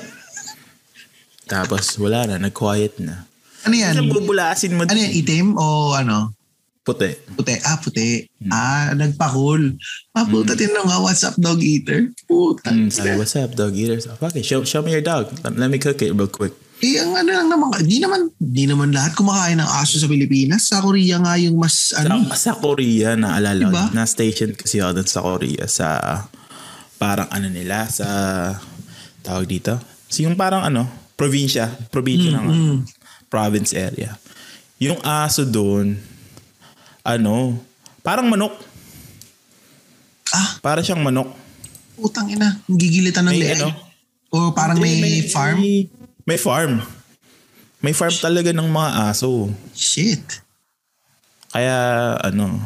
Tapos 1.49 1.97
wala 1.97 2.29
na, 2.29 2.37
nag-quiet 2.39 3.01
na. 3.01 3.25
Ano 3.65 3.73
yan? 3.75 3.97
Ano 3.97 4.13
bubulasin 4.13 4.75
mo? 4.77 4.85
Ano 4.85 4.99
yan, 4.99 5.13
itim 5.15 5.47
o 5.57 5.95
ano? 5.97 6.35
Puti. 6.83 7.15
Puti. 7.39 7.55
Ah, 7.63 7.79
puti. 7.79 8.27
Ah, 8.51 8.91
nagpakul. 8.91 9.79
Ah, 10.11 10.27
puta, 10.27 10.51
tinanong 10.51 10.91
nga, 10.91 10.99
what's 10.99 11.23
up, 11.23 11.31
dog 11.39 11.63
eater? 11.63 12.11
Puta. 12.27 12.75
Mm, 12.75 12.91
sabi, 12.91 13.15
what's 13.15 13.39
up, 13.39 13.55
dog 13.55 13.71
eater? 13.71 14.03
Sabi, 14.03 14.19
fuck 14.19 14.35
it, 14.35 14.43
show, 14.43 14.67
show 14.67 14.83
me 14.83 14.91
your 14.91 14.99
dog. 14.99 15.31
Let, 15.47 15.55
let 15.55 15.71
me 15.71 15.79
cook 15.79 16.03
it 16.03 16.11
real 16.11 16.27
quick. 16.27 16.51
Eh, 16.83 16.99
ang 16.99 17.15
ano 17.15 17.31
lang 17.31 17.47
naman, 17.47 17.79
di 17.87 18.03
naman, 18.03 18.27
di 18.35 18.67
naman 18.67 18.91
lahat 18.91 19.15
kumakain 19.15 19.55
ng 19.63 19.69
aso 19.79 19.95
sa 19.95 20.11
Pilipinas. 20.11 20.67
Sa 20.67 20.83
Korea 20.83 21.23
nga 21.23 21.39
yung 21.39 21.55
mas, 21.55 21.95
ano, 21.95 22.27
Sa, 22.35 22.51
sa 22.51 22.53
Korea, 22.59 23.15
naalala 23.15 23.63
Diba? 23.63 23.87
ko, 23.87 23.95
na-station 23.95 24.51
kasi 24.51 24.83
ako 24.83 25.07
sa 25.07 25.23
Korea 25.23 25.63
sa 25.71 25.87
parang 26.99 27.31
ano 27.31 27.47
nila, 27.47 27.87
sa 27.87 28.07
tawag 29.23 29.47
dito. 29.47 29.79
So 30.11 30.27
yung 30.27 30.35
parang 30.35 30.67
ano, 30.67 30.83
probinsya, 31.15 31.71
probinsya 31.87 32.43
ng 32.43 32.47
mm. 32.51 32.77
province 33.31 33.71
area. 33.71 34.19
Yung 34.83 34.99
aso 34.99 35.47
doon, 35.47 35.95
ano, 37.03 37.59
parang 37.99 38.25
manok. 38.25 38.55
ah, 40.31 40.57
Para 40.59 40.79
siyang 40.79 41.03
manok. 41.03 41.29
putang 41.93 42.25
ina, 42.27 42.57
gigilitan 42.65 43.23
ng 43.23 43.31
May 43.31 43.43
leeg. 43.45 43.59
ano? 43.59 43.69
O 44.27 44.49
parang 44.51 44.75
may, 44.75 45.21
farm. 45.23 45.61
May, 45.61 45.85
may 46.25 46.37
farm. 46.37 46.81
May 47.79 47.93
farm 47.93 48.15
talaga 48.17 48.49
ng 48.49 48.65
mga 48.65 48.89
aso. 49.07 49.51
Shit. 49.71 50.41
Kaya 51.49 51.75
ano, 52.17 52.57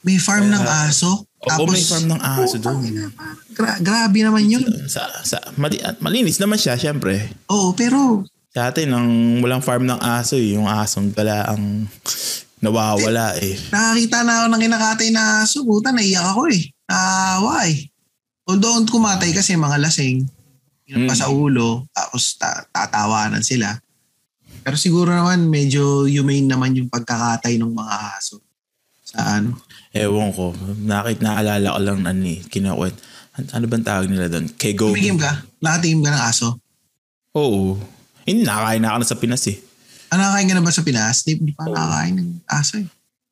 May 0.00 0.16
farm 0.16 0.48
ng 0.48 0.64
aso. 0.64 1.28
Oo, 1.40 1.64
may 1.66 1.82
farm 1.82 2.06
ng 2.06 2.20
aso 2.22 2.56
Putang 2.56 2.80
doon. 2.80 3.12
gra- 3.52 3.80
grabe 3.80 4.20
naman 4.22 4.44
yun. 4.46 4.64
sa, 4.86 5.04
sa, 5.20 5.36
mali, 5.56 5.76
malinis 5.98 6.40
naman 6.40 6.56
siya, 6.56 6.76
syempre. 6.76 7.28
Oo, 7.48 7.72
pero 7.72 8.24
Sa 8.50 8.66
atin, 8.66 8.88
ang 8.90 9.08
walang 9.38 9.60
farm 9.60 9.84
ng 9.84 10.00
aso, 10.00 10.34
eh, 10.34 10.54
yung 10.54 10.64
asong 10.66 11.12
gala 11.12 11.46
ang 11.46 11.84
nawawala 12.60 13.36
eh. 13.36 13.56
nakakita 13.68 14.22
na 14.22 14.32
ako 14.40 14.46
ng 14.48 14.62
kinakatay 14.62 15.08
na 15.10 15.22
aso. 15.40 15.64
Puta, 15.64 15.90
naiyak 15.90 16.24
ako 16.26 16.48
eh. 16.48 16.68
Naawa 16.84 17.66
eh. 17.66 17.88
Although 18.44 18.84
kumatay 18.84 19.30
kasi 19.30 19.54
mga 19.54 19.80
lasing. 19.80 20.24
Yun 20.84 21.06
pa 21.06 21.14
Mm. 21.14 21.20
sa 21.20 21.30
ulo. 21.30 21.86
Tapos 21.90 22.34
ta- 22.34 22.66
tatawanan 22.68 23.40
sila. 23.40 23.78
Pero 24.60 24.76
siguro 24.76 25.08
naman 25.08 25.46
medyo 25.46 26.04
humane 26.04 26.44
naman 26.44 26.74
yung 26.74 26.90
pagkakatay 26.90 27.56
ng 27.56 27.72
mga 27.72 27.94
aso. 28.14 28.42
Sa 29.00 29.38
ano? 29.38 29.56
Ewan 29.90 30.30
ko, 30.30 30.52
nakit 30.78 31.18
naalala 31.18 31.74
ko 31.74 31.80
lang 31.80 32.04
ano 32.04 32.24
eh, 32.24 32.44
kinukwet. 32.44 32.94
An- 33.32 33.50
Ano 33.54 33.64
bang 33.66 33.82
tawag 33.82 34.06
nila 34.06 34.26
doon? 34.26 34.50
Kego. 34.50 34.90
Tumigim 34.90 35.16
ka? 35.16 35.46
Nakatingin 35.58 36.02
ka 36.02 36.10
ng 36.10 36.24
aso? 36.26 36.48
Oo. 37.32 37.78
Hindi, 38.22 38.42
nakakain 38.42 38.82
na 38.82 38.88
ako 38.90 38.98
na 38.98 39.06
sa 39.06 39.16
Pinas 39.16 39.44
eh. 39.46 39.58
Ano 40.10 40.26
nakakain 40.26 40.48
ka 40.50 40.54
na 40.58 40.64
ba 40.66 40.72
sa 40.74 40.82
Pinas? 40.82 41.22
Di, 41.22 41.38
di 41.38 41.54
pa 41.54 41.70
nakakain 41.70 42.14
ng 42.18 42.30
aso 42.50 42.82
eh. 42.82 42.86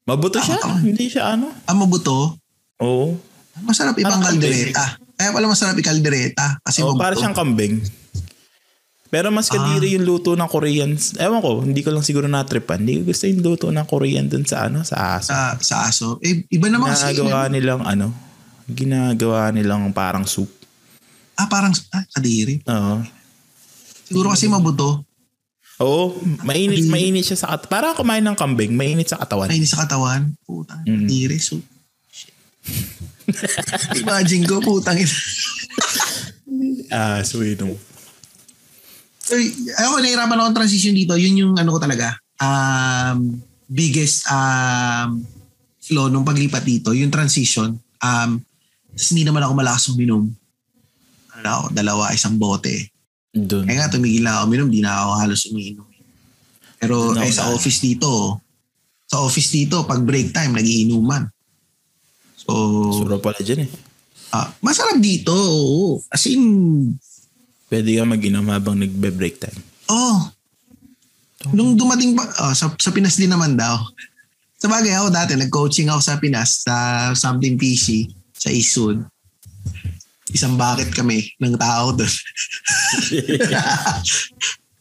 Mabuto 0.08 0.38
siya. 0.40 0.56
Tama. 0.62 0.80
Hindi 0.80 1.06
siya 1.10 1.36
ano. 1.36 1.50
Ah, 1.66 1.74
mabuto. 1.74 2.38
Oo. 2.80 3.18
Masarap 3.66 3.98
ibang 3.98 4.22
Parang 4.22 4.38
kaldereta. 4.38 4.96
Kaya 5.18 5.34
pala 5.34 5.50
masarap 5.50 5.74
yung 5.74 5.88
kaldereta. 5.90 6.62
Kasi 6.62 6.80
Oo, 6.80 6.94
mabuto. 6.94 7.02
para 7.02 7.14
siyang 7.18 7.36
kambing. 7.36 7.82
Pero 9.08 9.32
mas 9.32 9.48
kadiri 9.48 9.96
yung 9.96 10.04
luto 10.04 10.36
ng 10.36 10.48
Koreans. 10.52 11.16
Ewan 11.16 11.40
ko, 11.40 11.64
hindi 11.64 11.80
ko 11.80 11.90
lang 11.90 12.04
siguro 12.04 12.28
natripan. 12.28 12.84
Hindi 12.84 13.00
ko 13.00 13.08
gusto 13.08 13.24
yung 13.24 13.40
luto 13.40 13.66
ng 13.72 13.86
Korean 13.88 14.28
dun 14.28 14.44
sa 14.44 14.68
ano, 14.68 14.84
sa 14.84 15.16
aso. 15.16 15.32
Sa, 15.32 15.56
sa 15.64 15.76
aso. 15.88 16.20
Eh, 16.20 16.44
iba 16.52 16.68
naman 16.68 16.92
kasi. 16.92 17.16
Ginagawa 17.16 17.48
nilang 17.48 17.82
ano, 17.88 18.12
ginagawa 18.68 19.48
nilang 19.48 19.88
parang 19.96 20.28
soup. 20.28 20.52
Ah, 21.40 21.48
parang, 21.48 21.72
ah, 21.96 22.04
kadiri. 22.20 22.60
Oo. 22.68 23.00
Siguro 24.04 24.28
kasi 24.36 24.44
mabuto. 24.44 25.07
Oo, 25.78 26.18
mainit, 26.42 26.90
mainit 26.90 27.22
siya 27.22 27.38
sa 27.38 27.54
katawan. 27.54 27.70
Parang 27.70 27.94
kumain 27.94 28.24
ng 28.24 28.34
kambing, 28.34 28.74
mainit 28.74 29.06
sa 29.06 29.18
katawan. 29.22 29.46
Hindi 29.46 29.62
sa 29.62 29.86
katawan. 29.86 30.34
Putang, 30.42 30.82
Mm. 30.82 31.06
kadiri. 31.06 31.38
So, 31.38 31.62
shit. 32.10 32.34
Imagine 34.02 34.42
ko, 34.42 34.58
putang 34.58 34.98
ina. 34.98 35.14
Ah, 36.90 37.22
sweet 37.22 37.62
mo. 37.62 37.78
Ay, 39.28 39.52
ako, 39.76 40.00
nahirapan 40.00 40.38
ako 40.40 40.50
transition 40.56 40.96
dito. 40.96 41.14
Yun 41.14 41.34
yung 41.36 41.52
ano 41.54 41.76
ko 41.76 41.78
talaga. 41.78 42.16
Um, 42.40 43.38
biggest 43.68 44.24
um, 44.26 45.20
flaw 45.78 46.08
nung 46.08 46.24
paglipat 46.24 46.64
dito. 46.64 46.90
Yung 46.90 47.12
transition. 47.12 47.76
Um, 48.00 48.30
tapos 48.88 49.08
hindi 49.12 49.22
naman 49.28 49.44
ako 49.44 49.52
malakas 49.54 49.92
uminom. 49.92 50.26
Ano 51.38 51.70
dalawa, 51.70 52.10
isang 52.10 52.34
bote. 52.34 52.88
Doon. 53.46 53.64
Kaya 53.68 53.86
nga, 53.86 53.92
tumigil 53.94 54.26
na 54.26 54.40
ako 54.40 54.44
uminom. 54.50 54.68
Di 54.72 54.80
na 54.82 54.92
ako 55.04 55.10
halos 55.22 55.42
umiinom. 55.52 55.86
Pero 56.78 56.94
ako 57.14 57.22
eh, 57.22 57.34
sa 57.34 57.50
office 57.50 57.78
dito, 57.82 58.40
sa 59.06 59.22
office 59.22 59.50
dito, 59.50 59.86
pag 59.86 60.02
break 60.02 60.34
time, 60.34 60.54
nagiinuman. 60.54 61.26
So, 62.38 62.52
Sura 63.04 63.18
pala 63.18 63.38
dyan 63.42 63.66
eh. 63.66 63.70
ah, 64.32 64.48
masarap 64.62 64.98
dito. 64.98 65.34
Oo. 65.34 66.00
As 66.08 66.24
in, 66.30 66.42
Pwede 67.68 67.92
ka 67.92 68.04
mag-inom 68.08 68.48
habang 68.48 68.80
nagbe-break 68.80 69.36
time. 69.36 69.60
Oh. 69.92 70.32
Nung 71.52 71.76
dumating 71.76 72.16
pa, 72.16 72.24
oh, 72.48 72.54
sa, 72.56 72.72
sa 72.72 72.90
Pinas 72.90 73.20
din 73.20 73.28
naman 73.28 73.60
daw. 73.60 73.76
Sa 74.56 74.72
bagay 74.72 74.96
ako 74.96 75.12
dati, 75.12 75.36
nag-coaching 75.36 75.92
ako 75.92 76.00
sa 76.00 76.16
Pinas 76.16 76.64
sa 76.64 76.74
something 77.12 77.60
PC 77.60 78.08
sa 78.32 78.48
Isun. 78.48 79.04
Isang 80.32 80.60
bucket 80.60 80.92
kami 80.92 81.32
ng 81.40 81.56
tao 81.56 81.96
doon. 81.96 82.08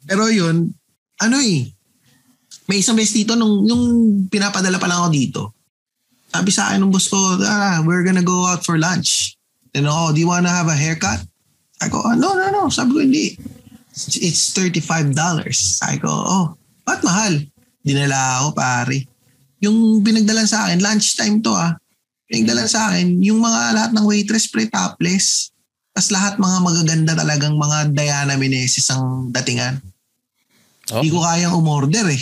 Pero 0.08 0.28
yun, 0.32 0.72
ano 1.20 1.38
eh, 1.40 1.68
may 2.68 2.84
isang 2.84 3.00
beses 3.00 3.16
dito, 3.16 3.40
nung, 3.40 3.64
yung 3.64 3.84
pinapadala 4.28 4.76
pa 4.76 4.92
lang 4.92 5.00
ako 5.04 5.10
dito, 5.12 5.42
sabi 6.28 6.52
sa 6.52 6.72
akin 6.72 6.84
ng 6.84 6.92
boss 6.92 7.08
ko, 7.08 7.40
ah, 7.48 7.80
we're 7.88 8.04
gonna 8.04 8.24
go 8.24 8.44
out 8.44 8.68
for 8.68 8.76
lunch. 8.76 9.40
And 9.72 9.88
oh, 9.88 10.12
do 10.12 10.20
you 10.20 10.28
wanna 10.28 10.52
have 10.52 10.68
a 10.68 10.76
haircut? 10.76 11.24
Sabi 11.78 11.90
ko, 11.94 11.98
"Ah, 12.04 12.18
no, 12.18 12.34
no, 12.34 12.46
no. 12.50 12.64
Sabi 12.74 12.90
ko, 12.94 13.00
hindi. 13.06 13.38
It's 13.98 14.54
$35. 14.54 15.14
Sabi 15.54 15.98
ko, 16.02 16.10
oh, 16.10 16.46
ba't 16.86 17.02
mahal? 17.02 17.38
Dinala 17.82 18.44
ako, 18.44 18.48
pare. 18.58 18.98
Yung 19.62 20.02
pinagdalan 20.06 20.46
sa 20.46 20.68
akin, 20.68 20.82
lunchtime 20.82 21.42
to 21.42 21.54
ah. 21.54 21.78
Pinagdalan 22.28 22.68
sa 22.68 22.92
akin, 22.92 23.24
yung 23.24 23.40
mga 23.40 23.60
lahat 23.72 23.92
ng 23.96 24.04
waitress 24.04 24.52
pre 24.52 24.68
topless. 24.68 25.56
Tapos 25.96 26.12
lahat 26.12 26.34
mga 26.38 26.58
magaganda 26.62 27.14
talagang 27.16 27.56
mga 27.56 27.96
Diana 27.96 28.36
Meneses 28.36 28.86
ang 28.92 29.32
datingan. 29.32 29.80
Oh. 30.92 31.00
Hindi 31.00 31.10
ko 31.10 31.24
kayang 31.24 31.56
umorder 31.56 32.06
eh. 32.12 32.22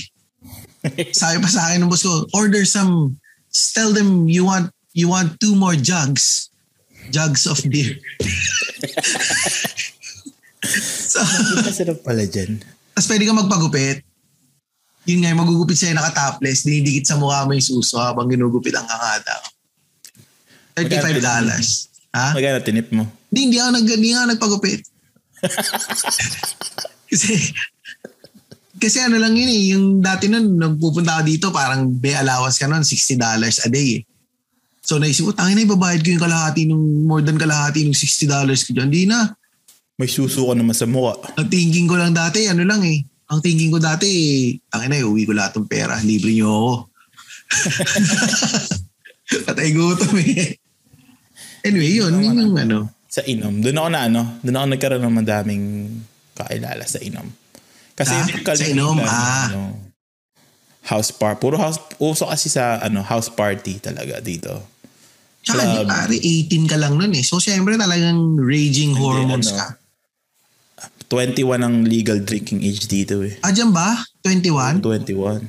Sabi 1.19 1.41
pa 1.41 1.49
sa 1.49 1.67
akin 1.69 1.83
ng 1.83 1.89
boss 1.89 2.05
ko, 2.05 2.29
order 2.37 2.63
some, 2.63 3.17
tell 3.73 3.89
them 3.91 4.29
you 4.29 4.45
want 4.45 4.69
you 4.93 5.09
want 5.09 5.35
two 5.41 5.57
more 5.57 5.75
jugs. 5.75 6.53
Jugs 7.09 7.45
of 7.45 7.61
beer. 7.69 7.97
so, 11.11 11.21
Masarap 11.61 12.01
pala 12.01 12.25
dyan. 12.25 12.61
tapos 12.93 13.07
pwede 13.11 13.23
ka 13.29 13.33
magpagupit. 13.35 14.01
Yun 15.05 15.21
nga, 15.21 15.37
magugupit 15.37 15.77
sa'yo 15.77 15.93
naka-topless, 15.93 16.65
dinidikit 16.65 17.05
sa 17.05 17.21
mukha 17.21 17.45
mo 17.45 17.53
yung 17.53 17.61
suso 17.61 18.01
habang 18.01 18.25
ginugupit 18.25 18.73
ang 18.73 18.89
kakada. 18.89 19.37
$35. 20.75 21.23
dollars. 21.23 21.88
Ha? 22.11 22.35
Magkano 22.35 22.59
tinip 22.63 22.88
mo? 22.91 23.07
Hindi, 23.31 23.39
hindi 23.51 23.57
ako, 23.59 23.69
nag, 23.75 23.85
hindi 23.88 24.09
ako 24.11 24.25
nagpagupit. 24.35 24.81
kasi, 27.11 27.31
kasi 28.75 28.97
ano 29.03 29.19
lang 29.19 29.35
yun 29.35 29.51
eh, 29.51 29.61
yung 29.75 29.85
dati 30.03 30.27
nun, 30.27 30.55
nagpupunta 30.59 31.19
ako 31.19 31.23
dito, 31.27 31.45
parang 31.51 31.88
may 31.88 32.15
allowance 32.15 32.59
ka 32.59 32.67
nun, 32.67 32.83
$60 32.83 33.19
a 33.19 33.67
day 33.71 33.99
eh. 33.99 34.01
So 34.85 35.01
naisip 35.01 35.25
ko, 35.27 35.31
tangin 35.33 35.57
na 35.59 35.65
ibabayad 35.65 36.05
ko 36.05 36.13
yung 36.13 36.23
kalahati 36.23 36.61
nung, 36.69 37.07
more 37.07 37.23
than 37.23 37.39
kalahati 37.39 37.83
nung 37.83 37.97
$60 37.97 38.29
ko 38.45 38.69
dyan. 38.75 38.88
Hindi 38.91 39.03
na. 39.09 39.33
May 39.95 40.11
suso 40.11 40.45
ka 40.45 40.53
naman 40.53 40.75
sa 40.75 40.85
mukha. 40.85 41.17
Ang 41.39 41.47
thinking 41.49 41.88
ko 41.88 41.95
lang 41.97 42.13
dati, 42.13 42.45
ano 42.51 42.67
lang 42.67 42.83
eh. 42.83 43.01
Ang 43.31 43.39
thinking 43.41 43.73
ko 43.73 43.79
dati, 43.81 44.07
tangin 44.69 44.91
na, 44.91 45.01
uwi 45.03 45.25
ko 45.25 45.33
lahat 45.33 45.57
ng 45.57 45.67
pera. 45.67 45.97
Libre 46.03 46.31
niyo 46.35 46.47
ako. 46.51 46.73
Patay 49.49 49.73
gutom 49.73 50.15
eh. 50.21 50.59
Anyway, 51.65 51.97
yun, 51.97 52.13
yun 52.21 52.36
yung 52.38 52.56
ano. 52.56 52.78
Sa 53.10 53.25
inom. 53.25 53.58
Doon 53.60 53.78
ako 53.82 53.89
na 53.89 53.99
ano, 54.06 54.21
doon 54.45 54.56
ako 54.56 54.65
nagkaroon 54.69 55.04
ng 55.04 55.17
madaming 55.17 55.65
kakilala 56.38 56.86
sa 56.86 57.01
inom. 57.01 57.25
Kasi 57.95 58.13
Ah, 58.13 58.54
sa 58.54 58.65
inom, 58.67 58.97
ah. 59.01 59.47
ano, 59.49 59.62
house 60.86 61.10
party. 61.10 61.41
Puro 61.41 61.58
house, 61.58 61.82
uso 61.97 62.30
kasi 62.30 62.51
sa 62.51 62.78
ano, 62.78 63.01
house 63.01 63.34
party 63.34 63.82
talaga 63.82 64.21
dito. 64.21 64.54
Tsaka 65.45 65.62
di 65.62 65.78
Club. 65.82 65.88
pare, 65.89 66.15
18 66.17 66.65
ka 66.69 66.78
lang 66.78 66.93
nun 66.97 67.13
eh. 67.13 67.21
So 67.21 67.38
syempre 67.38 67.78
talagang 67.78 68.38
raging 68.38 68.97
hormones 68.97 69.54
ano. 69.54 69.58
ka. 69.62 69.67
21 71.06 71.62
ang 71.62 71.86
legal 71.86 72.17
drinking 72.19 72.65
age 72.65 72.89
dito 72.89 73.21
eh. 73.21 73.38
Ah, 73.45 73.54
dyan 73.54 73.69
ba? 73.69 73.93
21? 74.25 74.82
21. 74.82 75.45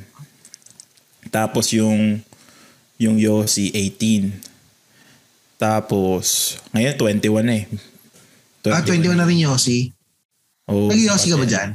Tapos 1.32 1.72
yung 1.72 2.20
yung 3.00 3.16
Yossi 3.16 3.72
18. 3.72 4.45
Tapos 5.56 6.56
ngayon 6.76 6.94
21 7.00 7.48
eh. 7.52 7.64
Ah, 8.66 8.82
21 8.82 9.14
na 9.16 9.24
rin 9.24 9.40
Yossi. 9.40 9.94
Oh, 10.66 10.90
Nag-Yossi 10.90 11.30
ka 11.30 11.38
ba 11.38 11.46
dyan? 11.46 11.68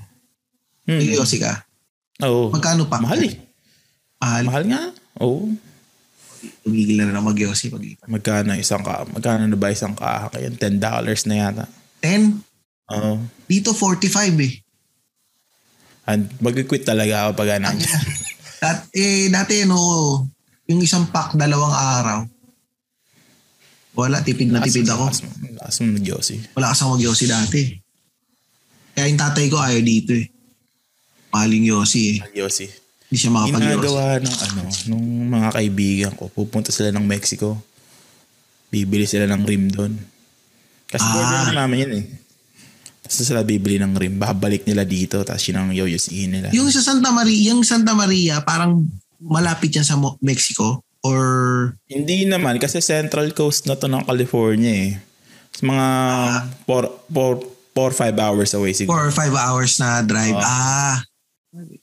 Hmm. 0.86 1.00
Nag-Yossi 1.00 1.38
ka? 1.40 1.64
Oo. 2.28 2.52
Magkano 2.52 2.86
pa? 2.86 3.00
Mahal 3.00 3.26
eh. 3.26 3.34
Mahal. 4.20 4.44
Mahal 4.46 4.64
nga. 4.70 4.82
Oo. 5.24 5.50
Tumigil 6.66 6.98
na 6.98 7.10
rin 7.10 7.16
ako 7.16 7.26
mag-Yossi 7.32 7.72
pag 7.72 7.82
Magkano 8.10 8.54
isang 8.58 8.84
ka? 8.84 9.08
Magkano 9.08 9.48
na 9.48 9.58
ba 9.58 9.74
isang 9.74 9.96
kaha? 9.96 10.30
Ngayon 10.36 10.54
$10 10.58 11.30
na 11.30 11.36
yata. 11.38 11.66
10? 12.04 12.38
Oo. 12.92 13.14
Dito 13.48 13.72
45 13.74 14.36
eh. 14.42 14.54
And 16.10 16.28
mag-quit 16.42 16.84
talaga 16.84 17.30
ako 17.30 17.32
pag 17.40 17.50
ano. 17.62 17.72
Dat, 18.62 18.90
eh, 18.94 19.32
dati 19.32 19.66
ano, 19.66 19.78
yung 20.70 20.82
isang 20.82 21.10
pack 21.10 21.34
dalawang 21.34 21.74
araw. 21.74 22.20
Wala, 23.92 24.24
tipid 24.24 24.48
na 24.48 24.64
tipid 24.64 24.88
ako. 24.88 25.12
Lakas 25.60 25.76
mo, 25.84 26.00
Yossi. 26.00 26.40
Wala 26.56 26.72
kasang 26.72 26.96
mag-Yossi 26.96 27.26
dati. 27.28 27.62
Kaya 28.96 29.08
yung 29.12 29.20
tatay 29.20 29.46
ko 29.52 29.60
ayaw 29.60 29.84
dito 29.84 30.16
eh. 30.16 30.32
Mahal 31.32 31.52
yung 31.60 31.68
Yossi 31.76 32.16
eh. 32.16 32.40
Yossi. 32.40 32.68
Hindi 33.12 33.18
siya 33.20 33.32
makapag-Yossi. 33.36 33.68
Ginagawa 33.68 34.04
ng 34.24 34.36
ano, 34.48 34.62
nung 34.88 35.08
mga 35.32 35.50
kaibigan 35.52 36.12
ko, 36.16 36.32
pupunta 36.32 36.72
sila 36.72 36.96
ng 36.96 37.04
Mexico. 37.04 37.60
Bibili 38.72 39.04
sila 39.04 39.28
ng 39.28 39.44
rim 39.44 39.68
doon. 39.68 39.94
Kasi 40.88 41.04
Ah. 41.04 41.12
border 41.12 41.40
na 41.52 41.68
namin 41.68 41.78
yun 41.88 41.94
eh. 42.00 42.06
Tapos 43.04 43.28
sila 43.28 43.44
bibili 43.44 43.76
ng 43.76 43.92
rim, 44.00 44.16
babalik 44.16 44.64
nila 44.64 44.88
dito, 44.88 45.20
tapos 45.28 45.44
yun 45.44 45.60
ang 45.60 45.76
yoyosiin 45.76 46.32
nila. 46.32 46.48
Yung 46.56 46.72
sa 46.72 46.80
Santa 46.80 47.12
Maria, 47.12 47.52
yung 47.52 47.68
Santa 47.68 47.92
Maria, 47.92 48.40
parang 48.40 48.88
malapit 49.20 49.76
yan 49.76 49.84
sa 49.84 50.00
Mexico 50.24 50.80
or 51.02 51.22
Hindi 51.90 52.26
naman, 52.26 52.58
kasi 52.62 52.80
central 52.80 53.34
coast 53.34 53.66
na 53.68 53.76
to 53.76 53.90
ng 53.90 54.06
California 54.06 54.74
eh. 54.90 54.94
Sa 55.52 55.68
mga 55.68 55.88
4-5 56.66 58.16
hours 58.18 58.52
away 58.56 58.72
siguro. 58.72 58.98
4 58.98 59.10
or 59.10 59.14
5 59.14 59.36
hours 59.36 59.72
na 59.82 60.02
drive. 60.06 60.38
Ah, 60.40 61.04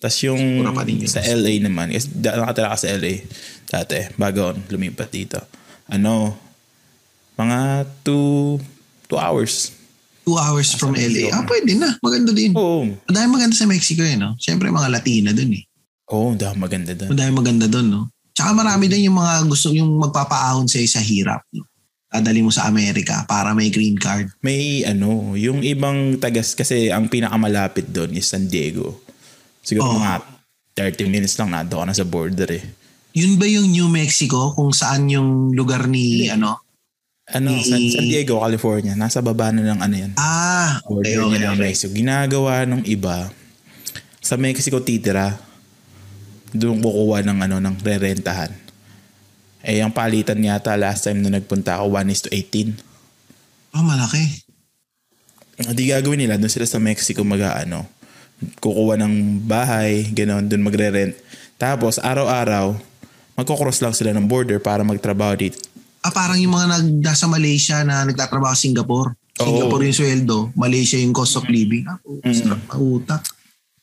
Tapos 0.00 0.16
yung 0.24 0.64
sa 1.04 1.20
LA 1.20 1.60
naman, 1.60 1.92
kasi 1.92 2.08
nakatira 2.16 2.72
ka 2.72 2.78
sa 2.80 2.88
LA 2.96 3.20
dati, 3.68 4.00
bago 4.16 4.56
lumipat 4.72 5.12
dito. 5.12 5.36
Ano, 5.92 6.32
mga 7.36 7.84
2 8.00 8.78
2 9.08 9.16
hours. 9.16 9.72
2 10.24 10.36
hours 10.36 10.68
from 10.76 10.92
LA. 10.92 11.08
Mexico. 11.08 11.32
Ah, 11.32 11.44
pwede 11.48 11.72
na. 11.76 11.90
Maganda 12.04 12.30
din. 12.36 12.52
Oo. 12.52 12.84
Madami 13.08 13.28
maganda 13.32 13.56
sa 13.56 13.64
Mexico 13.64 14.04
eh, 14.04 14.16
no? 14.20 14.36
Siyempre 14.36 14.68
mga 14.68 14.92
Latina 14.92 15.32
dun 15.32 15.56
eh. 15.56 15.64
Oo, 16.12 16.32
oh, 16.32 16.36
dahil 16.36 16.56
maganda 16.56 16.92
doon. 16.96 17.12
Madami 17.12 17.32
maganda 17.32 17.66
dun, 17.68 17.86
no? 17.88 18.02
Tsaka 18.38 18.54
marami 18.54 18.86
din 18.86 19.10
yung 19.10 19.18
mga 19.18 19.50
gusto, 19.50 19.74
yung 19.74 19.98
magpapaahon 19.98 20.70
sa'yo 20.70 20.86
sa 20.86 21.02
hirap. 21.02 21.42
No? 21.50 21.66
Dadali 22.06 22.38
mo 22.38 22.54
sa 22.54 22.70
Amerika 22.70 23.26
para 23.26 23.50
may 23.50 23.66
green 23.66 23.98
card. 23.98 24.30
May 24.46 24.86
ano, 24.86 25.34
yung 25.34 25.66
ibang 25.66 26.22
tagas, 26.22 26.54
kasi 26.54 26.86
ang 26.86 27.10
pinakamalapit 27.10 27.90
doon 27.90 28.14
is 28.14 28.30
San 28.30 28.46
Diego. 28.46 29.02
Siguro 29.66 29.90
Oo. 29.90 29.98
mga 29.98 30.22
30 30.78 31.10
minutes 31.10 31.34
lang 31.34 31.50
nado 31.50 31.82
ka 31.82 31.84
na 31.90 31.98
sa 31.98 32.06
border 32.06 32.46
eh. 32.54 32.62
Yun 33.18 33.42
ba 33.42 33.50
yung 33.50 33.74
New 33.74 33.90
Mexico 33.90 34.54
kung 34.54 34.70
saan 34.70 35.10
yung 35.10 35.50
lugar 35.50 35.90
ni 35.90 36.30
ano? 36.30 36.62
Ano, 37.34 37.58
Eh. 37.58 37.66
San, 37.66 37.82
San 37.90 38.06
Diego, 38.06 38.38
California. 38.38 38.94
Nasa 38.94 39.18
baba 39.18 39.50
na 39.50 39.74
ng 39.74 39.82
ano 39.82 39.94
yan. 39.98 40.12
Ah, 40.14 40.78
okay, 40.86 41.18
Border 41.18 41.26
okay, 41.26 41.42
okay. 41.42 41.58
Mexico. 41.58 41.90
Ginagawa 41.90 42.62
ng 42.70 42.86
iba, 42.86 43.34
sa 44.22 44.38
Mexico 44.38 44.78
titira, 44.78 45.47
doon 46.54 46.80
kukuha 46.80 47.24
ng 47.26 47.38
ano, 47.44 47.56
ng 47.60 47.74
rerentahan. 47.80 48.52
Eh, 49.64 49.82
ang 49.82 49.92
palitan 49.92 50.38
yata 50.38 50.78
last 50.78 51.04
time 51.04 51.20
na 51.20 51.34
nagpunta 51.34 51.76
ako, 51.76 51.92
1 51.98 52.14
is 52.14 52.22
to 52.24 52.30
18. 52.30 52.72
Oh, 53.76 53.84
malaki. 53.84 54.46
Hindi 55.58 55.90
gagawin 55.90 56.24
nila, 56.24 56.38
doon 56.38 56.52
sila 56.52 56.64
sa 56.64 56.78
Mexico 56.78 57.26
mag 57.26 57.42
ano, 57.42 57.84
kukuha 58.62 58.94
ng 59.02 59.44
bahay, 59.44 60.06
gano'n, 60.14 60.46
doon 60.46 60.62
magre-rent. 60.62 61.18
Tapos, 61.58 61.98
araw-araw, 61.98 62.78
magkocross 63.34 63.82
lang 63.82 63.92
sila 63.92 64.14
ng 64.14 64.30
border 64.30 64.62
para 64.62 64.86
magtrabaho 64.86 65.34
dito. 65.34 65.58
Ah, 66.06 66.14
parang 66.14 66.38
yung 66.38 66.54
mga 66.54 66.66
nag, 66.78 66.86
nasa 67.02 67.26
Malaysia 67.26 67.82
na 67.82 68.06
nagtatrabaho 68.06 68.54
sa 68.54 68.62
Singapore. 68.62 69.18
Singapore 69.38 69.82
yung 69.86 69.98
sweldo, 69.98 70.36
Malaysia 70.54 70.98
yung 70.98 71.14
cost 71.14 71.34
of 71.38 71.46
living. 71.50 71.86
Ah, 71.86 71.98
sarap 72.30 72.62
na 72.62 72.78
utak. 72.78 73.22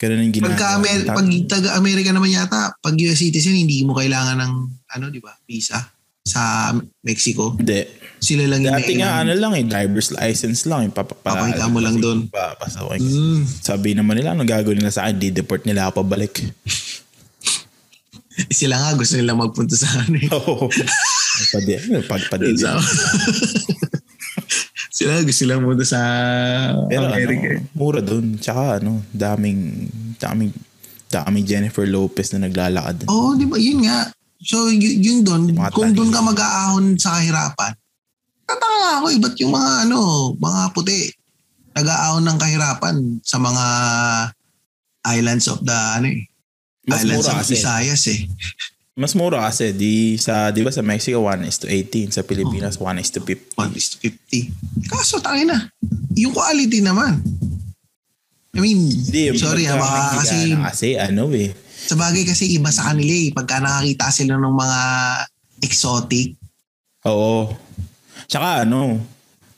Ganun 0.06 0.22
yung 0.30 0.36
ginagawa. 0.38 0.54
Pagka 0.54 0.68
Amer- 0.78 1.10
pag 1.10 1.28
taga-America 1.50 2.10
naman 2.14 2.30
yata, 2.30 2.78
pag 2.78 2.94
US 2.94 3.18
citizen, 3.18 3.58
hindi 3.58 3.82
mo 3.82 3.98
kailangan 3.98 4.38
ng, 4.38 4.54
ano, 4.94 5.06
di 5.10 5.18
ba, 5.18 5.34
visa 5.50 5.82
sa 6.22 6.74
Mexico. 7.02 7.58
Hindi. 7.58 7.86
Sila 8.22 8.46
lang 8.46 8.66
yung 8.66 8.74
Dati 8.74 8.94
nga 8.98 9.22
ano 9.22 9.34
lang 9.38 9.54
eh, 9.54 9.66
driver's 9.66 10.10
license 10.14 10.66
lang. 10.66 10.90
Eh, 10.90 10.92
papapa, 10.94 11.34
Papakita 11.38 11.66
mo 11.70 11.82
lang 11.82 11.98
doon. 11.98 12.30
Papasakin. 12.30 13.02
Mm. 13.02 13.42
Sabi 13.46 13.94
naman 13.98 14.18
nila, 14.18 14.38
ano 14.38 14.46
gagawin 14.46 14.82
nila 14.82 14.94
sa 14.94 15.10
akin? 15.10 15.18
Di-deport 15.18 15.66
nila 15.66 15.90
ako 15.90 16.06
pabalik. 16.06 16.34
Sila 18.52 18.76
nga 18.78 18.98
gusto 18.98 19.16
nila 19.16 19.34
magpunta 19.34 19.74
sa 19.74 19.90
ano 20.06 20.18
eh. 20.18 20.30
Oo. 20.38 20.70
Padi, 21.54 21.74
pagpadi. 22.06 22.58
Sa- 22.58 22.78
Sila 24.96 25.20
gusto 25.28 25.44
lang 25.44 25.60
punta 25.60 25.84
sa 25.84 26.00
Pero 26.88 27.12
America. 27.12 27.48
eh. 27.52 27.60
ano, 27.60 27.76
mura 27.76 28.00
doon. 28.00 28.40
Tsaka 28.40 28.80
ano, 28.80 29.04
daming, 29.12 29.92
daming, 30.16 30.56
daming 31.12 31.44
Jennifer 31.44 31.84
Lopez 31.84 32.32
na 32.32 32.48
naglalakad. 32.48 33.04
Oo, 33.12 33.36
di 33.36 33.44
ba? 33.44 33.60
Yun 33.60 33.84
nga. 33.84 34.08
So, 34.40 34.72
y- 34.72 35.04
yun 35.04 35.28
Mga 35.28 35.72
kung 35.76 35.92
doon 35.92 36.16
ka 36.16 36.22
mag-aahon 36.24 36.86
sa 36.96 37.20
kahirapan, 37.20 37.76
tataka 38.48 38.76
nga 38.80 38.92
ako, 39.04 39.06
eh, 39.12 39.20
ba't 39.20 39.36
yung 39.44 39.52
mga 39.52 39.72
ano, 39.84 39.98
mga 40.40 40.62
puti, 40.72 41.12
nag-aahon 41.76 42.24
ng 42.24 42.40
kahirapan 42.40 42.96
sa 43.20 43.36
mga 43.36 43.66
islands 45.12 45.52
of 45.52 45.60
the, 45.68 45.76
ano 45.76 46.08
eh, 46.08 46.24
Mas 46.88 47.04
islands 47.04 47.26
mura 47.28 47.42
of. 47.42 47.50
Visayas 47.52 48.04
eh. 48.08 48.32
Mas 48.96 49.12
mura 49.12 49.44
kasi. 49.44 49.76
Di, 49.76 50.16
sa, 50.16 50.56
di 50.56 50.64
ba 50.64 50.72
sa 50.72 50.80
Mexico, 50.80 51.28
1 51.28 51.44
is 51.44 51.60
to 51.60 51.68
18. 51.68 52.16
Sa 52.16 52.24
Pilipinas, 52.24 52.80
1 52.80 52.96
is 53.04 53.12
to 53.12 53.20
50. 53.20 53.60
1 53.60 53.76
is 53.76 53.88
to 53.92 53.98
50. 54.00 54.88
Kaso, 54.88 55.20
tangin 55.20 55.52
na. 55.52 55.68
Yung 56.16 56.32
quality 56.32 56.80
naman. 56.80 57.20
I 58.56 58.64
mean, 58.64 58.88
Di, 58.88 59.36
sorry 59.36 59.68
ha, 59.68 59.76
pagka 59.76 60.00
baka 60.00 60.16
kasi 60.24 60.56
Kasi 60.56 60.88
ano 60.96 61.28
eh. 61.36 61.52
Sa 61.86 62.00
bagay 62.00 62.24
kasi 62.24 62.56
iba 62.56 62.72
sa 62.72 62.88
kanila 62.88 63.12
eh. 63.12 63.36
Pagka 63.36 63.60
nakakita 63.60 64.08
sila 64.16 64.40
ng 64.40 64.56
mga 64.56 64.80
exotic. 65.60 66.40
Oo. 67.04 67.52
Tsaka 68.32 68.64
ano, 68.64 69.04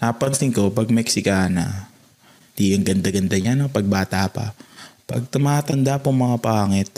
napansin 0.02 0.50
ko, 0.50 0.74
pag 0.74 0.90
Mexicana, 0.90 1.94
di 2.58 2.74
ang 2.74 2.82
ganda-ganda 2.82 3.38
niya 3.38 3.54
no, 3.54 3.70
pag 3.70 3.86
bata 3.86 4.26
pa. 4.34 4.58
Pag 5.06 5.30
tumatanda 5.30 6.02
po 6.02 6.10
mga 6.10 6.42
pangit, 6.42 6.90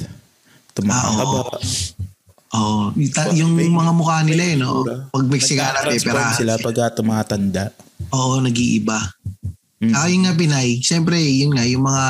tumataba. 0.72 1.52
Ah, 1.52 2.08
Oo. 2.50 2.90
yung, 2.98 3.14
ta- 3.14 3.30
yung 3.30 3.54
mga 3.54 3.92
mukha 3.94 4.26
nila 4.26 4.44
eh, 4.44 4.58
no? 4.58 4.82
Pag 5.14 5.26
Mexicana, 5.30 5.86
pepera. 5.86 6.34
sila 6.34 6.58
pag 6.58 6.76
tumatanda. 6.92 7.70
Oo, 8.10 8.42
nag-iiba. 8.42 8.98
Mm. 9.80 9.94
Saka 9.94 10.06
yung 10.10 10.24
nga 10.26 10.34
Pinay, 10.34 10.70
siyempre, 10.82 11.16
yun 11.22 11.54
nga, 11.54 11.64
yung 11.64 11.86
mga 11.86 12.06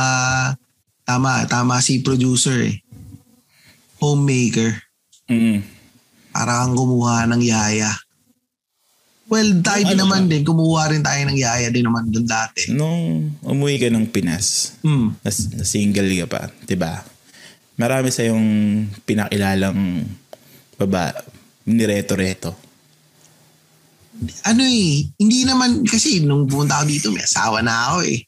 tama, 1.03 1.43
tama 1.45 1.75
si 1.79 1.99
producer 1.99 2.55
eh. 2.65 2.79
Homemaker. 3.99 4.79
Mm. 5.27 5.59
Para 6.31 6.63
kang 6.63 6.73
kumuha 6.73 7.27
ng 7.27 7.43
yaya. 7.43 7.91
Well, 9.29 9.61
tayo 9.61 9.85
din 9.85 9.93
Ano 9.93 10.09
naman 10.09 10.25
din. 10.25 10.41
Kumuha 10.41 10.89
rin 10.89 11.05
tayo 11.05 11.21
ng 11.21 11.37
yaya 11.37 11.69
din 11.69 11.85
naman 11.85 12.09
doon 12.09 12.25
dati. 12.25 12.73
Nung 12.73 13.29
umuwi 13.45 13.77
ka 13.77 13.91
ng 13.91 14.09
Pinas, 14.09 14.73
Hmm. 14.81 15.13
na, 15.19 15.29
na 15.29 15.63
single 15.63 16.09
ka 16.15 16.27
pa, 16.27 16.41
'di 16.65 16.73
ba? 16.73 17.05
Marami 17.77 18.09
sa 18.09 18.25
yung 18.25 18.41
pinakilalang 19.05 20.01
baba, 20.80 21.11
nireto-reto. 21.67 22.55
ano 24.47 24.61
eh, 24.63 25.07
hindi 25.19 25.43
naman, 25.43 25.84
kasi 25.84 26.23
nung 26.23 26.47
pumunta 26.47 26.80
ako 26.80 26.86
dito, 26.88 27.07
may 27.11 27.23
asawa 27.23 27.59
na 27.63 27.91
ako 27.91 27.99
eh. 28.07 28.19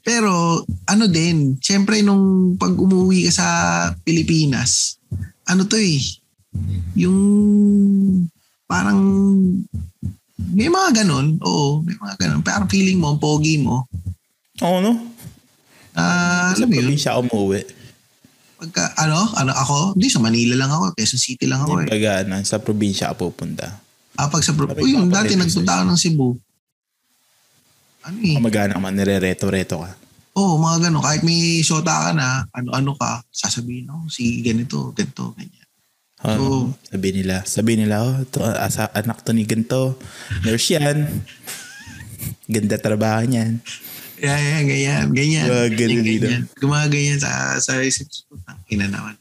Pero 0.00 0.64
ano 0.88 1.04
din, 1.08 1.60
syempre 1.60 2.00
nung 2.00 2.56
pag 2.56 2.72
umuwi 2.72 3.28
ka 3.28 3.32
sa 3.32 3.48
Pilipinas, 4.00 4.96
ano 5.44 5.68
to 5.68 5.76
eh, 5.76 6.00
yung 6.96 7.20
parang 8.64 9.00
may 10.56 10.72
mga 10.72 11.04
ganun, 11.04 11.36
oo, 11.44 11.84
may 11.84 11.94
mga 11.94 12.14
ganun. 12.16 12.40
Parang 12.40 12.66
feeling 12.66 12.96
mo, 12.96 13.14
pogi 13.20 13.60
mo, 13.60 13.84
Oo, 14.60 14.80
no? 14.84 14.92
ah, 15.96 16.52
Sa 16.52 16.64
alam 16.64 16.68
mo 16.68 16.74
yun, 16.76 16.96
ako 16.96 17.20
umuwi. 17.28 17.60
Pagka, 18.60 18.92
ano, 19.00 19.24
ano 19.40 19.52
ako, 19.56 19.96
hindi 19.96 20.12
sa 20.12 20.20
Manila 20.20 20.52
lang 20.52 20.68
ako, 20.68 20.92
Quezon 20.92 21.16
City 21.16 21.48
lang 21.48 21.64
ako 21.64 21.80
eh. 21.80 21.88
Pag 21.88 22.28
ano, 22.28 22.44
sa 22.44 22.60
probinsya 22.60 23.08
ako 23.08 23.32
pupunta. 23.32 23.80
Ah, 24.20 24.28
pag 24.28 24.44
sa, 24.44 24.52
pro- 24.52 24.68
Sabi 24.68 24.84
oh, 24.84 24.88
yun, 25.00 25.08
ko, 25.08 25.16
dati 25.16 25.32
nagpunta 25.32 25.80
ako 25.80 25.84
ng 25.88 26.00
Cebu. 26.00 26.28
Ano 28.04 28.16
eh, 28.20 28.36
Kamagana 28.36 28.76
ka 28.76 28.80
man, 28.84 28.92
nirereto-reto 28.92 29.80
ka. 29.80 29.90
Oo, 30.36 30.60
mga 30.60 30.88
gano'n. 30.88 31.02
Kahit 31.02 31.22
may 31.24 31.64
shota 31.64 31.90
ka 31.90 32.10
na, 32.12 32.44
ano-ano 32.52 32.92
ka, 33.00 33.24
sasabihin 33.32 33.88
ako, 33.88 34.12
si 34.12 34.44
ganito, 34.44 34.92
ganito, 34.92 35.32
ganyan. 35.32 35.68
Ano, 36.20 36.40
Oo. 36.44 36.60
sabi 36.84 37.16
nila, 37.16 37.40
sabi 37.48 37.80
nila, 37.80 38.04
oh, 38.04 38.20
to, 38.28 38.44
asa, 38.44 38.92
anak 38.92 39.24
to 39.24 39.32
ni 39.32 39.48
ganito. 39.48 39.96
Nurse 40.44 40.76
yan. 40.76 41.08
Ganda 42.52 42.76
trabaho 42.76 43.24
niyan. 43.24 43.64
Yeah, 44.20 44.36
yeah, 44.36 44.62
ganyan, 44.62 45.04
ganyan. 45.10 45.46
Mga 45.48 45.68
ganun 45.72 45.80
Ganyan, 45.96 46.04
dito. 46.04 46.24
ganyan. 46.28 46.44
Gumaganyan 46.54 47.18
sa, 47.18 47.56
sa 47.56 47.80
isip 47.80 48.06
ko. 48.28 48.36
Ina 48.68 48.86
naman. 48.86 49.16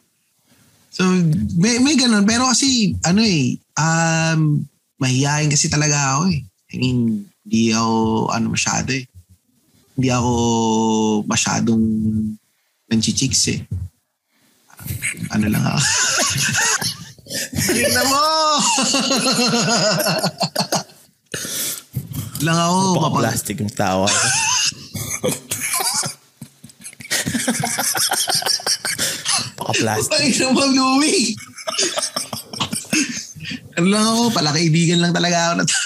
So, 0.92 1.08
may, 1.56 1.80
may 1.80 1.96
ganun. 1.96 2.28
Pero 2.28 2.44
kasi, 2.46 3.00
ano 3.08 3.24
eh, 3.24 3.56
um, 3.80 4.60
mahihayin 5.00 5.48
kasi 5.48 5.72
talaga 5.72 6.20
ako 6.20 6.36
eh. 6.36 6.44
I 6.70 6.76
mean, 6.76 7.24
di 7.40 7.72
ako, 7.72 8.28
ano 8.28 8.52
masyado 8.52 8.92
eh. 8.92 9.08
Hindi 9.96 10.12
ako 10.12 10.32
masyadong 11.24 11.84
nanchichicks 12.86 13.44
eh. 13.50 13.60
Ano 15.32 15.48
lang 15.48 15.64
ako. 15.64 15.80
Tignan 17.72 18.04
mo! 18.04 18.20
lang 22.44 22.58
ako. 22.58 22.78
Baka 22.96 23.08
mapag- 23.08 23.24
plastic 23.24 23.58
ng 23.60 23.72
tao 23.72 24.04
ako. 24.04 24.28
Baka 29.56 29.72
plastic. 29.76 30.16
Ay, 30.16 30.32
naman, 30.38 30.70
Louie. 30.72 31.36
ano 33.76 33.88
lang 33.88 34.04
ako, 34.06 34.24
pala 34.32 34.52
kaibigan 34.52 35.00
lang 35.00 35.14
talaga 35.14 35.52
ako 35.52 35.54
na 35.56 35.66
tao. 35.66 35.86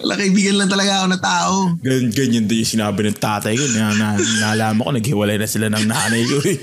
pala 0.00 0.14
kaibigan 0.16 0.56
lang 0.56 0.70
talaga 0.70 0.92
ako 1.02 1.06
na 1.10 1.20
tao. 1.20 1.54
Gan, 1.82 2.08
ganyan 2.10 2.46
din 2.46 2.62
yung 2.64 2.72
sinabi 2.72 3.00
ng 3.04 3.18
tatay 3.18 3.54
ko. 3.54 3.64
Na, 3.74 3.92
na, 3.92 4.08
nalaman 4.16 4.86
ko, 4.86 4.90
naghiwalay 4.94 5.36
na 5.36 5.48
sila 5.50 5.66
ng 5.68 5.84
nanay 5.84 6.22
ko 6.24 6.38
eh. 6.46 6.58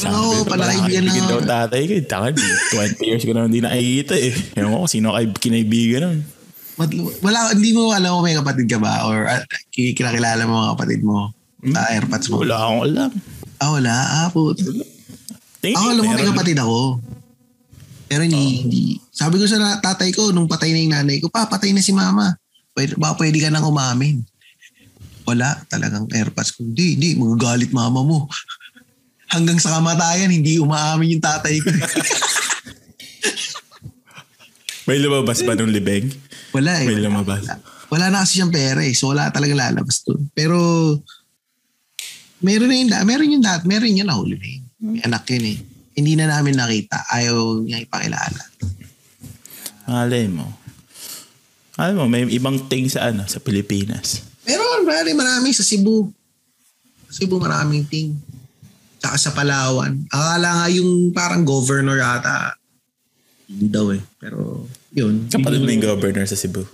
Ano 0.00 0.16
ako, 0.16 0.48
pala 0.48 0.64
kaibigan 0.64 1.04
lang 1.04 1.28
daw 1.28 1.40
tatay 1.44 1.80
ko. 1.84 1.92
eh. 1.92 2.04
Takad, 2.06 2.34
20 2.34 3.04
years 3.04 3.22
ko 3.22 3.32
na 3.36 3.44
hindi 3.44 3.60
nakikita 3.60 4.14
eh. 4.16 4.32
Ewan 4.56 4.80
ko 4.80 4.88
sino 4.88 5.12
kay 5.12 5.26
kinaibigan 5.36 6.02
nun. 6.08 6.18
Wala, 7.20 7.52
hindi 7.56 7.70
mo 7.74 7.90
alam 7.90 8.20
kung 8.20 8.26
may 8.26 8.36
kapatid 8.38 8.66
ka 8.70 8.78
ba 8.78 9.04
or 9.08 9.26
uh, 9.26 9.42
kinakilala 9.74 10.46
mo 10.46 10.54
mga 10.64 10.72
kapatid 10.76 11.00
mo 11.02 11.34
sa 11.60 11.80
airpods 11.92 12.26
mo. 12.32 12.40
Wala 12.40 12.56
akong 12.56 12.82
alam. 12.88 13.10
Ah, 13.60 13.70
wala. 13.76 13.92
Ah, 13.92 14.28
po. 14.32 14.56
Tingin 15.60 15.76
Ako 15.76 15.86
alam 15.92 16.02
mo, 16.08 16.12
may 16.16 16.28
kapatid 16.32 16.56
ako. 16.56 16.96
Pero 18.10 18.24
hindi, 18.24 18.64
hindi. 18.64 18.84
Sabi 19.12 19.36
ko 19.38 19.44
sa 19.44 19.78
tatay 19.78 20.10
ko, 20.16 20.32
nung 20.32 20.48
patay 20.48 20.72
na 20.72 20.80
yung 20.80 20.94
nanay 20.96 21.20
ko, 21.20 21.28
pa, 21.28 21.46
patay 21.46 21.70
na 21.76 21.84
si 21.84 21.92
mama. 21.92 22.34
Pwede, 22.72 22.96
baka 22.96 23.20
pwede 23.20 23.38
ka 23.38 23.52
nang 23.52 23.68
umamin. 23.68 24.24
Wala, 25.28 25.60
talagang 25.68 26.08
airpods 26.10 26.56
ko. 26.56 26.64
Hindi, 26.64 26.96
hindi, 26.96 27.08
magagalit 27.20 27.70
mama 27.76 28.00
mo. 28.00 28.26
Hanggang 29.34 29.60
sa 29.62 29.78
kamatayan, 29.78 30.32
hindi 30.32 30.58
umaamin 30.58 31.14
yung 31.14 31.22
tatay 31.22 31.60
ko. 31.62 31.70
May 34.90 34.98
lumabas 34.98 35.44
ba 35.46 35.54
nung 35.54 35.70
libeng? 35.70 36.10
Wala 36.50 36.72
eh. 36.82 36.86
May 36.88 36.96
Wala, 36.98 37.06
lumabas. 37.06 37.42
wala 37.90 38.04
na 38.08 38.22
kasi 38.22 38.38
siyang 38.38 38.50
pera 38.50 38.80
eh. 38.82 38.94
So 38.94 39.10
wala 39.10 39.30
talaga 39.30 39.54
lalabas 39.54 40.02
doon. 40.02 40.30
Pero 40.32 40.58
meron 42.40 42.70
na 42.70 42.76
yun, 42.76 42.88
meron 43.04 43.32
yun 43.32 43.42
dati, 43.42 43.64
meron 43.66 43.92
yun 43.94 44.08
nahuli 44.08 44.36
na 44.36 44.46
yun. 44.46 44.62
May 44.80 45.00
anak 45.04 45.24
yun 45.28 45.44
eh. 45.46 45.58
Hindi 45.94 46.12
na 46.16 46.30
namin 46.30 46.56
nakita. 46.56 46.96
Ayaw 47.10 47.60
niya 47.60 47.82
ipakilala. 47.82 48.42
Malay 49.84 50.30
mo. 50.30 50.46
Alam 51.76 51.96
mo, 51.96 52.04
may 52.06 52.28
ibang 52.30 52.68
thing 52.68 52.86
sa 52.86 53.08
ano, 53.08 53.24
sa 53.26 53.40
Pilipinas. 53.40 54.22
Meron, 54.44 54.84
marami, 54.84 55.10
marami 55.12 55.48
sa 55.50 55.64
Cebu. 55.64 56.08
Sa 57.10 57.24
Cebu 57.24 57.40
maraming 57.40 57.84
ting. 57.84 58.14
Tsaka 59.00 59.16
sa 59.16 59.30
Palawan. 59.32 59.96
Akala 60.12 60.48
nga 60.60 60.66
yung 60.68 61.10
parang 61.10 61.40
governor 61.42 61.96
ata. 61.98 62.52
Hindi 63.48 63.66
daw 63.66 63.90
eh. 63.90 64.02
Pero 64.20 64.68
yun. 64.90 65.30
Kapatid 65.30 65.62
mo 65.62 65.70
yung 65.70 65.86
governor 65.86 66.26
sa 66.26 66.34
Cebu. 66.34 66.66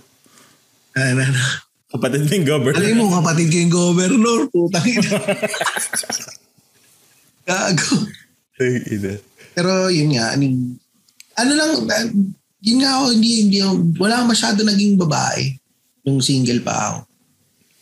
Ano, 0.97 1.21
ano. 1.21 1.41
Kapatid 1.87 2.25
mo 2.25 2.31
yung 2.33 2.47
governor. 2.49 2.81
Alam 2.81 2.97
mo, 2.97 3.05
kapatid 3.13 3.47
ko 3.53 3.57
yung 3.61 3.73
governor. 3.73 4.39
Putang 4.49 4.87
ina. 4.89 5.11
Gago. 7.47 7.93
Ay, 8.57 8.73
ina. 8.89 9.13
Pero 9.53 9.69
yun 9.93 10.09
nga, 10.17 10.33
ano, 10.33 10.45
ano 11.37 11.51
lang, 11.53 11.71
yun 12.65 12.81
nga 12.81 12.91
ako, 12.99 13.05
hindi, 13.13 13.31
hindi 13.45 13.57
ako, 13.61 13.73
wala 14.01 14.13
akong 14.19 14.31
masyado 14.33 14.59
naging 14.65 14.97
babae 14.97 15.53
nung 16.01 16.19
single 16.19 16.65
pa 16.65 16.73
ako. 16.73 16.97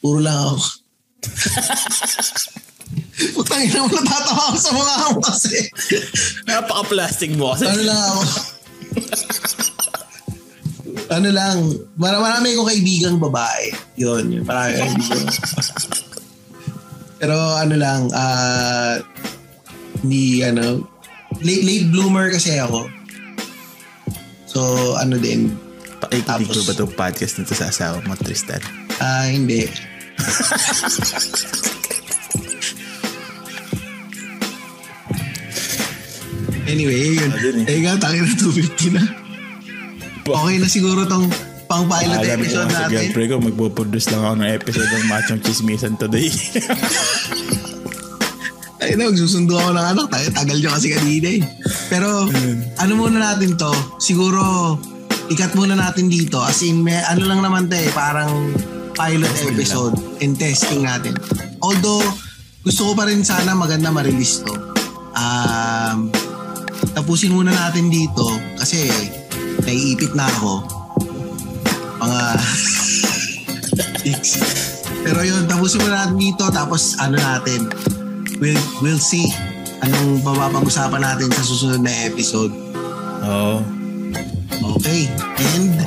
Puro 0.04 0.20
lang 0.20 0.36
ako. 0.36 0.56
Putang 3.40 3.64
ina 3.64 3.88
mo, 3.88 3.90
natatawa 3.90 4.52
ako 4.52 4.58
sa 4.60 4.72
mga 4.76 4.94
ako 5.00 5.18
kasi. 5.24 5.56
Napaka-plastic 6.46 7.32
mo 7.40 7.56
kasi. 7.56 7.66
ano 7.66 7.82
lang 7.88 8.02
ako. 8.04 8.24
ano 11.10 11.30
lang, 11.30 11.58
mar- 11.96 12.18
marami 12.18 12.54
akong 12.54 12.70
kaibigang 12.70 13.18
babae. 13.20 13.72
Yun, 13.96 14.24
yun. 14.32 14.44
Marami 14.44 14.74
kaibigang. 14.76 15.28
Pero 17.20 17.36
ano 17.56 17.76
lang, 17.78 18.10
ah, 18.12 19.00
hindi 20.02 20.42
ano, 20.42 20.86
late, 21.42 21.64
late 21.64 21.88
bloomer 21.90 22.30
kasi 22.30 22.58
ako. 22.58 22.90
So, 24.46 24.62
ano 24.96 25.20
din, 25.20 25.52
Pakikinig 25.96 26.48
ko 26.52 26.60
Tapos- 26.60 26.68
ba 26.68 26.74
itong 26.76 26.94
podcast 26.94 27.34
nito 27.40 27.56
sa 27.56 27.72
asawa 27.72 27.98
mo, 28.04 28.14
Tristan? 28.20 28.60
ah, 29.00 29.26
hindi. 29.26 29.66
anyway, 36.68 37.16
yun. 37.16 37.32
Eh. 37.66 37.72
Eh 37.72 37.78
nga, 37.86 37.98
takin 38.00 38.26
na 38.26 38.36
250 38.36 38.96
na. 38.96 39.04
Okay 40.26 40.58
na 40.58 40.66
siguro 40.66 41.06
tong 41.06 41.30
pang 41.70 41.86
pilot 41.86 42.18
Alam 42.18 42.26
ko 42.26 42.38
episode 42.42 42.70
sa 42.74 42.90
natin. 42.90 42.94
girlfriend 42.94 43.30
ko, 43.30 43.38
magpo-produce 43.42 44.08
lang 44.10 44.22
ako 44.26 44.36
ng 44.42 44.52
episode 44.58 44.90
ng 44.90 45.06
Machong 45.06 45.42
Chismisan 45.42 45.94
today. 46.02 46.30
Ay 48.82 48.98
na, 48.98 49.10
magsusundo 49.10 49.54
ako 49.54 49.70
ng 49.74 49.88
anak. 49.98 50.06
Tayo, 50.10 50.28
tagal 50.34 50.58
nyo 50.62 50.70
kasi 50.74 50.88
kanina 50.94 51.28
eh. 51.30 51.42
Pero, 51.90 52.26
ano 52.82 52.92
muna 52.98 53.18
natin 53.22 53.54
to? 53.54 53.70
Siguro, 54.02 54.78
ikat 55.30 55.54
muna 55.54 55.78
natin 55.78 56.10
dito. 56.10 56.42
As 56.42 56.62
in, 56.62 56.82
may, 56.82 56.98
ano 57.06 57.26
lang 57.26 57.46
naman 57.46 57.70
to 57.70 57.78
eh, 57.78 57.90
parang 57.94 58.50
pilot 58.98 59.34
episode 59.46 59.94
and 60.22 60.38
testing 60.38 60.86
natin. 60.86 61.14
Although, 61.62 62.02
gusto 62.62 62.82
ko 62.90 62.92
pa 62.98 63.06
rin 63.06 63.22
sana 63.22 63.54
maganda 63.54 63.94
ma-release 63.94 64.42
to. 64.42 64.54
Um, 65.14 66.10
tapusin 66.98 67.34
muna 67.34 67.54
natin 67.54 67.90
dito 67.90 68.26
kasi 68.58 68.90
naiipit 69.66 70.14
na 70.14 70.30
ako. 70.30 70.64
Mga 72.00 72.22
weeks. 74.06 74.32
Pero 75.06 75.20
yun, 75.22 75.46
tapusin 75.46 75.82
muna 75.82 76.06
natin 76.06 76.18
dito 76.18 76.46
tapos 76.50 76.98
ano 77.02 77.18
natin, 77.18 77.70
we'll, 78.42 78.58
we'll 78.82 79.02
see 79.02 79.30
anong 79.86 80.22
mapapag-usapan 80.26 81.02
natin 81.02 81.30
sa 81.34 81.44
susunod 81.46 81.82
na 81.82 81.94
episode. 82.10 82.54
Oo. 83.26 83.62
Okay. 84.78 85.10
And, 85.42 85.78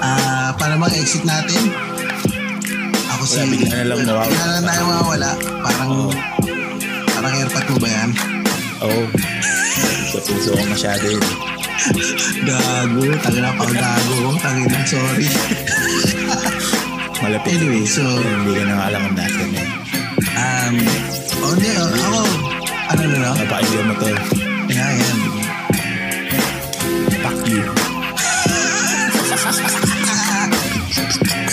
ah 0.00 0.52
para 0.56 0.76
mag 0.76 0.92
exit 0.96 1.24
natin, 1.24 1.72
ako 3.16 3.22
si... 3.28 3.36
Wala, 3.40 3.52
bigla 3.52 3.76
na 3.76 3.86
lang 3.92 4.00
nawawala. 4.08 4.28
Bigla 4.32 4.46
na 4.48 4.62
tayo 4.64 4.82
mawawala. 4.88 5.30
Parang, 5.60 5.92
parang 7.12 7.32
airpot 7.36 7.64
mo 7.68 7.76
ba 7.80 7.88
yan? 7.88 8.10
Oo. 8.84 9.02
Sa 10.10 10.18
puso 10.24 10.50
ko 10.56 10.64
masyado 10.64 11.04
yun 11.04 11.24
gago, 12.44 13.04
tangin 13.24 13.42
na 13.42 13.52
pang 13.56 13.72
gago, 13.72 14.36
tangin 14.44 14.68
na, 14.68 14.80
sorry. 14.84 15.26
Malapit. 17.24 17.56
Anyway, 17.56 17.84
so... 17.88 18.04
Hindi 18.04 18.52
ka 18.56 18.64
nang 18.68 18.80
alam 18.80 19.02
ang 19.08 19.16
dati 19.16 19.42
na. 19.52 19.62
Um, 20.36 20.76
oh, 21.40 21.52
hindi, 21.56 21.70
oh, 21.76 21.88
ako, 21.88 22.20
ano 22.92 23.02
na 23.04 23.18
lang? 23.20 23.34
Napakidya 23.40 23.82
mo 23.88 23.94
to. 23.96 24.08
Yeah, 24.70 24.92
yan. 24.92 25.18
Fuck 27.24 27.40
you. 27.48 27.64